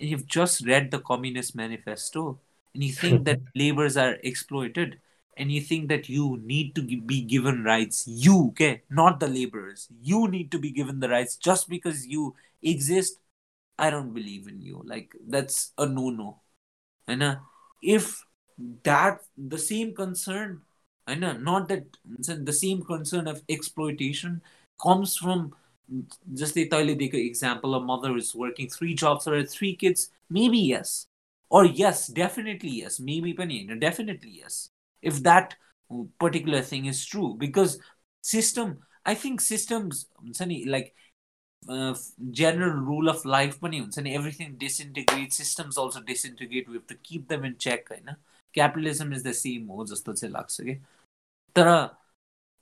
and 0.03 0.11
you've 0.11 0.26
just 0.26 0.66
read 0.66 0.90
the 0.90 0.98
Communist 0.98 1.55
Manifesto 1.55 2.40
and 2.74 2.82
you 2.82 2.92
think 2.92 3.24
that 3.24 3.40
laborers 3.55 3.96
are 3.96 4.14
exploited 4.30 4.98
and 5.36 5.53
you 5.53 5.61
think 5.61 5.88
that 5.88 6.09
you 6.09 6.40
need 6.44 6.74
to 6.74 6.82
be 6.82 7.22
given 7.22 7.62
rights, 7.64 8.05
you, 8.07 8.48
okay, 8.48 8.82
not 8.90 9.20
the 9.20 9.28
laborers, 9.28 9.88
you 10.03 10.28
need 10.28 10.50
to 10.50 10.59
be 10.59 10.70
given 10.70 10.98
the 11.00 11.09
rights 11.09 11.36
just 11.36 11.68
because 11.68 12.07
you 12.07 12.34
exist, 12.62 13.20
I 13.78 13.90
don't 13.90 14.12
believe 14.12 14.48
in 14.48 14.61
you. 14.61 14.82
Like, 14.84 15.14
that's 15.26 15.72
a 15.78 15.86
no 15.86 16.11
no. 16.11 16.40
And 17.09 17.22
uh, 17.22 17.36
if 17.80 18.24
that, 18.84 19.22
the 19.36 19.59
same 19.59 19.94
concern, 19.94 20.62
I 21.07 21.14
know, 21.14 21.32
not 21.32 21.68
that 21.68 21.84
the 22.07 22.53
same 22.53 22.82
concern 22.82 23.26
of 23.26 23.42
exploitation 23.48 24.42
comes 24.80 25.16
from 25.16 25.53
जस्तै 25.92 26.64
तैँले 26.70 26.94
दिएको 26.96 27.18
example 27.18 27.74
a 27.74 27.80
mother 27.80 28.16
is 28.16 28.34
working 28.34 28.68
three 28.68 28.94
jobs 28.94 29.26
or 29.26 29.42
three 29.44 29.74
kids 29.76 30.11
maybe 30.30 30.59
yes 30.59 31.07
or 31.50 31.64
yes 31.64 32.07
definitely 32.07 32.70
yes 32.70 32.98
maybe 33.00 33.34
पनि 33.34 33.59
होइन 33.59 33.78
definitely 33.78 34.32
yes 34.42 34.70
if 35.03 35.22
that 35.22 35.57
particular 36.18 36.62
thing 36.62 36.86
is 36.86 37.05
true 37.05 37.34
because 37.44 37.78
system 38.22 38.78
I 39.05 39.14
think 39.14 39.40
systems 39.40 40.07
हुन्छ 40.22 40.42
नि 40.42 40.64
like 40.76 40.94
uh, 41.68 41.94
general 42.30 42.80
rule 42.90 43.09
of 43.14 43.24
life 43.36 43.59
पनि 43.61 43.80
हुन्छ 43.80 43.98
नि 43.98 44.14
everything 44.20 44.57
disintegrates 44.66 45.42
systems 45.44 45.80
also 45.84 46.00
disintegrate 46.12 46.68
we 46.68 46.80
have 46.80 46.86
to 46.86 47.00
keep 47.11 47.28
them 47.28 47.44
in 47.50 47.59
check 47.66 47.88
होइन 47.94 48.14
capitalism 48.57 49.12
is 49.12 49.22
the 49.22 49.34
same 49.34 49.68
हो 49.68 49.84
जस्तो 49.92 50.12
चाहिँ 50.12 50.32
लाग्छ 50.34 50.61
कि 50.61 50.74
तर 51.57 51.68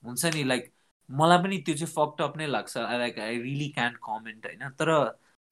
हुन्छ 0.03 0.25
नि 0.35 0.43
like 0.43 0.71
मलाई 1.09 1.37
पनि 1.43 1.57
त्यो 1.67 1.75
चाहिँ 1.75 1.93
फक्ट 1.93 2.21
अप 2.21 2.37
नै 2.37 2.47
लाग्छ 2.47 2.77
like 2.77 3.19
I 3.19 3.37
really 3.41 3.69
can 3.77 3.93
comment 4.07 4.45
होइन 4.45 4.69
तर 4.81 4.91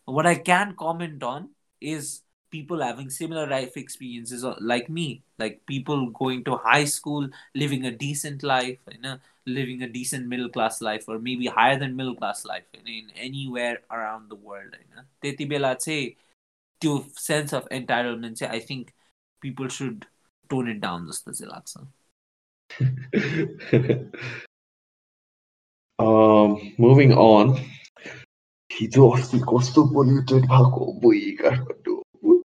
वाट 0.07 0.25
I 0.25 0.35
can 0.51 0.71
comment 0.83 1.23
on 1.23 1.49
is 1.93 2.21
people 2.51 2.81
having 2.81 3.09
similar 3.09 3.47
life 3.47 3.75
experiences 3.77 4.43
like 4.59 4.89
me 4.89 5.23
like 5.37 5.59
people 5.71 6.07
going 6.19 6.43
to 6.43 6.55
high 6.57 6.85
school 6.85 7.27
living 7.55 7.85
a 7.85 7.91
decent 7.91 8.43
life 8.43 8.79
you 8.91 9.01
know 9.01 9.17
living 9.45 9.83
a 9.83 9.87
decent 9.87 10.27
middle 10.27 10.49
class 10.49 10.81
life 10.81 11.05
or 11.07 11.19
maybe 11.19 11.47
higher 11.47 11.77
than 11.77 11.95
middle 11.95 12.15
class 12.15 12.45
life 12.45 12.65
in, 12.73 12.87
in 12.87 13.11
anywhere 13.15 13.79
around 13.91 14.29
the 14.29 14.35
world 14.35 14.75
you 14.79 14.95
know 14.95 15.03
त्यति 15.21 15.45
बेला 15.45 15.73
चाहिँ 15.73 16.09
त्यो 16.81 16.97
sense 17.27 17.53
of 17.53 17.69
entitlement 17.79 18.35
चाहिँ 18.35 18.55
I 18.55 18.59
think 18.59 18.93
people 19.41 19.69
should 19.69 20.05
tone 20.50 20.68
it 20.74 20.80
down 20.80 21.06
जस्तो 21.08 21.32
चाहिँ 21.32 21.50
लाग्छ 21.52 21.72
moving 26.78 27.12
on. 27.12 27.56
हिजो 28.70 29.08
अस्ति 29.08 29.38
कस्तो 29.48 29.82
पोल्युटेड 29.94 30.42
भएको 30.50 30.92
बुइ 31.02 31.20
काठमाडौँ 31.40 32.00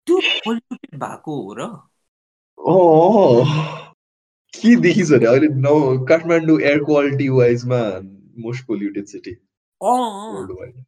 त्यो 0.05 0.19
पोल्युटेड 0.45 0.99
भएको 0.99 1.33
हो 1.41 1.53
र 1.59 1.61
के 4.53 4.75
देखिस् 4.81 5.11
भने 5.11 5.25
अहिले 5.25 5.47
नौ 5.65 5.75
काठमाडौँ 6.09 6.59
एयर 6.61 6.79
क्वालिटी 6.83 7.27
वाइजमा 7.29 7.81
most 8.45 8.65
polluted 8.67 9.05
city 9.13 9.33
world 9.81 10.51
wide 10.59 10.83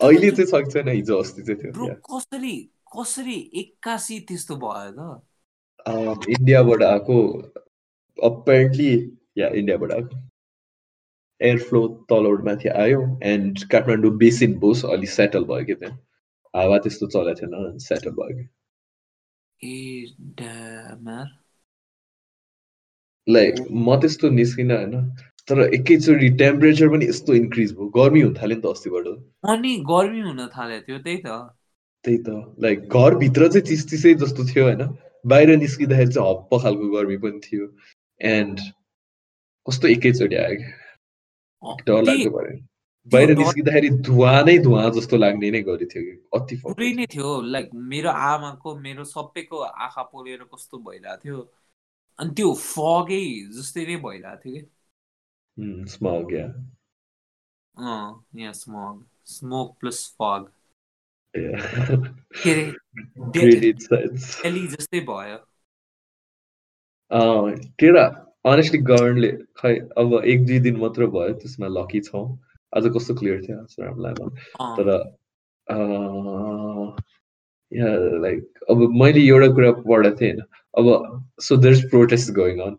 अहिले 0.00 0.30
चाहिँ 0.30 0.48
सक्छ 0.50 0.88
हिजो 0.88 1.18
अस्ति 1.20 1.42
चाहिँ 1.42 1.58
थियो 1.62 1.94
कसरी 2.10 2.56
कसरी 2.96 3.38
एक्कासी 3.60 4.20
त्यस्तो 4.28 4.56
भयो 4.56 4.90
त 4.92 5.22
इन्डियाबाट 5.86 6.82
आएको 6.82 7.16
अपेरेन्टली 8.18 8.92
या 9.38 9.48
इन्डियाबाट 9.54 9.92
आएको 9.92 10.22
एयर 11.40 11.58
फ्लो 11.58 11.86
तलबाट 12.10 12.44
माथि 12.44 12.68
आयो 12.76 13.00
एन्ड 13.24 13.64
काठमाडौँ 13.70 14.16
बेसिन 14.16 14.58
बोस 14.58 14.84
अलि 14.84 15.06
सेटल 15.06 15.44
भयो 15.44 15.64
कि 15.64 15.74
त्यहाँ 15.74 15.98
हावा 16.54 16.78
त्यस्तो 16.78 17.06
चलेको 17.06 17.40
थिएन 17.40 17.78
सेटल 17.78 18.10
भयो 18.10 18.36
कि 18.36 18.48
लाइक 23.26 23.54
म 23.70 24.00
त्यस्तो 24.00 24.28
निस्किनँ 24.30 24.76
होइन 24.76 25.08
तर 25.48 25.60
एकैचोटि 25.74 26.28
टेम्परेचर 26.36 26.88
पनि 26.88 27.06
यस्तो 27.06 27.34
इन्क्रिज 27.34 27.72
भयो 27.72 27.88
गर्मी 27.96 28.20
हुन 28.20 28.34
थाल्यो 28.34 28.56
नि 28.56 28.62
त 28.62 28.66
अस्तिबाट 28.66 29.06
अनि 29.48 29.76
गर्मी 29.88 30.20
हुन 30.20 30.46
थाल्यो 30.48 30.80
थियो 30.80 30.98
त्यही 30.98 31.18
त 31.18 31.40
त्यही 32.04 32.18
त 32.18 32.36
लाइक 32.58 32.88
घरभित्र 32.90 33.48
चाहिँ 33.48 33.66
चिस 33.66 33.88
चिसै 33.90 34.14
जस्तो 34.14 34.44
थियो 34.44 34.64
होइन 34.64 34.82
बाहिर 35.26 35.56
निस्किँदाखेरि 35.56 36.12
चाहिँ 36.12 36.30
हप्प 36.30 36.50
खालको 36.62 36.88
गर्मी 36.94 37.16
पनि 37.24 37.40
थियो। 37.44 37.64
एन्ड 38.20 38.60
कस्तो 39.66 39.88
एकैचोटि 39.88 40.36
आयो 40.36 40.56
क्या। 40.60 40.72
डर 41.86 42.02
लाग्यो 42.04 42.30
भयो 42.30 42.56
बाहिर 43.06 43.36
निस्किँदाखेरि 43.38 43.88
धुवा 44.04 44.32
नै 44.48 44.56
धुवा 44.64 44.88
जस्तो 44.96 45.16
लाग्ने 45.16 45.50
नै 45.50 45.62
गरी 45.62 45.86
थियो 45.92 46.02
अति 46.38 46.56
पुरै 46.64 46.92
नै 46.94 47.06
थियो। 47.14 47.30
लाइक 47.54 47.70
मेरो 47.92 48.10
आमाको 48.28 48.74
मेरो 48.80 49.04
सबैको 49.04 49.58
आँखा 49.60 50.02
पोलेर 50.12 50.44
कस्तो 50.54 50.78
भइरहेको 50.78 51.20
थियो। 51.24 51.38
अनि 52.18 52.30
त्यो 52.36 52.52
फगै 52.60 53.24
जस्तै 53.56 53.84
नै 53.86 53.96
भइरहेको 54.06 54.40
थियो 54.44 54.60
कि। 54.62 54.68
स्मग 55.92 56.32
या 56.34 56.46
यहाँ 57.76 58.52
smog 58.54 59.04
smoke 59.26 59.68
plus 59.80 60.00
fog 60.20 60.42
के 61.35 62.51
अरे 64.43 64.65
जस्तै 64.67 64.99
भयो 65.09 65.37
तेरा 67.79 68.03
अनेस्टली 68.45 68.79
गभर्मेन्टले 68.81 69.31
खै 69.57 69.73
अब 69.97 70.13
एक 70.25 70.45
दुई 70.45 70.59
दिन 70.67 70.77
मात्र 70.79 71.07
भयो 71.15 71.33
त्यसमा 71.41 71.67
लकी 71.77 72.01
छौँ 72.01 72.25
आज 72.73 72.91
कस्तो 72.95 73.15
क्लियर 73.15 73.41
थियो 73.43 73.57
आन्सर 73.59 73.87
हामीलाई 73.87 74.13
तर 74.77 74.89
लाइक 78.21 78.65
अब 78.69 78.85
मैले 79.01 79.25
एउटा 79.27 79.47
कुरा 79.55 79.71
पढेको 79.71 80.15
थिएँ 80.21 80.31
होइन 80.31 80.41
अब 80.73 80.85
so 81.41 81.57
there 81.57 81.73
is 81.73 81.89
protest 81.89 82.31
going 82.33 82.61
on 82.61 82.77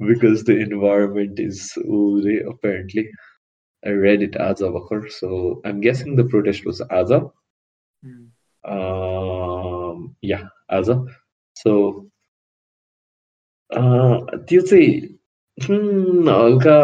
because 0.00 0.44
the 0.46 0.56
environment 0.60 1.40
is 1.40 1.62
रे 2.26 2.38
apparently 2.46 3.04
I 3.82 3.90
read 3.90 4.22
it 4.22 4.36
as 4.36 4.60
a 4.60 4.70
worker, 4.70 5.08
so 5.08 5.60
I'm 5.64 5.80
guessing 5.80 6.14
the 6.16 6.24
protest 6.24 6.64
was 6.64 6.80
as 6.80 7.10
a. 7.10 7.30
Mm. 8.02 8.28
Um, 8.64 10.16
yeah, 10.22 10.48
as 10.70 10.88
a. 10.88 11.04
So 11.56 12.08
त्यो 13.70 14.60
चाहिँ 14.68 15.18
हल्का 15.60 16.78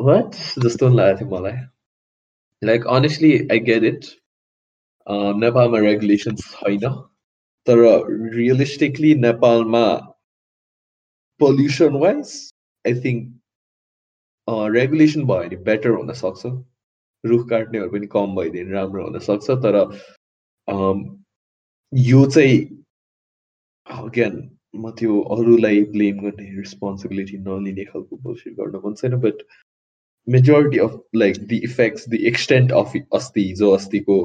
वाट 0.00 0.34
जस्तो 0.64 0.88
लागेको 0.88 1.18
थियो 1.20 1.28
मलाई 1.30 1.56
like 2.62 2.86
honestly 2.96 3.32
I 3.52 3.58
get 3.68 3.84
it 3.84 4.04
नेपालमा 5.42 5.78
regulation 5.78 6.36
छैन 6.42 6.86
तर 7.66 7.78
रियलिस्टिकली 8.36 9.14
नेपालमा 9.26 9.84
pollution 11.40 12.00
wise 12.04 12.32
I 12.86 13.00
think 13.04 13.28
regulation 14.47 15.23
भयो 15.25 15.43
भने 15.43 15.57
बेटर 15.63 15.89
हुनसक्छ 15.91 16.45
रुख 17.23 17.47
काट्नेहरू 17.49 17.89
पनि 17.91 18.07
कम 18.07 18.35
भइदियो 18.35 18.65
भने 18.65 18.73
राम्रो 18.73 19.03
हुनसक्छ 19.03 19.51
तर 19.65 19.77
यो 21.93 22.25
चाहिँ 22.25 22.59
अगेन 23.87 24.35
म 24.75 24.91
त्यो 24.91 25.21
अरूलाई 25.31 25.81
ब्लेम 25.91 26.19
गर्ने 26.19 26.49
रेस्पोन्सिबिलिटी 26.57 27.37
नलिने 27.39 27.85
खालको 27.85 28.17
बुलसिट 28.17 28.53
गर्न 28.53 28.81
मन 28.85 28.93
छैन 29.01 29.15
but 29.21 29.43
majority 30.27 30.77
of 30.79 31.01
like 31.15 31.37
the 31.47 31.57
effects 31.63 32.07
the 32.09 32.17
extent 32.27 32.71
of 32.75 32.93
अस्ति 33.13 33.43
हिजो 33.43 33.71
अस्तिको 33.71 34.17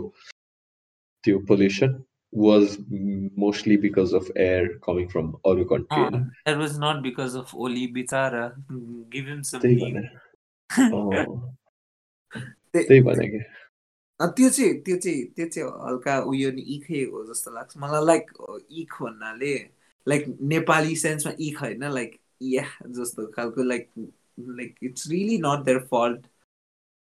त्यो 1.25 1.39
pollution 1.49 2.03
was 2.33 2.79
mostly 2.89 3.77
because 3.77 4.13
of 4.13 4.31
air 4.37 4.79
coming 4.79 5.09
from 5.09 5.37
other 5.45 5.65
country. 5.65 5.87
Uh, 5.91 6.21
that 6.47 6.57
was 6.57 6.79
not 6.79 7.03
because 7.03 7.35
of 7.35 7.53
Oli 7.55 7.93
Bitara. 7.93 8.55
Give 9.11 9.27
him 9.27 9.43
some 9.45 9.63
leave. 9.63 10.11
त्यही 12.73 13.01
भने 13.03 13.27
त्यो 14.21 14.49
चाहिँ 14.49 14.75
त्यो 14.87 14.97
चाहिँ 14.97 15.25
त्यो 15.35 15.47
चाहिँ 15.49 15.69
हल्का 15.87 16.19
उयो 16.31 16.51
नि 16.55 16.63
इखै 16.75 17.03
हो 17.11 17.25
जस्तो 17.27 17.51
लाग्छ 17.51 17.77
मलाई 17.83 18.05
लाइक 18.07 18.31
इख 18.83 18.95
भन्नाले 19.03 19.55
लाइक 20.07 20.27
नेपाली 20.53 20.97
सेन्समा 21.03 21.33
इख 21.41 21.61
होइन 21.63 21.85
लाइक 21.95 22.19
या 22.43 22.65
जस्तो 22.99 23.27
खालको 23.37 23.63
like 23.63 23.89
like 24.61 24.77
it's 24.83 25.09
really 25.11 25.39
not 25.47 25.65
their 25.67 25.79
fault 25.91 26.27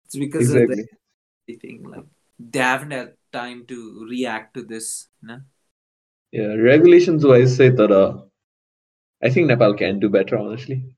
it's 0.06 0.18
because 0.18 0.56
of 0.56 0.70
like 0.70 0.90
had 2.92 3.14
time 3.34 3.66
to 3.68 4.08
react 4.10 4.54
to 4.54 4.64
this? 4.64 5.08
No? 5.22 5.42
Yeah, 6.32 6.54
regulations 6.56 7.26
wise, 7.26 7.56
say 7.56 7.70
that 7.70 7.92
uh, 7.92 8.22
I 9.22 9.30
think 9.30 9.48
Nepal 9.48 9.74
can 9.76 10.00
do 10.00 10.10
better, 10.10 10.38
honestly. 10.38 10.96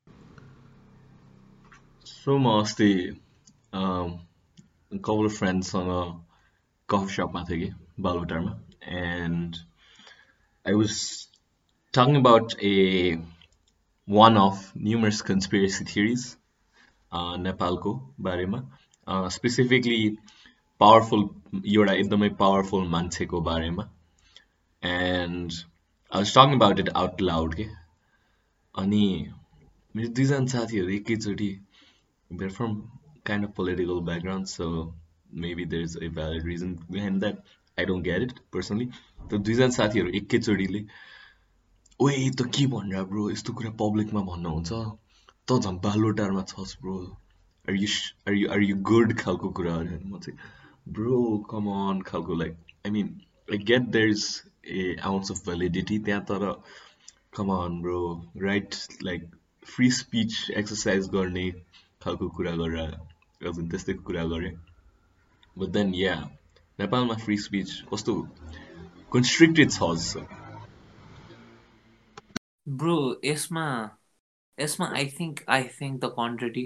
So, 2.04 2.38
Masti, 2.38 3.18
um, 3.74 4.22
a 4.92 4.98
couple 4.98 5.26
of 5.26 5.34
friends 5.34 5.74
on 5.74 5.90
a 5.90 6.20
coffee 6.88 7.14
shop, 7.14 7.34
Mathegi, 7.34 7.74
Balvatarma, 8.00 8.58
and 8.82 9.58
I 10.66 10.74
was 10.74 11.28
talking 11.92 12.16
about 12.16 12.56
a 12.64 13.20
one 14.06 14.38
of 14.38 14.76
numerous 14.76 15.22
conspiracy 15.22 15.86
theories, 15.86 16.38
uh, 17.12 17.38
Nepalco, 17.38 18.14
Barima, 18.20 18.66
uh, 19.08 19.30
specifically 19.30 20.18
powerful 20.82 21.24
एउटा 21.66 21.94
एकदमै 21.94 22.30
powerful 22.40 22.88
मान्छेको 22.90 23.42
बारेमा. 23.42 23.88
And 24.84 25.52
I 26.12 26.22
was 26.22 26.38
about 26.38 26.80
it 26.80 26.90
out 27.02 27.22
loud 27.22 27.56
के? 27.56 27.68
अनि 28.76 29.04
मेरो 29.96 30.10
दुईजना 30.16 30.46
साथीहरू 30.54 30.90
एकैचोटि 30.94 31.50
they're 32.32 32.52
from 32.52 32.74
kind 33.26 33.46
of 33.46 33.52
political 33.58 34.00
background 34.10 34.48
so 34.48 34.68
maybe 35.44 35.66
there 35.74 35.84
is 35.84 35.98
a 36.04 36.10
valid 36.18 36.46
reason 36.48 36.74
behind 36.92 37.20
that 37.20 37.38
I 37.78 37.86
don't 37.86 38.04
get 38.06 38.22
it 38.22 38.40
personally 38.54 38.86
त 39.32 39.40
दुईजना 39.46 39.70
साथीहरू 39.78 40.10
एकैचोटिले 40.20 40.84
ओए 42.00 42.18
त 42.40 42.50
के 42.58 42.66
भनेर 42.74 43.04
ब्रो 43.14 43.30
यस्तो 43.30 43.54
कुरा 43.54 43.72
पब्लिकमा 43.82 44.22
भन्नुहुन्छ 44.32 44.82
त 45.48 45.60
झन् 45.62 45.80
बालोटारमा 45.88 46.44
छस् 46.52 46.78
bro 46.82 46.98
are 47.66 47.76
you 47.76 48.50
are 48.52 48.62
you 48.64 48.76
good 48.92 49.18
खालको 49.20 49.50
कुराहरू 49.60 50.00
म 50.06 50.20
चाहिँ 50.20 50.38
ब्रो 50.86 51.22
कम 51.50 51.68
अन 51.70 52.02
खालको 52.02 52.36
like 52.36 52.58
I 52.86 52.92
mean 52.92 53.08
I 53.52 53.58
get 53.64 53.82
there 53.90 54.10
is 54.10 54.26
a 54.68 54.96
ounce 55.04 55.32
of 55.32 55.46
validity 55.46 55.98
त्यहाँ 56.00 56.22
तर 56.24 56.52
come 57.38 57.50
on 57.54 57.82
bro 57.82 58.02
right 58.38 58.76
like 59.04 59.30
free 59.68 59.90
speech 59.92 60.36
exercise 60.58 61.10
गर्ने 61.10 61.50
खालको 62.02 62.30
कुरा 62.30 62.56
गरेर 62.56 62.96
हजुर 63.42 63.68
त्यस्तै 63.70 63.94
कुरा 64.04 64.24
गरेँ 64.26 64.54
बट 65.58 65.70
देन 65.70 65.94
या 65.96 66.16
नेपालमा 66.80 67.16
फ्री 67.16 67.38
स्पिच 67.40 67.74
कस्तो 67.94 68.16
कन्स्ट्रिक्टेड 69.12 69.72
छ 69.72 69.92
जस्तो 69.96 70.26
ब्रो 72.76 72.98
यसमा 73.26 73.68
यसमा 74.58 74.88
I 74.94 75.10
think 75.20 75.44
I 75.50 75.64
think 75.74 76.02
the 76.02 76.14
quantity 76.14 76.66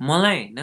मलाई 0.00 0.36
होइन 0.36 0.60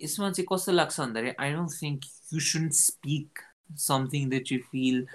यसमा 0.00 0.30
चाहिँ 0.30 0.46
कस्तो 0.52 0.72
लाग्छ 0.72 1.00
भन्दाखेरि 1.00 1.34
I 1.38 1.52
don't 1.52 1.72
think 1.82 2.04
you 2.32 2.40
should 2.48 2.70
speak 2.80 3.38
something 3.80 4.28
that 4.30 4.52
you 4.52 4.58
fill 4.70 5.06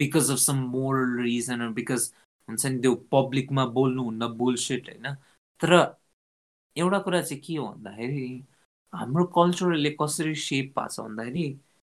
because 0.00 0.30
of 0.30 0.38
some 0.40 0.66
moral 0.76 1.16
reason 1.22 1.72
because 1.74 2.10
हुन्छ 2.48 2.66
नि 2.66 2.78
त्यो 2.80 2.94
पब्लिकमा 3.12 3.66
बोल्नुहुन्न 3.78 4.28
बुलसेट 4.36 4.88
होइन 4.88 5.14
तर 5.60 5.74
एउटा 6.76 6.98
कुरा 7.08 7.20
चाहिँ 7.22 7.42
के 7.42 7.56
हो 7.56 7.66
भन्दाखेरि 7.66 8.28
हाम्रो 8.92 9.24
कल्चरले 9.36 9.96
कसरी 10.00 10.34
सेप 10.44 10.78
भएको 10.78 10.88
छ 10.88 11.00
भन्दाखेरि 11.00 11.48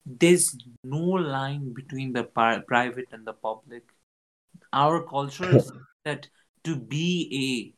there's 0.06 0.56
no 0.84 0.98
line 0.98 1.74
between 1.74 2.14
the 2.14 2.24
private 2.24 3.08
and 3.12 3.26
the 3.26 3.34
public. 3.34 3.84
Our 4.74 5.04
culture 5.04 5.56
is 5.56 5.72
that 6.04 6.28
to 6.66 6.76
be 6.76 7.30
a 7.34 7.74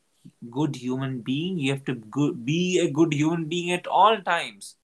good 0.49 0.75
human 0.75 1.21
being, 1.21 1.57
you 1.59 1.71
have 1.71 1.85
to 1.85 1.95
go- 1.95 2.33
be 2.33 2.79
a 2.79 2.89
good 2.89 3.13
human 3.13 3.45
being 3.45 3.71
at 3.71 3.87
all 3.87 4.21
times. 4.21 4.75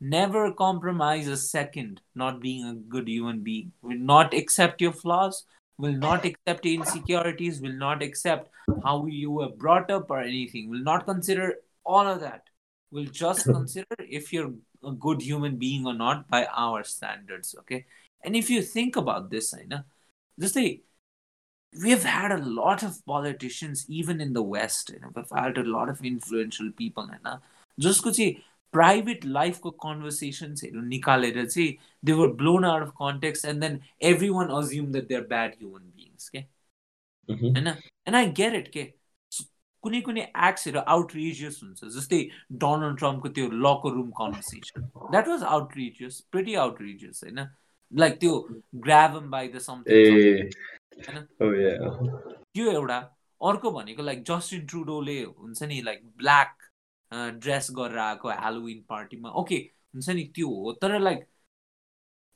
Never 0.00 0.52
compromise 0.52 1.26
a 1.26 1.36
second 1.36 2.00
not 2.14 2.40
being 2.40 2.64
a 2.64 2.74
good 2.74 3.08
human 3.08 3.40
being. 3.40 3.72
Will 3.82 3.98
not 3.98 4.32
accept 4.32 4.80
your 4.80 4.92
flaws, 4.92 5.44
will 5.76 5.92
not 5.92 6.24
accept 6.24 6.64
your 6.64 6.74
insecurities, 6.74 7.60
will 7.60 7.72
not 7.72 8.02
accept 8.02 8.50
how 8.84 9.06
you 9.06 9.30
were 9.30 9.48
brought 9.48 9.90
up 9.90 10.10
or 10.10 10.20
anything, 10.20 10.70
will 10.70 10.82
not 10.82 11.04
consider 11.04 11.56
all 11.84 12.06
of 12.06 12.20
that. 12.20 12.44
Will 12.90 13.06
just 13.06 13.44
consider 13.56 13.86
if 13.98 14.32
you're 14.32 14.52
a 14.84 14.92
good 14.92 15.22
human 15.22 15.56
being 15.56 15.86
or 15.86 15.94
not 15.94 16.28
by 16.28 16.46
our 16.46 16.84
standards 16.84 17.54
okay 17.58 17.84
and 18.22 18.36
if 18.36 18.50
you 18.50 18.62
think 18.62 18.96
about 18.96 19.30
this 19.30 19.54
I 19.54 19.64
know 19.64 19.80
just 20.38 20.54
say 20.54 20.82
we 21.75 21.89
have 21.89 22.03
had 22.05 22.31
a 22.31 22.37
lot 22.37 22.83
of 22.83 22.97
politicians 23.05 23.85
even 23.89 24.21
in 24.21 24.33
the 24.33 24.41
west 24.43 24.89
you 24.89 24.99
know, 24.99 25.11
we've 25.15 25.35
had 25.35 25.57
a 25.57 25.63
lot 25.65 25.89
of 25.89 26.03
influential 26.05 26.71
people 26.73 27.03
होइन 27.05 27.39
जसको 27.77 28.11
चाहिँ 28.11 28.33
private 28.73 29.25
लाइफको 29.27 29.71
कन्भर्सेसन्सहरू 29.83 30.81
निकालेर 30.83 31.45
चाहिँ 31.45 31.75
दे 32.05 32.13
वर 32.13 32.27
blown 32.35 32.65
out 32.65 32.81
of 32.81 32.89
context 32.99 33.45
and 33.45 33.61
then 33.61 33.79
every 34.03 34.29
one 34.29 34.49
assume 34.57 34.91
that 34.91 35.07
there 35.07 35.21
bad 35.27 35.53
human 35.53 35.81
beings 35.95 36.29
के 36.29 36.39
होइन 37.29 37.67
and 37.67 38.15
I 38.15 38.31
get 38.31 38.53
it 38.53 38.67
के 38.73 38.83
कुनै 39.83 40.01
कुनै 40.01 40.21
एक्ट्सहरू 40.21 40.79
आउटरिजियस 40.89 41.59
हुन्छ 41.63 41.91
जस्तै 41.95 42.21
डोनाल्ड 42.59 42.97
ट्रम्पको 42.99 43.29
त्यो 43.37 43.49
लको 43.65 43.89
room 43.95 44.11
conversation 44.19 44.87
that 45.11 45.27
was 45.27 45.43
आउटरिजियस 45.49 46.19
pretty 46.31 46.55
आउटरिजियस 46.63 47.23
होइन 47.23 47.45
लाइक 47.91 48.19
त्यो 48.19 48.37
ग्राभम 48.85 49.29
बाई 49.31 49.47
द 49.47 49.59
समथिङ 49.61 50.49
त्यो 52.54 52.70
एउटा 52.72 52.98
अर्को 53.40 53.70
भनेको 53.70 54.02
लाइक 54.02 54.22
जस्टिन 54.22 54.66
ट्रुडोले 54.66 55.22
हुन्छ 55.22 55.62
नि 55.62 55.80
लाइक 55.82 56.04
ब्ल्याक 56.18 56.56
ड्रेस 57.12 57.68
गरेर 57.72 57.98
आएको 57.98 58.28
हेलोविन 58.28 58.84
पार्टीमा 58.88 59.30
ओके 59.42 59.56
हुन्छ 59.94 60.08
नि 60.10 60.24
त्यो 60.34 60.48
हो। 60.48 60.72
तर 60.72 60.98
like 60.98 61.26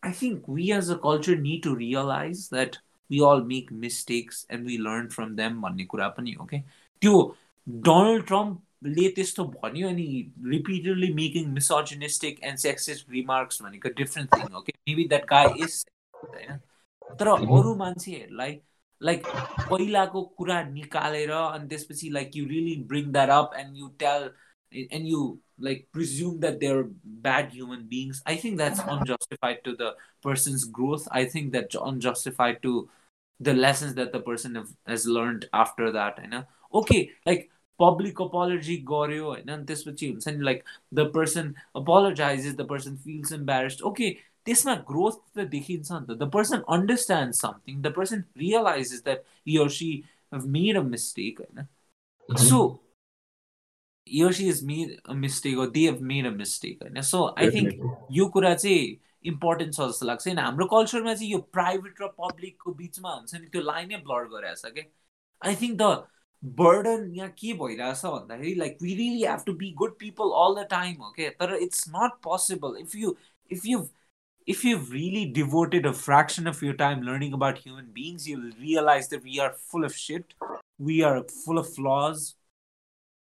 I 0.02 0.12
think 0.12 0.48
we 0.50 0.70
as 0.72 0.90
a 0.90 0.94
culture 0.94 1.38
need 1.38 1.62
to 1.62 1.74
realise 1.74 2.48
that 2.52 2.76
we 3.10 3.18
all 3.30 3.42
make 3.44 3.72
mistakes 3.72 4.46
and 4.50 4.66
we 4.66 4.76
learn 4.78 5.08
from 5.08 5.36
them 5.36 5.60
भन्ने 5.62 5.84
कुरा 5.84 6.08
पनि 6.08 6.32
हो 6.32 6.44
कि 6.44 6.60
त्यो 7.02 7.36
डोनाल्ड 7.68 8.26
ट्रम्पले 8.26 9.08
त्यस्तो 9.08 9.44
भन्यो 9.44 9.88
अनि 9.88 10.32
repeatedly 10.46 11.12
making 11.14 11.52
misogynistic 11.52 12.42
and 12.44 12.58
sexist 12.58 13.10
remarks 13.10 13.62
भनेको 13.62 13.88
डिफ्रेन्ट 13.88 14.36
थिङ 14.36 14.52
हो 14.52 14.60
कि 14.60 14.72
मेबी 14.88 15.04
द्याट 15.08 15.24
गाई 15.24 15.62
इज 15.64 15.86
होइन? 16.14 16.60
तर 17.19 17.27
अरू 17.27 17.75
मान्छेहरूलाई 17.75 18.59
लाइक 19.01 19.27
पहिलाको 19.69 20.21
कुरा 20.37 20.61
निकालेर 20.69 21.31
अनि 21.31 21.67
त्यसपछि 21.67 22.09
like 22.09 22.37
you 22.37 22.45
really 22.47 22.75
bring 22.93 23.11
that 23.11 23.29
up 23.29 23.51
and 23.59 23.77
you 23.77 23.87
tell 24.05 24.29
and 24.71 25.07
you 25.07 25.25
like 25.59 25.87
presume 25.91 26.39
that 26.39 26.59
they're 26.59 26.87
bad 27.03 27.51
human 27.51 27.85
beings 27.87 28.21
i 28.25 28.35
think 28.35 28.57
that's 28.57 28.81
unjustified 28.87 29.63
to 29.63 29.75
the 29.75 29.87
person's 30.21 30.65
growth 30.65 31.07
i 31.11 31.25
think 31.25 31.51
that's 31.51 31.79
unjustified 31.83 32.59
to 32.61 32.73
the 33.39 33.53
lessons 33.53 33.95
that 33.95 34.11
the 34.11 34.19
person 34.19 34.55
have, 34.55 34.69
has 34.85 35.07
learned 35.07 35.47
after 35.53 35.91
that 35.91 36.19
you 36.21 36.29
know 36.29 36.43
okay 36.73 37.01
like 37.27 37.47
public 37.79 38.21
apology 38.21 38.75
गऱ्यो 38.89 39.25
होइन 39.25 39.47
अनि 39.47 39.65
त्यसपछि 39.65 40.07
हुन्छ 40.07 40.27
नि 40.27 40.43
like 40.43 40.63
the 40.93 41.05
person 41.15 41.53
apologise 41.75 42.47
the 42.55 42.67
person 42.69 42.95
फिल्स 43.03 43.31
embarrassed 43.33 43.81
okay 43.89 44.09
त्यसमा 44.45 44.75
growth 44.87 45.17
त 45.31 45.47
देखिन्छ 45.49 45.91
नि 45.91 46.05
त 46.05 46.17
the 46.17 46.29
person 46.31 46.63
understand 46.69 47.33
something 47.35 47.81
the 47.81 47.93
person 47.93 48.23
realise 48.37 48.93
that 49.01 49.23
year 49.49 49.69
C 49.71 49.89
have 50.33 50.45
made 50.51 50.77
a 50.77 50.83
mistake 50.85 51.41
होइन 51.41 52.37
सो 52.45 52.61
यर 54.07 54.31
सी 54.33 54.47
is 54.49 54.63
made 54.65 54.95
a 55.01 55.13
mistake 55.15 55.59
they 55.71 55.85
have 55.85 56.01
made 56.03 56.27
a 56.27 56.35
mistake 56.35 56.83
होइन 56.83 57.01
so 57.05 57.25
I 57.37 57.51
think 57.51 58.07
यो 58.11 58.27
कुरा 58.29 58.53
चाहिँ 58.55 58.85
important 59.25 59.73
छ 59.73 59.87
जस्तो 59.87 60.05
लाग्छ 60.05 60.27
होइन 60.27 60.39
हाम्रो 60.39 60.65
कल्चरमा 60.67 61.13
चाहिँ 61.13 61.31
यो 61.31 61.39
प्राइभेट 61.53 62.01
र 62.01 62.07
पब्लिकको 62.19 62.73
बिचमा 62.75 63.13
हुन्छ 63.13 63.35
नि 63.35 63.47
त्यो 63.47 63.61
लाइनै 63.63 63.97
ब्लड 64.03 64.29
गरेको 64.29 64.61
छ 64.61 64.73
क्या 64.73 64.85
आई 65.41 65.55
थिङ्क 65.55 65.77
द 65.77 65.91
बर्डन 66.43 67.11
यहाँ 67.15 67.29
के 67.33 67.53
भइरहेछ 67.55 68.05
भन्दाखेरि 68.07 68.53
like 68.55 68.77
we 68.81 68.95
really 68.95 69.23
have 69.23 69.43
to 69.45 69.53
be 69.55 69.71
good 69.75 69.97
people 69.99 70.35
all 70.37 70.55
the 70.55 70.67
time 70.69 71.01
हो 71.01 71.11
क्या 71.11 71.29
तर 71.39 71.55
it's 71.57 71.87
not 71.89 72.19
possible 72.23 72.77
if 72.79 72.95
you 72.95 73.15
if 73.51 73.65
you 73.65 73.79
if 74.45 74.63
you've 74.63 74.91
really 74.91 75.25
devoted 75.25 75.85
a 75.85 75.93
fraction 75.93 76.47
of 76.47 76.61
your 76.61 76.73
time 76.73 77.01
learning 77.01 77.33
about 77.33 77.57
human 77.57 77.87
beings, 77.93 78.27
you'll 78.27 78.51
realize 78.59 79.09
that 79.09 79.23
we 79.23 79.39
are 79.39 79.53
full 79.53 79.83
of 79.83 79.93
shit. 79.93 80.33
We 80.79 81.03
are 81.03 81.23
full 81.45 81.57
of 81.57 81.73
flaws. 81.73 82.35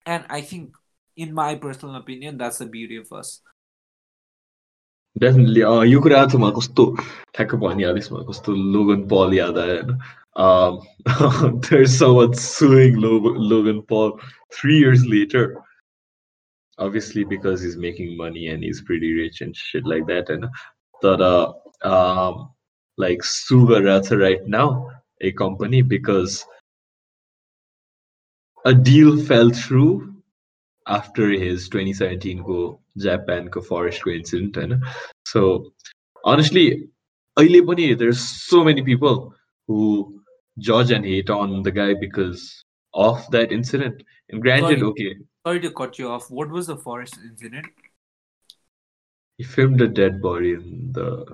And 0.06 0.24
I 0.30 0.42
think, 0.42 0.76
in 1.18 1.34
my 1.34 1.56
personal 1.56 1.96
opinion, 1.96 2.38
that's 2.38 2.60
the 2.60 2.68
beauty 2.68 2.98
of 2.98 3.12
us. 3.12 3.42
Definitely. 5.18 5.64
Uh, 5.64 5.82
यो 5.88 6.00
कुरा 6.02 6.26
चाहिँ 6.28 6.42
मलाई 6.44 6.52
कस्तो 6.60 6.84
ठ्याक्क 7.36 7.56
भनिहालिस् 7.64 8.12
मलाई 8.12 8.26
कस्तो 8.30 8.54
लोगन 8.76 9.08
पल 9.08 9.34
याद 9.34 9.58
आयो 9.58 9.76
होइन 9.76 9.98
um, 10.36 10.82
there's 11.70 11.98
someone 11.98 12.34
suing 12.34 12.98
Logan 12.98 13.82
Paul 13.84 14.20
three 14.54 14.78
years 14.78 15.06
later. 15.06 15.56
Obviously, 16.78 17.24
because 17.24 17.62
he's 17.62 17.78
making 17.78 18.18
money 18.18 18.48
and 18.50 18.62
he's 18.62 18.82
pretty 18.82 19.14
rich 19.14 19.40
and 19.40 19.56
shit 19.56 19.86
like 19.86 20.06
that. 20.08 20.30
And 20.30 20.46
that, 21.03 21.21
uh, 21.21 21.53
um, 21.83 22.51
like 22.97 23.19
Sugarata 23.21 24.19
right 24.21 24.47
now, 24.47 24.91
a 25.21 25.33
company, 25.33 25.83
because 25.83 26.45
a 28.65 28.75
deal 28.75 29.17
fell 29.23 29.51
through 29.51 30.15
after 30.87 31.31
his 31.31 31.69
2017 31.69 32.43
go 32.43 32.81
Japan 32.97 33.47
go 33.47 33.61
forest 33.61 34.03
incident. 34.07 34.57
And 34.57 34.85
so, 35.25 35.73
honestly, 36.25 36.89
there's 37.37 38.21
so 38.21 38.65
many 38.65 38.83
people 38.83 39.35
who 39.67 40.21
judge 40.59 40.91
and 40.91 41.05
hate 41.05 41.31
on 41.31 41.63
the 41.63 41.71
guy 41.71 41.95
because 41.95 42.65
of 42.93 43.31
that 43.31 43.53
incident. 43.53 44.03
And 44.29 44.43
granted, 44.43 44.81
sorry, 44.81 44.83
okay. 44.83 45.17
Sorry 45.47 45.61
to 45.61 45.71
cut 45.71 45.99
you 45.99 46.09
off. 46.09 46.31
What 46.31 46.51
was 46.51 46.67
the 46.67 46.77
forest 46.77 47.19
incident? 47.25 47.67
He 49.40 49.44
filmed 49.44 49.82
a 49.82 49.88
dead 49.88 50.22
body 50.22 50.54
in 50.54 50.92
the 50.94 51.26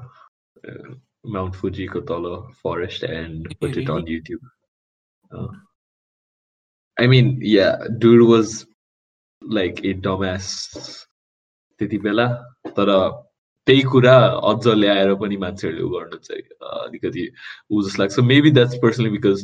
uh, 0.67 0.93
Mount 1.23 1.55
Fuji 1.55 1.87
Kotolo 1.87 2.53
forest 2.55 3.03
and 3.03 3.45
put 3.59 3.71
really? 3.75 3.83
it 3.83 3.89
on 3.89 4.05
YouTube. 4.05 4.41
Uh, 5.31 5.47
I 6.97 7.07
mean, 7.07 7.39
yeah, 7.41 7.77
dude 7.99 8.27
was 8.27 8.65
like 9.41 9.83
a 9.83 9.93
dumbass 9.93 11.07
त्यति 11.79 11.97
बेला 11.97 12.27
तर 12.77 12.89
त्यही 13.67 13.81
कुरा 13.91 14.15
अझ 14.49 14.67
ल्याएर 14.67 15.13
पनि 15.21 15.37
मान्छेहरूले 15.43 15.87
गर्नु 15.93 16.17
चाहिँ 16.27 16.43
अलिकति 16.69 17.23
ऊ 17.71 17.81
जस्तो 17.83 18.01
लाग्छ 18.01 18.19
maybe 18.31 18.51
that's 18.57 18.77
personally 18.83 19.09
because 19.17 19.41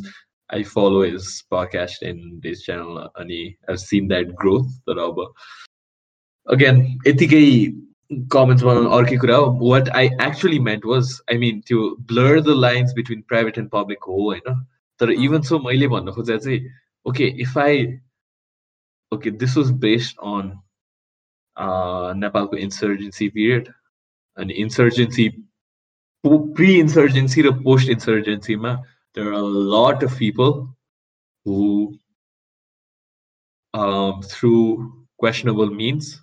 I 0.50 0.62
follow 0.74 1.02
his 1.02 1.26
podcast 1.50 2.02
and 2.10 2.46
his 2.46 2.64
channel 2.66 3.08
अनि 3.22 3.40
आई 3.70 3.76
सिन 3.86 4.08
द्याट 4.08 4.30
ग्रोथ 4.42 4.70
तर 4.86 4.98
अब 5.06 5.18
अगेन 6.46 6.78
यतिकै 7.06 7.44
कमेन्ट्स 8.32 8.64
बनाउनु 8.64 8.90
अर्कै 8.98 9.16
कुरा 9.24 9.36
हो 9.36 9.70
वाट 9.70 9.88
I 10.00 10.10
actually 10.26 10.58
meant 10.70 10.84
was 10.92 11.14
I 11.32 11.38
मिन 11.38 11.60
त्यो 11.68 11.88
blur 12.12 12.40
the 12.40 12.58
lines 12.66 12.92
between 13.00 13.22
private 13.32 13.58
end 13.58 13.70
public 13.72 14.04
हो 14.08 14.20
होइन 14.28 14.60
तर 15.00 15.10
इभन 15.12 15.42
सो 15.50 15.58
मैले 15.66 15.88
भन्न 15.96 16.12
खोजेँ 16.12 16.38
चाहिँ 16.38 16.60
okay 17.06 17.32
if 17.46 17.58
I 17.64 17.86
okay 19.12 19.30
this 19.42 19.56
was 19.56 19.70
based 19.86 20.24
on 20.34 20.52
नेपालको 22.24 22.56
insurgency 22.66 23.28
period 23.28 23.74
an 24.38 24.50
insurgency, 24.50 25.36
pre-insurgency 26.24 27.42
to 27.42 27.52
post-insurgency, 27.52 28.56
there 29.14 29.28
are 29.28 29.32
a 29.32 29.42
lot 29.42 30.02
of 30.02 30.16
people 30.16 30.76
who, 31.46 31.98
um, 33.74 34.22
through 34.22 35.06
questionable 35.18 35.70
means, 35.70 36.20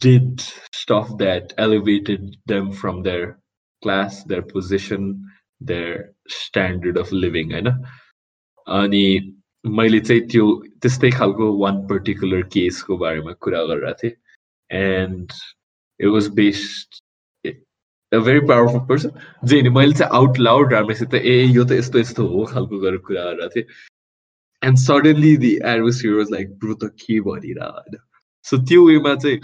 did 0.00 0.40
stuff 0.72 1.16
that 1.18 1.52
elevated 1.58 2.36
them 2.46 2.72
from 2.72 3.02
their 3.02 3.38
class, 3.82 4.24
their 4.24 4.42
position, 4.42 5.30
their 5.60 6.12
standard 6.28 6.96
of 6.96 7.12
living. 7.12 7.54
I 7.54 7.60
know. 7.60 7.76
मैले 9.64 9.98
चाहिँ 10.00 10.22
त्यो 10.28 10.44
त्यस्तै 10.80 11.10
खालको 11.10 11.46
वान 11.58 11.76
particular 11.88 12.42
केसको 12.52 12.96
बारेमा 12.96 13.32
कुरा 13.44 13.62
गरिरहेको 13.64 13.98
थिएँ 14.02 14.12
and 14.70 15.32
it 16.00 16.08
was 16.08 16.28
based 16.34 17.00
a 18.12 18.18
very 18.18 18.40
powerful 18.48 18.80
person 18.88 19.10
जे 19.48 19.60
नि 19.62 19.68
मैले 19.70 19.92
चाहिँ 19.92 20.12
आउट 20.16 20.38
लाउड 20.38 20.72
राम्रोसित 20.72 21.14
ए 21.14 21.36
यो 21.46 21.64
त 21.64 21.72
यस्तो 21.80 21.98
यस्तो 21.98 22.26
हो 22.28 22.44
खालको 22.52 22.78
गरेर 22.78 22.98
कुरा 23.08 23.24
गरिरहेको 23.24 23.54
थिएँ 23.56 23.66
and 24.62 24.78
suddenly 24.78 25.36
the 25.44 25.52
एडभोस्फियर 25.64 26.14
was 26.14 26.30
like 26.32 26.56
bro 26.58 26.74
त 26.74 26.92
के 27.04 27.20
भनिरह 27.28 27.66
होइन 27.76 27.98
सो 28.46 28.58
त्यो 28.64 28.86
वेमा 28.86 29.14
चाहिँ 29.16 29.40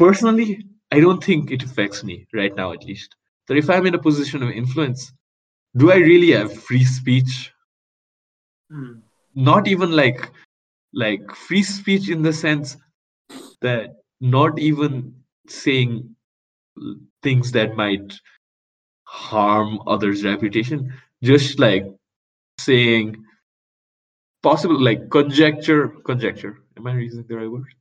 personally, 0.00 0.64
I 0.90 0.98
don't 0.98 1.22
think 1.22 1.50
it 1.50 1.62
affects 1.62 2.02
me 2.02 2.26
right 2.32 2.56
now, 2.56 2.72
at 2.72 2.84
least. 2.84 3.14
But 3.46 3.58
if 3.58 3.68
I'm 3.68 3.86
in 3.86 3.94
a 3.94 4.02
position 4.08 4.42
of 4.42 4.50
influence, 4.50 5.12
do 5.76 5.92
I 5.92 5.96
really 5.96 6.30
have 6.32 6.52
free 6.52 6.84
speech? 6.84 7.52
Hmm. 8.70 9.00
Not 9.34 9.68
even 9.68 9.92
like 9.92 10.30
like 10.92 11.34
free 11.34 11.62
speech 11.62 12.08
in 12.08 12.22
the 12.22 12.32
sense 12.32 12.76
that 13.60 13.96
not 14.20 14.58
even 14.58 15.14
saying 15.48 16.16
things 17.22 17.52
that 17.52 17.76
might 17.76 18.14
harm 19.04 19.80
others' 19.86 20.24
reputation, 20.24 20.92
just 21.22 21.58
like 21.58 21.84
saying 22.58 23.22
possible 24.42 24.80
like 24.80 25.10
conjecture 25.10 25.88
conjecture. 26.10 26.56
Am 26.76 26.86
I 26.86 26.98
using 26.98 27.24
the 27.28 27.36
right 27.36 27.50
word? 27.50 27.74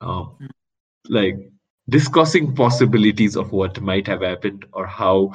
Um, 0.00 0.36
mm 0.42 0.50
like 1.09 1.37
discussing 1.89 2.55
possibilities 2.55 3.35
of 3.35 3.51
what 3.51 3.81
might 3.81 4.07
have 4.07 4.21
happened 4.21 4.65
or 4.73 4.85
how 4.85 5.31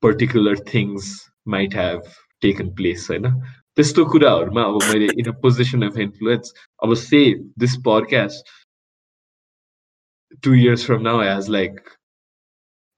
particular 0.00 0.56
things 0.56 1.30
might 1.44 1.72
have 1.72 2.02
taken 2.40 2.74
place 2.80 3.08
होइन 3.08 3.26
त्यस्तो 3.76 4.04
कुराहरूमा 4.12 4.62
अब 4.62 4.82
मैले 4.88 5.06
in 5.20 5.28
a 5.32 5.36
position 5.42 5.82
of 5.88 5.98
influence 6.06 6.54
अब 6.84 6.94
say 7.02 7.22
this 7.64 7.76
podcast 7.86 8.50
two 10.44 10.54
years 10.54 10.84
from 10.84 11.02
now 11.02 11.20
has 11.20 11.48
like 11.54 11.80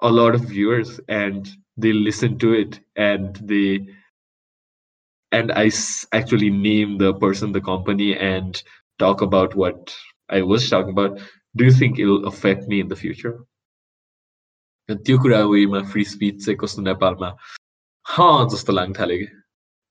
a 0.01 0.11
lot 0.11 0.35
of 0.35 0.43
viewers 0.51 1.01
and 1.09 1.49
they 1.85 1.93
listen 1.93 2.39
to 2.39 2.53
it 2.53 2.79
and 2.97 3.37
they 3.53 3.87
and 5.33 5.53
I 5.53 5.71
actually 6.13 6.51
name 6.51 6.99
the 6.99 7.13
person 7.15 7.53
the 7.53 7.61
company 7.61 8.17
and 8.17 8.63
talk 8.99 9.23
about 9.23 9.57
what 9.57 9.95
I 10.29 10.43
was 10.43 10.69
talking 10.71 10.91
about 10.91 11.19
do 11.56 11.66
you 11.66 11.72
think 11.72 12.00
it'll 12.00 12.26
affect 12.28 12.68
me 12.68 12.80
in 12.80 12.88
the 12.88 12.96
future? 12.96 13.36
त्यो 14.90 15.18
कुरा 15.22 15.40
वेमा 15.46 15.82
free 15.92 16.04
speech 16.12 16.46
चाहिँ 16.46 16.58
कस्तो 16.58 16.82
नेपालमा 16.82 17.30
ह 18.06 18.26
जस्तो 18.52 18.74
लाग्न 18.74 18.94
थाल्यो 19.00 19.18
कि 19.18 19.28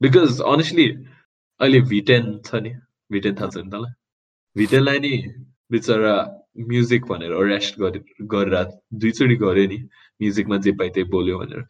बिकज 0.01 0.41
अनेस्टली 0.53 0.87
अहिले 1.61 1.81
भिटेन 1.93 2.25
छ 2.47 2.55
नि? 2.63 2.71
भिटेन 3.13 3.35
थाहा 3.41 3.51
छ 3.51 3.57
नि 3.63 3.71
तँलाई? 3.71 3.93
भिटेनलाई 4.57 4.99
नि 4.99 5.13
बिचरा 5.71 6.15
म्युजिक 6.71 7.05
भनेर 7.11 7.33
अरेस्ट 7.33 7.79
गरेर 8.33 8.55
दुईचोटि 9.03 9.37
गऱ्यो 9.45 9.67
नि 9.71 9.79
म्युजिकमा 10.21 10.57
जे 10.67 10.73
पाइ 10.79 10.89
त्यही 10.95 11.11
बोल्यो 11.15 11.39
भनेर। 11.39 11.63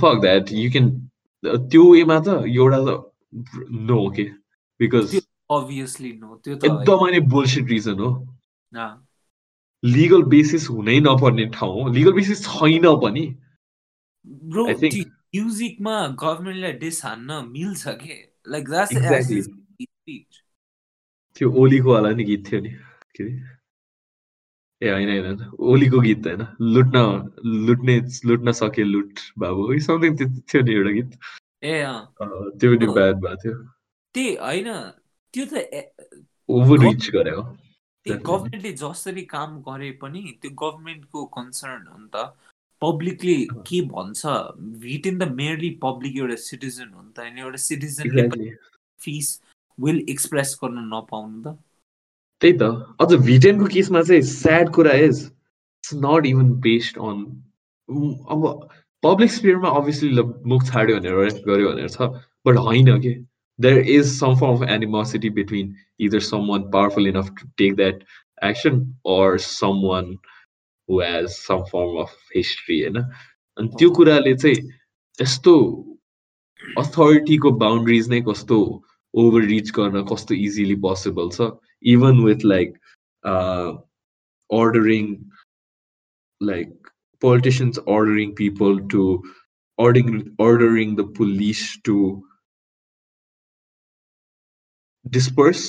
फक 0.00 0.20
द्याट 0.20 0.52
यु 0.52 0.70
क्यान 0.72 0.86
त्यो 1.70 1.84
वेमा 1.92 2.18
त 2.26 2.28
एउटा 2.46 2.78
त 2.86 2.88
नो 3.90 4.00
के 4.16 4.24
बिकज 4.80 5.16
अभियसली 5.50 6.12
नो 6.18 6.36
त्यो 6.44 6.54
एकदमै 6.66 7.20
बुलसिट 7.30 7.64
रिजन 7.70 7.98
हो। 8.00 8.10
लिगल 9.82 10.22
बेसिस 10.22 10.68
हुनै 10.70 10.98
नपर्ने 11.00 11.44
ठाउँ 11.54 11.82
हो 11.82 11.88
लिगल 11.92 12.12
बेसिस 12.12 12.44
छैन 12.44 12.86
पनि। 13.02 13.24
थिङ्क 14.82 15.08
म्युजिकमा 15.34 15.94
गभर्मेन्टलाई 16.22 16.72
डिस 16.72 17.04
हान्न 17.04 17.30
मिल्छ 17.48 17.82
के? 18.02 18.16
लाइक 18.48 18.66
त्यो 21.36 21.46
ओलीको 21.52 21.92
वाला 21.92 22.10
नि 22.10 22.24
गीत 22.24 22.42
थियो 22.46 22.60
नि 22.60 22.70
के 23.16 23.24
अरे? 23.24 23.34
ए 24.82 24.90
होइन 24.90 25.08
होइन 25.08 25.40
ओलीको 25.58 26.00
गीत 26.00 26.26
होइन। 26.26 26.42
लुट्न 26.74 26.96
लुट्ने 27.66 27.96
लुट्न 28.26 28.52
सके 28.52 28.84
लुट 28.84 29.20
बाबु 29.38 29.78
समथिङ 29.80 30.16
थियो 30.18 30.62
नि 30.62 30.72
एउटा 30.74 30.90
गीत। 30.90 31.10
ए 31.64 31.74
त्यो 32.58 32.70
नि 32.74 32.86
ब्याड 32.86 33.16
भएको 33.16 33.36
थियो। 33.36 33.54
त्यही 34.14 34.34
होइन 34.36 34.68
त्यो 35.34 35.44
त 35.46 35.54
ओभर 36.48 36.76
रिच 36.86 37.10
गरेको 38.06 38.36
गभर्मेन्टले 38.36 38.72
जसरी 38.72 39.22
काम 39.22 39.60
गरे 39.60 39.90
पनि 39.90 40.38
त्यो 40.42 40.50
गभर्मेन्टको 40.50 41.24
कन्सर्न 41.24 41.86
हो 41.86 41.98
नि 41.98 42.08
त 42.14 42.32
पब्लिकले 42.82 43.34
के 43.66 43.80
भन्छ 43.80 44.26
भिटेन 44.80 45.18
द 45.18 45.22
मेयरली 45.22 45.70
पब्लिक 45.82 46.16
एउटा 46.16 46.36
सिटिजन 46.36 46.88
हो 46.94 47.02
नि 47.02 47.12
त 47.16 47.18
होइन 47.18 47.38
एउटा 47.38 47.56
सिटिजनले 47.56 48.54
फिस 49.00 49.40
विल 49.80 50.06
एक्सप्रेस 50.08 50.58
गर्न 50.64 50.78
नपाउनु 50.94 51.42
त। 51.42 51.56
त्यही 52.40 52.52
त। 52.52 52.62
अझ 53.00 53.14
भिटेनको 53.14 53.64
केसमा 53.64 54.02
चाहिँ 54.02 54.22
स्याड 54.22 54.72
कुरा 54.72 54.92
is 54.92 55.24
it's 55.24 55.94
not 55.94 56.26
even 56.26 56.52
based 56.60 56.98
on 56.98 57.24
अब 58.28 58.68
पब्लिक 59.02 59.30
स्पियरमा 59.30 59.68
अभियसली 59.68 60.22
मुख 60.22 60.64
छाड्यो 60.64 60.96
भनेर 60.96 61.14
रेस्ट 61.14 61.38
गर्यो 61.46 61.72
भनेर 61.72 61.88
छ 61.88 62.02
बट 62.46 62.56
होइन 62.56 63.00
कि? 63.00 63.26
There 63.59 63.89
is 63.95 64.05
some 64.11 64.35
form 64.39 64.55
of 64.55 64.69
animosity 64.69 65.29
between 65.39 65.75
either 66.07 66.19
some 66.29 66.47
one 66.49 66.69
powerful 66.71 67.07
enough 67.07 67.29
to 67.39 67.47
take 67.57 67.75
that 67.75 68.03
action 68.43 68.81
or 69.17 69.37
some 69.49 69.85
one 69.87 70.17
who 70.89 70.99
has 70.99 71.35
some 71.37 71.61
form 71.67 71.95
of 71.97 72.09
history 72.31 72.75
होइन 72.81 72.97
अनि 73.57 73.69
त्यो 73.77 73.89
कुराले 73.99 74.33
चाहिँ 74.35 74.57
यस्तो 75.19 75.53
अथोरिटीको 76.81 77.51
बााउन्ड्रिज 77.63 78.09
नै 78.09 78.19
कस्तो 78.27 78.57
ओभर 79.13 79.47
रिच 79.51 79.71
गर्न 79.77 80.03
कस्तो 80.11 80.35
इजिली 80.47 80.75
पोसिबल 80.83 81.29
छ 81.37 81.49
even 81.93 82.23
with 82.25 82.45
like 82.53 82.77
ordering 84.49 85.07
like 86.41 86.73
politicians 87.21 87.79
ordering 87.87 88.33
people 88.35 88.79
to 88.89 89.05
ordering 89.79 90.11
ordering 90.37 90.95
the 90.95 91.05
police 91.19 91.63
to 91.83 91.95
disperse 95.06 95.64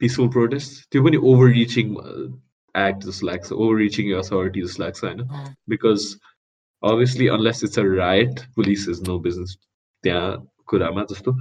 peaceful 0.00 0.28
protests 0.28 0.86
त्यो 0.92 1.02
पनि 1.04 1.18
overreaching 1.22 1.96
act 2.74 3.04
जस्तो 3.04 3.26
लाग्छ 3.26 3.52
ओभर 3.54 3.76
रिचिङ 3.78 4.12
अथोरिटी 4.14 4.62
जस्तो 4.62 4.82
लाग्छ 4.82 5.04
होइन 5.04 5.20
because 5.68 6.06
obviously 6.82 7.26
unless 7.28 7.64
it's 7.64 7.78
a 7.78 7.82
right 7.94 8.40
police 8.54 8.88
is 8.88 9.02
no 9.08 9.18
business 9.18 9.56
त्यहाँ 10.04 10.32
कुरामा 10.66 11.04
जस्तो 11.04 11.32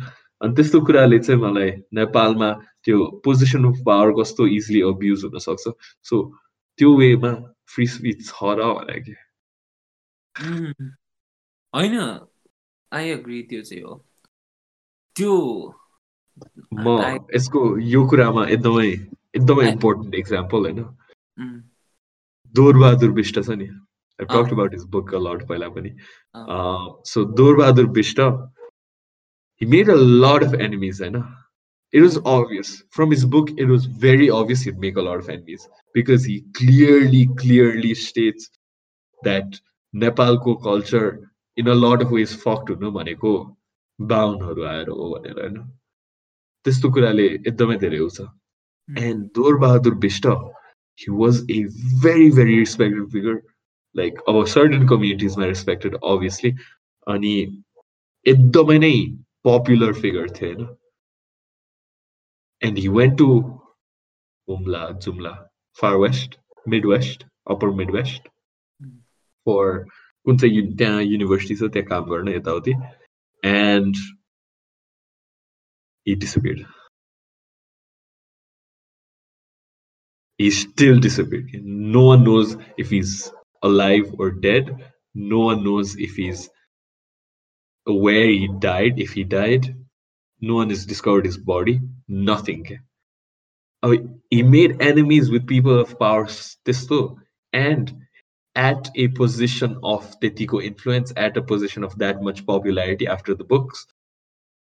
अनि 0.42 0.56
त्यस्तो 0.56 0.82
कुराले 0.82 1.20
चाहिँ 1.20 1.42
मलाई 1.42 1.72
नेपालमा 1.94 2.52
त्यो 2.84 3.06
पोजिसन 3.26 3.66
अफ 3.66 3.84
पावर 3.86 4.12
कस्तो 4.22 4.48
इजिली 4.48 4.82
अब्युज 4.88 5.24
हुन 5.24 5.40
सक्छ 5.40 5.76
सो 6.04 6.22
त्यो 6.80 6.96
वेमा 6.98 7.34
फ्री 7.68 7.88
स्पिच 7.88 8.26
छ 8.28 8.56
र 8.58 8.74
भनेर 8.74 9.00
कि 9.00 9.16
होइन 11.74 11.96
आई 12.92 13.10
एग्री 13.10 13.42
त्यो 13.44 13.62
चाहिँ 13.62 13.84
हो 13.84 13.96
त्यो 15.16 15.34
म 16.85 16.97
यसको 17.35 17.65
यो 17.95 18.07
कुरामा 18.13 18.47
एकदमै 18.57 18.89
एकदमै 18.89 19.69
इम्पोर्टेन्ट 19.73 20.15
इक्जाम्पल 20.23 20.71
होइन 20.71 21.53
दोरबहादुर 22.55 23.13
बिष्ट 23.21 23.45
छ 23.49 23.61
नि 23.63 23.69
I 24.19 24.25
talked 24.25 24.51
uh, 24.51 24.55
about 24.55 24.73
his 24.73 24.85
book 24.85 25.13
a 25.13 25.19
lot 25.19 25.47
पहिला 25.49 25.69
पनि 25.75 25.93
so 27.05 27.25
Dorbahadur 27.41 27.87
Bishta 27.99 28.27
he 29.61 29.67
made 29.67 29.89
a 29.89 29.97
lot 30.25 30.43
of 30.43 30.55
enemies 30.55 31.01
होइन 31.01 31.21
it 31.95 32.01
was 32.01 32.19
obvious 32.25 32.73
from 32.91 33.11
his 33.11 33.25
book 33.25 33.51
it 33.57 33.67
was 33.67 33.87
very 34.07 34.29
obvious 34.39 34.63
he'd 34.63 34.79
make 34.79 34.97
a 34.97 35.07
lot 35.09 35.19
of 35.19 35.29
enemies 35.29 35.69
because 35.95 36.25
he 36.25 36.37
clearly 36.61 37.23
clearly 37.43 37.95
states 37.95 38.51
that 39.23 39.61
नेपालको 39.95 40.55
culture 40.63 41.31
in 41.57 41.69
a 41.69 41.75
lot 41.75 42.03
of 42.03 42.11
ways 42.11 42.35
fucked 42.45 42.75
हुनु 42.75 42.91
भनेको 42.99 43.35
बाहुनहरू 43.99 44.65
आएर 44.73 44.89
हो 44.89 45.11
भनेर 45.15 45.41
होइन 45.41 45.57
त्यस्तो 46.66 46.92
कुराले 46.92 47.26
एकदमै 47.48 47.78
धेरै 47.78 47.98
आउँछ 47.98 48.20
end 48.90 49.26
Dor 49.36 49.58
Bahadur 49.60 49.96
Bista 50.06 50.28
he 51.00 51.12
was 51.22 51.42
a 51.52 51.60
very 52.04 52.30
very 52.32 52.58
respected 52.60 53.10
figure 53.12 53.42
like 53.96 54.20
अब 54.30 54.46
सर्टन 54.46 54.88
कम्युनिटिजमा 54.88 55.46
रेस्पेक्टेड 55.46 55.98
अभियसली 56.04 56.52
अनि 57.08 57.34
एकदमै 58.26 58.78
नै 58.80 58.96
पपुलर 59.46 59.94
फिगर 59.94 60.30
थियो 60.30 60.50
होइन? 60.50 60.68
And 62.62 62.78
he 62.78 62.88
went 62.88 63.18
to 63.18 63.28
Humla 64.48 64.90
Jumla 65.04 65.32
far 65.78 65.96
west 65.96 66.40
mid 66.66 66.86
west 66.86 67.26
upper 67.52 67.70
mid 67.80 67.92
west 67.92 68.28
for 69.48 69.84
कुन 70.26 70.38
चाहिँ 70.38 70.76
त्यहाँ 70.78 71.02
युनिभर्सिटी 71.04 71.56
छ 71.56 71.72
त्यहाँ 71.74 71.88
काम 71.88 72.04
गर्न 72.12 72.30
यताउति। 72.30 72.74
End 73.44 73.96
he 76.06 76.16
disappeared. 76.16 76.66
He 80.38 80.52
still 80.52 81.00
disappeared. 81.00 81.52
No 81.64 82.04
one 82.06 82.24
knows 82.24 82.58
if 82.78 82.90
he's 82.92 83.32
alive 83.64 84.14
or 84.20 84.32
dead. 84.32 84.94
No 85.16 85.40
one 85.40 85.64
knows 85.64 85.96
if 85.98 86.16
he's 86.16 86.50
where 87.86 88.28
he 88.28 88.50
died, 88.60 89.00
if 89.00 89.14
he 89.14 89.24
died. 89.24 89.76
No 90.42 90.56
one 90.56 90.70
has 90.70 90.86
discovered 90.86 91.26
his 91.26 91.38
body. 91.38 91.82
Nothing. 92.08 92.68
I 93.84 93.88
mean, 93.90 94.22
he 94.30 94.44
made 94.44 94.82
enemies 94.82 95.30
with 95.32 95.48
people 95.48 95.80
of 95.80 96.00
power 96.00 96.28
still, 96.28 97.18
and 97.54 97.94
at 98.56 98.90
a 98.96 99.10
position 99.10 99.78
of 99.84 100.20
Tetico 100.20 100.64
influence, 100.64 101.14
at 101.18 101.38
a 101.38 101.42
position 101.42 101.84
of 101.84 101.98
that 102.00 102.22
much 102.22 102.46
popularity 102.46 103.08
after 103.08 103.36
the 103.36 103.44
books, 103.46 103.88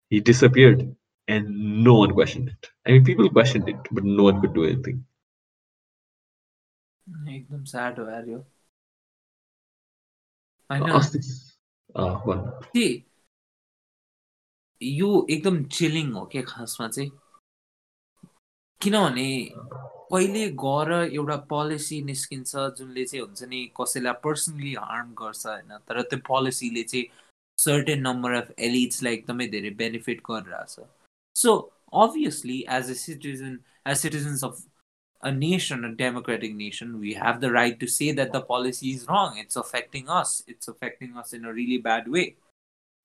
he 0.09 0.19
disappeared. 0.21 0.95
And 1.28 1.49
no 1.84 1.93
one 1.99 2.13
questioned 2.13 2.49
it. 2.49 2.71
I 2.86 2.91
mean 2.91 3.03
people 3.03 3.30
questioned 3.30 3.67
it 3.69 3.82
but 3.91 4.03
no 4.03 4.23
one 4.23 4.41
could 4.41 4.53
do 4.53 4.65
anything. 4.65 5.05
एकदम 7.07 7.63
sad 7.63 7.99
हो 7.99 8.09
यार 8.09 8.28
यो। 8.30 8.39
होइन 10.71 10.84
यो 14.82 15.28
एकदम 15.30 15.63
chilling 15.78 16.11
हो 16.13 16.25
के 16.32 16.41
खासमा 16.47 16.88
चाहिँ? 16.88 17.11
किनभने 18.82 19.30
कहिले 20.11 20.43
गएर 20.63 20.91
एउटा 21.13 21.36
पोलिसी 21.51 22.01
निस्किन्छ 22.09 22.51
जुनले 22.78 23.05
चाहिँ 23.05 23.23
हुन्छ 23.25 23.43
नि 23.53 23.59
कसैलाई 23.82 24.13
पर्सनली 24.23 24.73
हार्म 24.73 25.13
गर्छ 25.21 25.45
होइन 25.45 25.78
तर 25.88 26.01
त्यो 26.11 26.19
पोलिसीले 26.28 26.84
चाहिँ 26.84 27.05
सर्टेन 27.57 27.99
नम्बर 28.07 28.32
अफ 28.41 28.47
एलिट्सलाई 28.59 29.13
एकदमै 29.13 29.47
धेरै 29.55 29.71
बेनिफिट 29.82 30.21
गरिरहेछ। 30.30 30.75
So 31.36 31.57
obviously 32.03 32.61
as 32.70 32.90
a 32.90 32.94
citizen 33.05 33.59
as 33.88 33.96
citizens 33.98 34.44
of 34.44 34.62
a 35.22 35.30
nation, 35.30 35.84
a 35.84 35.94
democratic 35.94 36.55
nation, 36.55 36.98
we 36.98 37.14
have 37.14 37.40
the 37.40 37.50
right 37.50 37.78
to 37.78 37.86
say 37.86 38.11
that 38.12 38.32
the 38.32 38.40
policy 38.40 38.90
is 38.90 39.07
wrong. 39.09 39.36
It's 39.38 39.57
affecting 39.57 40.09
us. 40.09 40.42
It's 40.48 40.68
affecting 40.68 41.16
us 41.16 41.32
in 41.32 41.44
a 41.44 41.53
really 41.53 41.78
bad 41.78 42.09
way. 42.09 42.24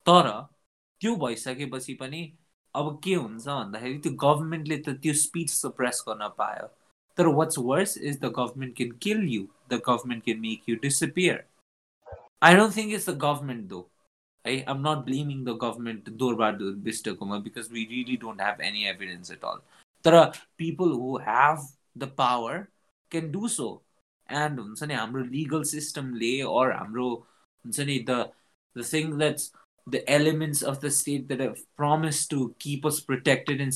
तर 0.06 0.28
त्यो 1.00 1.14
भइसकेपछि 1.16 1.94
पनि 1.94 2.20
अब 2.74 3.00
के 3.04 3.14
हुन्छ 3.14 3.46
भन्दाखेरि 3.46 3.98
त्यो 4.04 4.12
गभर्मेन्टले 4.22 4.76
त 4.86 4.96
त्यो 5.02 5.12
स्पिच 5.22 5.50
सप्रेस 5.50 6.02
गर्न 6.08 6.28
पायो 6.38 6.66
तर 7.18 7.26
what's 7.38 7.58
worse 7.58 7.96
is 7.98 8.18
the 8.20 8.32
government 8.38 8.76
can 8.76 8.90
kill 9.02 9.22
you 9.34 9.46
the 9.70 9.80
government 9.88 10.24
can 10.24 10.40
make 10.40 10.68
you 10.68 10.76
disappear 10.82 11.44
I 12.48 12.54
don't 12.56 12.76
think 12.76 12.94
it's 12.94 13.08
the 13.10 13.16
government 13.24 13.68
दो 13.68 13.80
है 14.44 14.60
आम 14.74 14.80
नट 14.86 15.04
blaming 15.04 15.44
the 15.44 15.56
government 15.64 16.08
दोरबहादुर 16.22 16.74
विष्टकोमा 16.84 17.38
because 17.48 17.68
we 17.72 17.84
really 17.90 18.16
don't 18.24 18.40
have 18.42 18.60
any 18.70 18.84
evidence 18.90 19.30
eight 19.32 19.44
अल 19.52 19.60
तर 20.04 20.24
people 20.58 20.92
who 21.02 21.16
have 21.28 21.68
the 21.98 22.10
power 22.18 22.66
can 23.10 23.30
do 23.32 23.48
so 23.58 23.70
and 24.28 24.60
हुन्छ 24.60 24.82
नि 24.82 24.94
हाम्रो 24.94 25.24
legal 25.36 25.62
सिस्टमले 25.76 26.34
अर 26.56 26.72
हाम्रो 26.72 27.08
हुन्छ 27.64 27.80
नि 27.80 27.98
the 28.10 28.20
the 28.76 28.90
thing 28.92 29.16
that's 29.18 29.52
the 29.86 30.08
elements 30.10 30.62
of 30.62 30.80
the 30.80 30.90
state 30.90 31.28
that 31.28 31.40
have 31.40 31.60
promised 31.76 32.28
to 32.30 32.54
keep 32.58 32.84
us 32.84 33.00
protected 33.00 33.60
and 33.60 33.74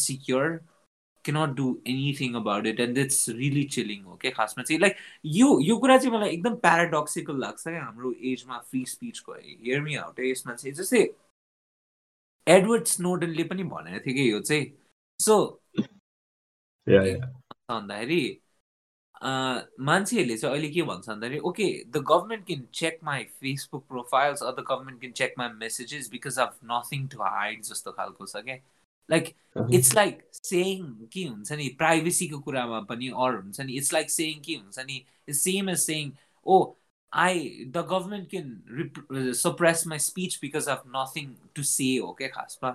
secure 1.28 1.48
cannot 1.48 1.56
do 1.56 1.82
anything 1.86 2.36
about 2.36 2.66
it 2.66 2.80
and 2.80 2.98
it's 2.98 3.28
really 3.28 3.66
chilling 3.66 4.06
okay? 4.08 4.32
खासमा 4.32 4.64
चाहिँ 4.64 4.82
like 4.82 4.96
यो 5.26 5.60
यो 5.60 5.78
कुरा 5.78 5.98
चाहिँ 5.98 6.18
मलाई 6.18 6.30
एकदम 6.30 6.56
प्याराडक्सिकल 6.56 7.40
लाग्छ 7.40 7.68
क्या 7.68 7.84
हाम्रो 7.84 8.14
एजमा 8.14 8.60
फ्री 8.60 8.86
स्पिचको 8.86 9.34
मी 9.84 9.96
आउट 9.96 10.20
यसमा 10.20 10.54
चाहिँ 10.54 10.76
जस्तै 10.76 11.16
एडवर्ड 12.48 12.86
स्नोडनले 12.86 13.44
पनि 13.44 13.64
भनेको 13.64 14.00
थियो 14.00 14.14
कि 14.14 14.32
यो 14.32 14.40
चाहिँ। 14.40 14.66
सो 15.20 15.62
भन्दाखेरि 17.70 18.42
मान्छेहरूले 19.80 20.38
चाहिँ 20.38 20.56
अहिले 20.56 20.70
के 20.70 20.82
भन्छ 20.82 21.10
भन्दाखेरि 21.10 21.40
okay 21.40 21.84
the 21.86 21.98
government 21.98 22.46
can 22.46 22.68
check 22.74 23.00
my 23.04 23.24
Facebook 23.24 23.88
profiles 23.88 24.44
or 24.44 24.52
the 24.52 24.60
government 24.60 25.00
can 25.00 25.14
check 25.14 25.34
my 25.38 25.50
messages 25.50 26.10
because 26.12 26.40
of 26.40 26.60
nothing 26.64 27.08
to 27.08 27.24
hide 27.24 27.62
जस्तो 27.62 27.92
खालको 27.92 28.26
छ 28.26 28.36
क्या 28.36 28.77
लाइक 29.09 29.33
इट्स 29.75 29.95
लाइक 29.95 30.23
सेङ 30.35 30.85
के 31.13 31.25
हुन्छ 31.25 31.53
नि 31.53 31.69
प्राइभेसीको 31.79 32.39
कुरामा 32.47 32.81
पनि 32.91 33.09
अर 33.09 33.35
हुन्छ 33.35 33.61
नि 33.61 33.77
इट्स 33.77 33.93
लाइक 33.93 34.11
सेङ 34.11 34.41
के 34.47 34.55
हुन्छ 34.55 34.87
नि 34.87 35.05
it's 35.29 35.41
same 35.45 35.71
as 35.71 35.79
सेङ 35.79 36.13
O 36.47 36.63
I 37.13 37.49
the 37.69 37.87
government 37.91 38.31
can 38.31 39.33
suppress 39.43 39.87
my 39.87 39.99
speech 40.09 40.39
because 40.43 40.69
of 40.77 40.83
nothing 40.97 41.35
to 41.55 41.63
से 41.77 41.97
हो 41.97 42.13
क्या 42.19 42.29
खासमा 42.41 42.71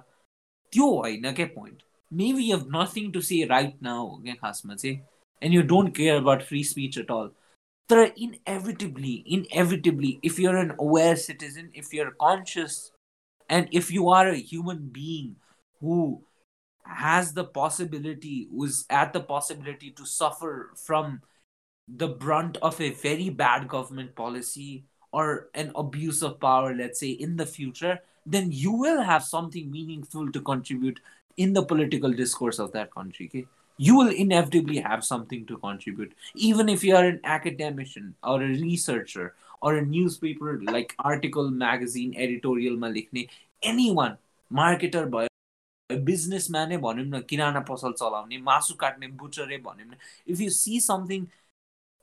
त्यो 0.74 0.89
होइन 0.93 1.32
क्या 1.34 1.45
point 1.56 1.84
maybe 2.12 2.50
you 2.50 2.58
have 2.58 2.68
nothing 2.76 3.12
to 3.12 3.22
say 3.30 3.43
right 3.45 3.82
now 3.84 4.08
हो 4.08 4.18
क्या 4.24 4.34
खासमा 4.41 4.76
चाहिँ 4.76 5.00
and 5.41 5.54
you 5.54 5.64
don't 5.64 5.93
care 5.93 6.18
about 6.18 6.43
free 6.43 6.64
speech 6.64 6.98
at 6.98 7.10
all 7.10 7.30
but 7.89 8.14
inevitably 8.18 9.24
inevitably 9.28 10.20
if 10.22 10.39
you're 10.39 10.58
an 10.58 10.74
aware 10.80 11.16
citizen 11.16 11.70
if 11.74 11.93
you're 11.93 12.12
conscious 12.12 12.91
and 13.50 13.68
if 13.72 13.91
you 13.91 14.10
are 14.10 14.30
a 14.30 14.36
human 14.36 14.89
being 14.91 15.36
who 15.83 16.22
has 16.85 17.33
the 17.35 17.45
possibility 17.45 18.49
who's 18.51 18.85
at 18.91 19.12
the 19.12 19.20
possibility 19.20 19.91
to 19.91 20.07
suffer 20.07 20.70
from 20.76 21.20
the 21.89 22.09
brunt 22.09 22.57
of 22.62 22.80
a 22.80 22.91
very 22.91 23.28
bad 23.30 23.68
government 23.68 24.14
policy 24.14 24.85
or 25.12 25.49
an 25.55 25.72
abuse 25.74 26.22
of 26.22 26.41
power 26.41 26.74
let's 26.74 27.01
say 27.01 27.11
in 27.11 27.37
the 27.37 27.47
future 27.47 27.99
then 28.24 28.51
you 28.51 28.72
will 28.72 29.03
have 29.03 29.24
something 29.24 29.70
meaningful 29.70 30.30
to 30.30 30.41
contribute 30.41 31.01
in 31.37 31.53
the 31.53 31.62
political 31.62 32.12
discourse 32.12 32.59
of 32.59 32.72
that 32.72 32.95
country 32.95 33.26
okay? 33.26 33.47
you 33.78 33.97
will 33.97 34.11
inevitably 34.11 34.78
have 34.78 35.05
something 35.05 35.45
to 35.47 35.59
contribute 35.59 36.14
even 36.35 36.68
if 36.68 36.85
you 36.85 36.95
are 36.95 37.05
an 37.05 37.20
academician 37.24 38.14
or 38.22 38.43
a 38.43 38.49
researcher 38.61 39.35
or 39.61 39.76
a 39.76 39.85
newspaper 39.85 40.61
like 40.62 40.95
article 40.99 41.51
magazine 41.51 42.14
editorial 42.16 42.76
ma 42.76 42.93
anyone 43.62 44.16
marketer 44.62 45.05
भयो 45.11 45.32
बिजनेसम्यानै 46.05 46.76
भनौँ 46.78 47.05
न 47.05 47.20
किराना 47.28 47.61
पसल 47.68 47.93
चलाउने 47.95 48.38
मासु 48.43 48.74
काट्ने 48.76 49.07
बुटरे 49.16 49.59
भनौँ 49.61 49.86
न 49.86 49.97
if 50.28 50.40
you 50.40 50.51
see 50.53 50.80
something 50.82 51.26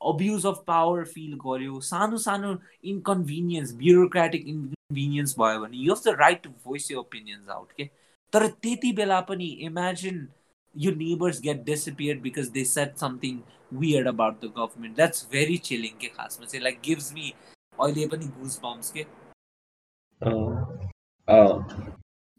abuse 0.01 0.45
of 0.45 0.63
power 0.67 1.03
feel 1.07 1.33
गर्यो 1.45 1.79
सानो 1.83 2.17
सानो 2.19 2.57
इन्कन्भिनियन्स 2.85 3.73
ब्युरोक्रेटिक 3.77 4.47
इन्कन्भिनियन्स 4.47 5.35
भयो 5.39 5.59
भने 5.61 5.77
you 5.77 5.93
have 5.93 6.03
the 6.05 6.15
right 6.19 6.43
to 6.43 6.49
voice 6.65 6.91
you 6.91 6.99
opinions 6.99 7.49
out 7.51 7.71
के 7.77 7.89
तर 8.33 8.47
त्यति 8.63 8.91
बेला 8.93 9.19
पनि 9.29 9.47
imagine 9.67 10.27
you 10.75 10.91
neighbours 10.95 11.41
get 11.41 11.63
disappear 11.65 12.17
because 12.25 12.49
they 12.51 12.63
said 12.65 12.97
something 12.97 13.39
weird 13.75 14.07
about 14.07 14.41
the 14.41 14.53
government 14.57 14.95
that's 14.95 15.27
very 15.31 15.57
chilling 15.69 15.97
के 16.01 16.07
खासमा 16.09 16.45
चाहिँ 16.45 16.63
लाइक 16.63 16.79
गिभ्स 16.85 17.13
मी 17.13 17.33
अहिले 17.79 18.07
पनि 18.07 18.25
गुज 18.39 18.59
बम्स 18.63 18.91
के 18.97 19.05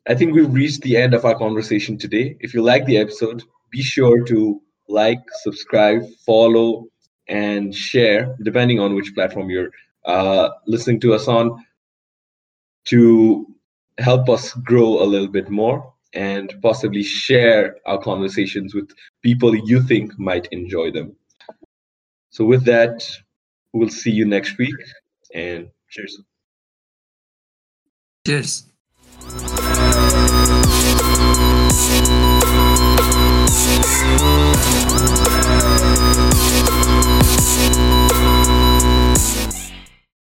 I 0.09 0.15
think 0.15 0.35
we've 0.35 0.53
reached 0.53 0.83
the 0.83 0.97
end 0.97 1.15
of 1.15 1.25
our 1.25 1.37
conversation 1.37 1.99
today. 1.99 2.37
If 2.41 2.55
you 2.55 2.63
like 2.63 2.87
the 2.87 2.99
episode, 2.99 3.43
be 3.71 3.83
sure 3.83 4.25
to 4.25 4.61
like, 4.89 5.21
subscribe, 5.43 6.03
follow, 6.27 6.87
and 7.29 7.75
share, 7.75 8.37
depending 8.43 8.81
on 8.81 8.95
which 8.95 9.15
platform 9.15 9.51
you're 9.51 9.71
uh, 10.05 10.49
listening 10.67 11.01
to 11.01 11.15
us 11.15 11.29
on, 11.29 11.65
to 12.87 13.47
help 13.99 14.29
us 14.29 14.55
grow 14.55 15.03
a 15.03 15.05
little 15.05 15.29
bit 15.29 15.51
more 15.51 15.93
and 16.13 16.55
possibly 16.63 17.03
share 17.03 17.77
our 17.87 17.99
conversations 17.99 18.75
with 18.75 18.91
people 19.23 19.55
you 19.55 19.83
think 19.83 20.19
might 20.19 20.47
enjoy 20.47 20.91
them. 20.91 21.15
So, 22.31 22.45
with 22.45 22.65
that, 22.65 23.09
we'll 23.73 23.91
see 23.91 24.11
you 24.11 24.25
next 24.25 24.59
week 24.59 24.75
and 25.35 25.69
cheers. 25.89 26.21
Cheers. 28.27 28.67
Thank 30.01 30.30
you. 30.30 30.30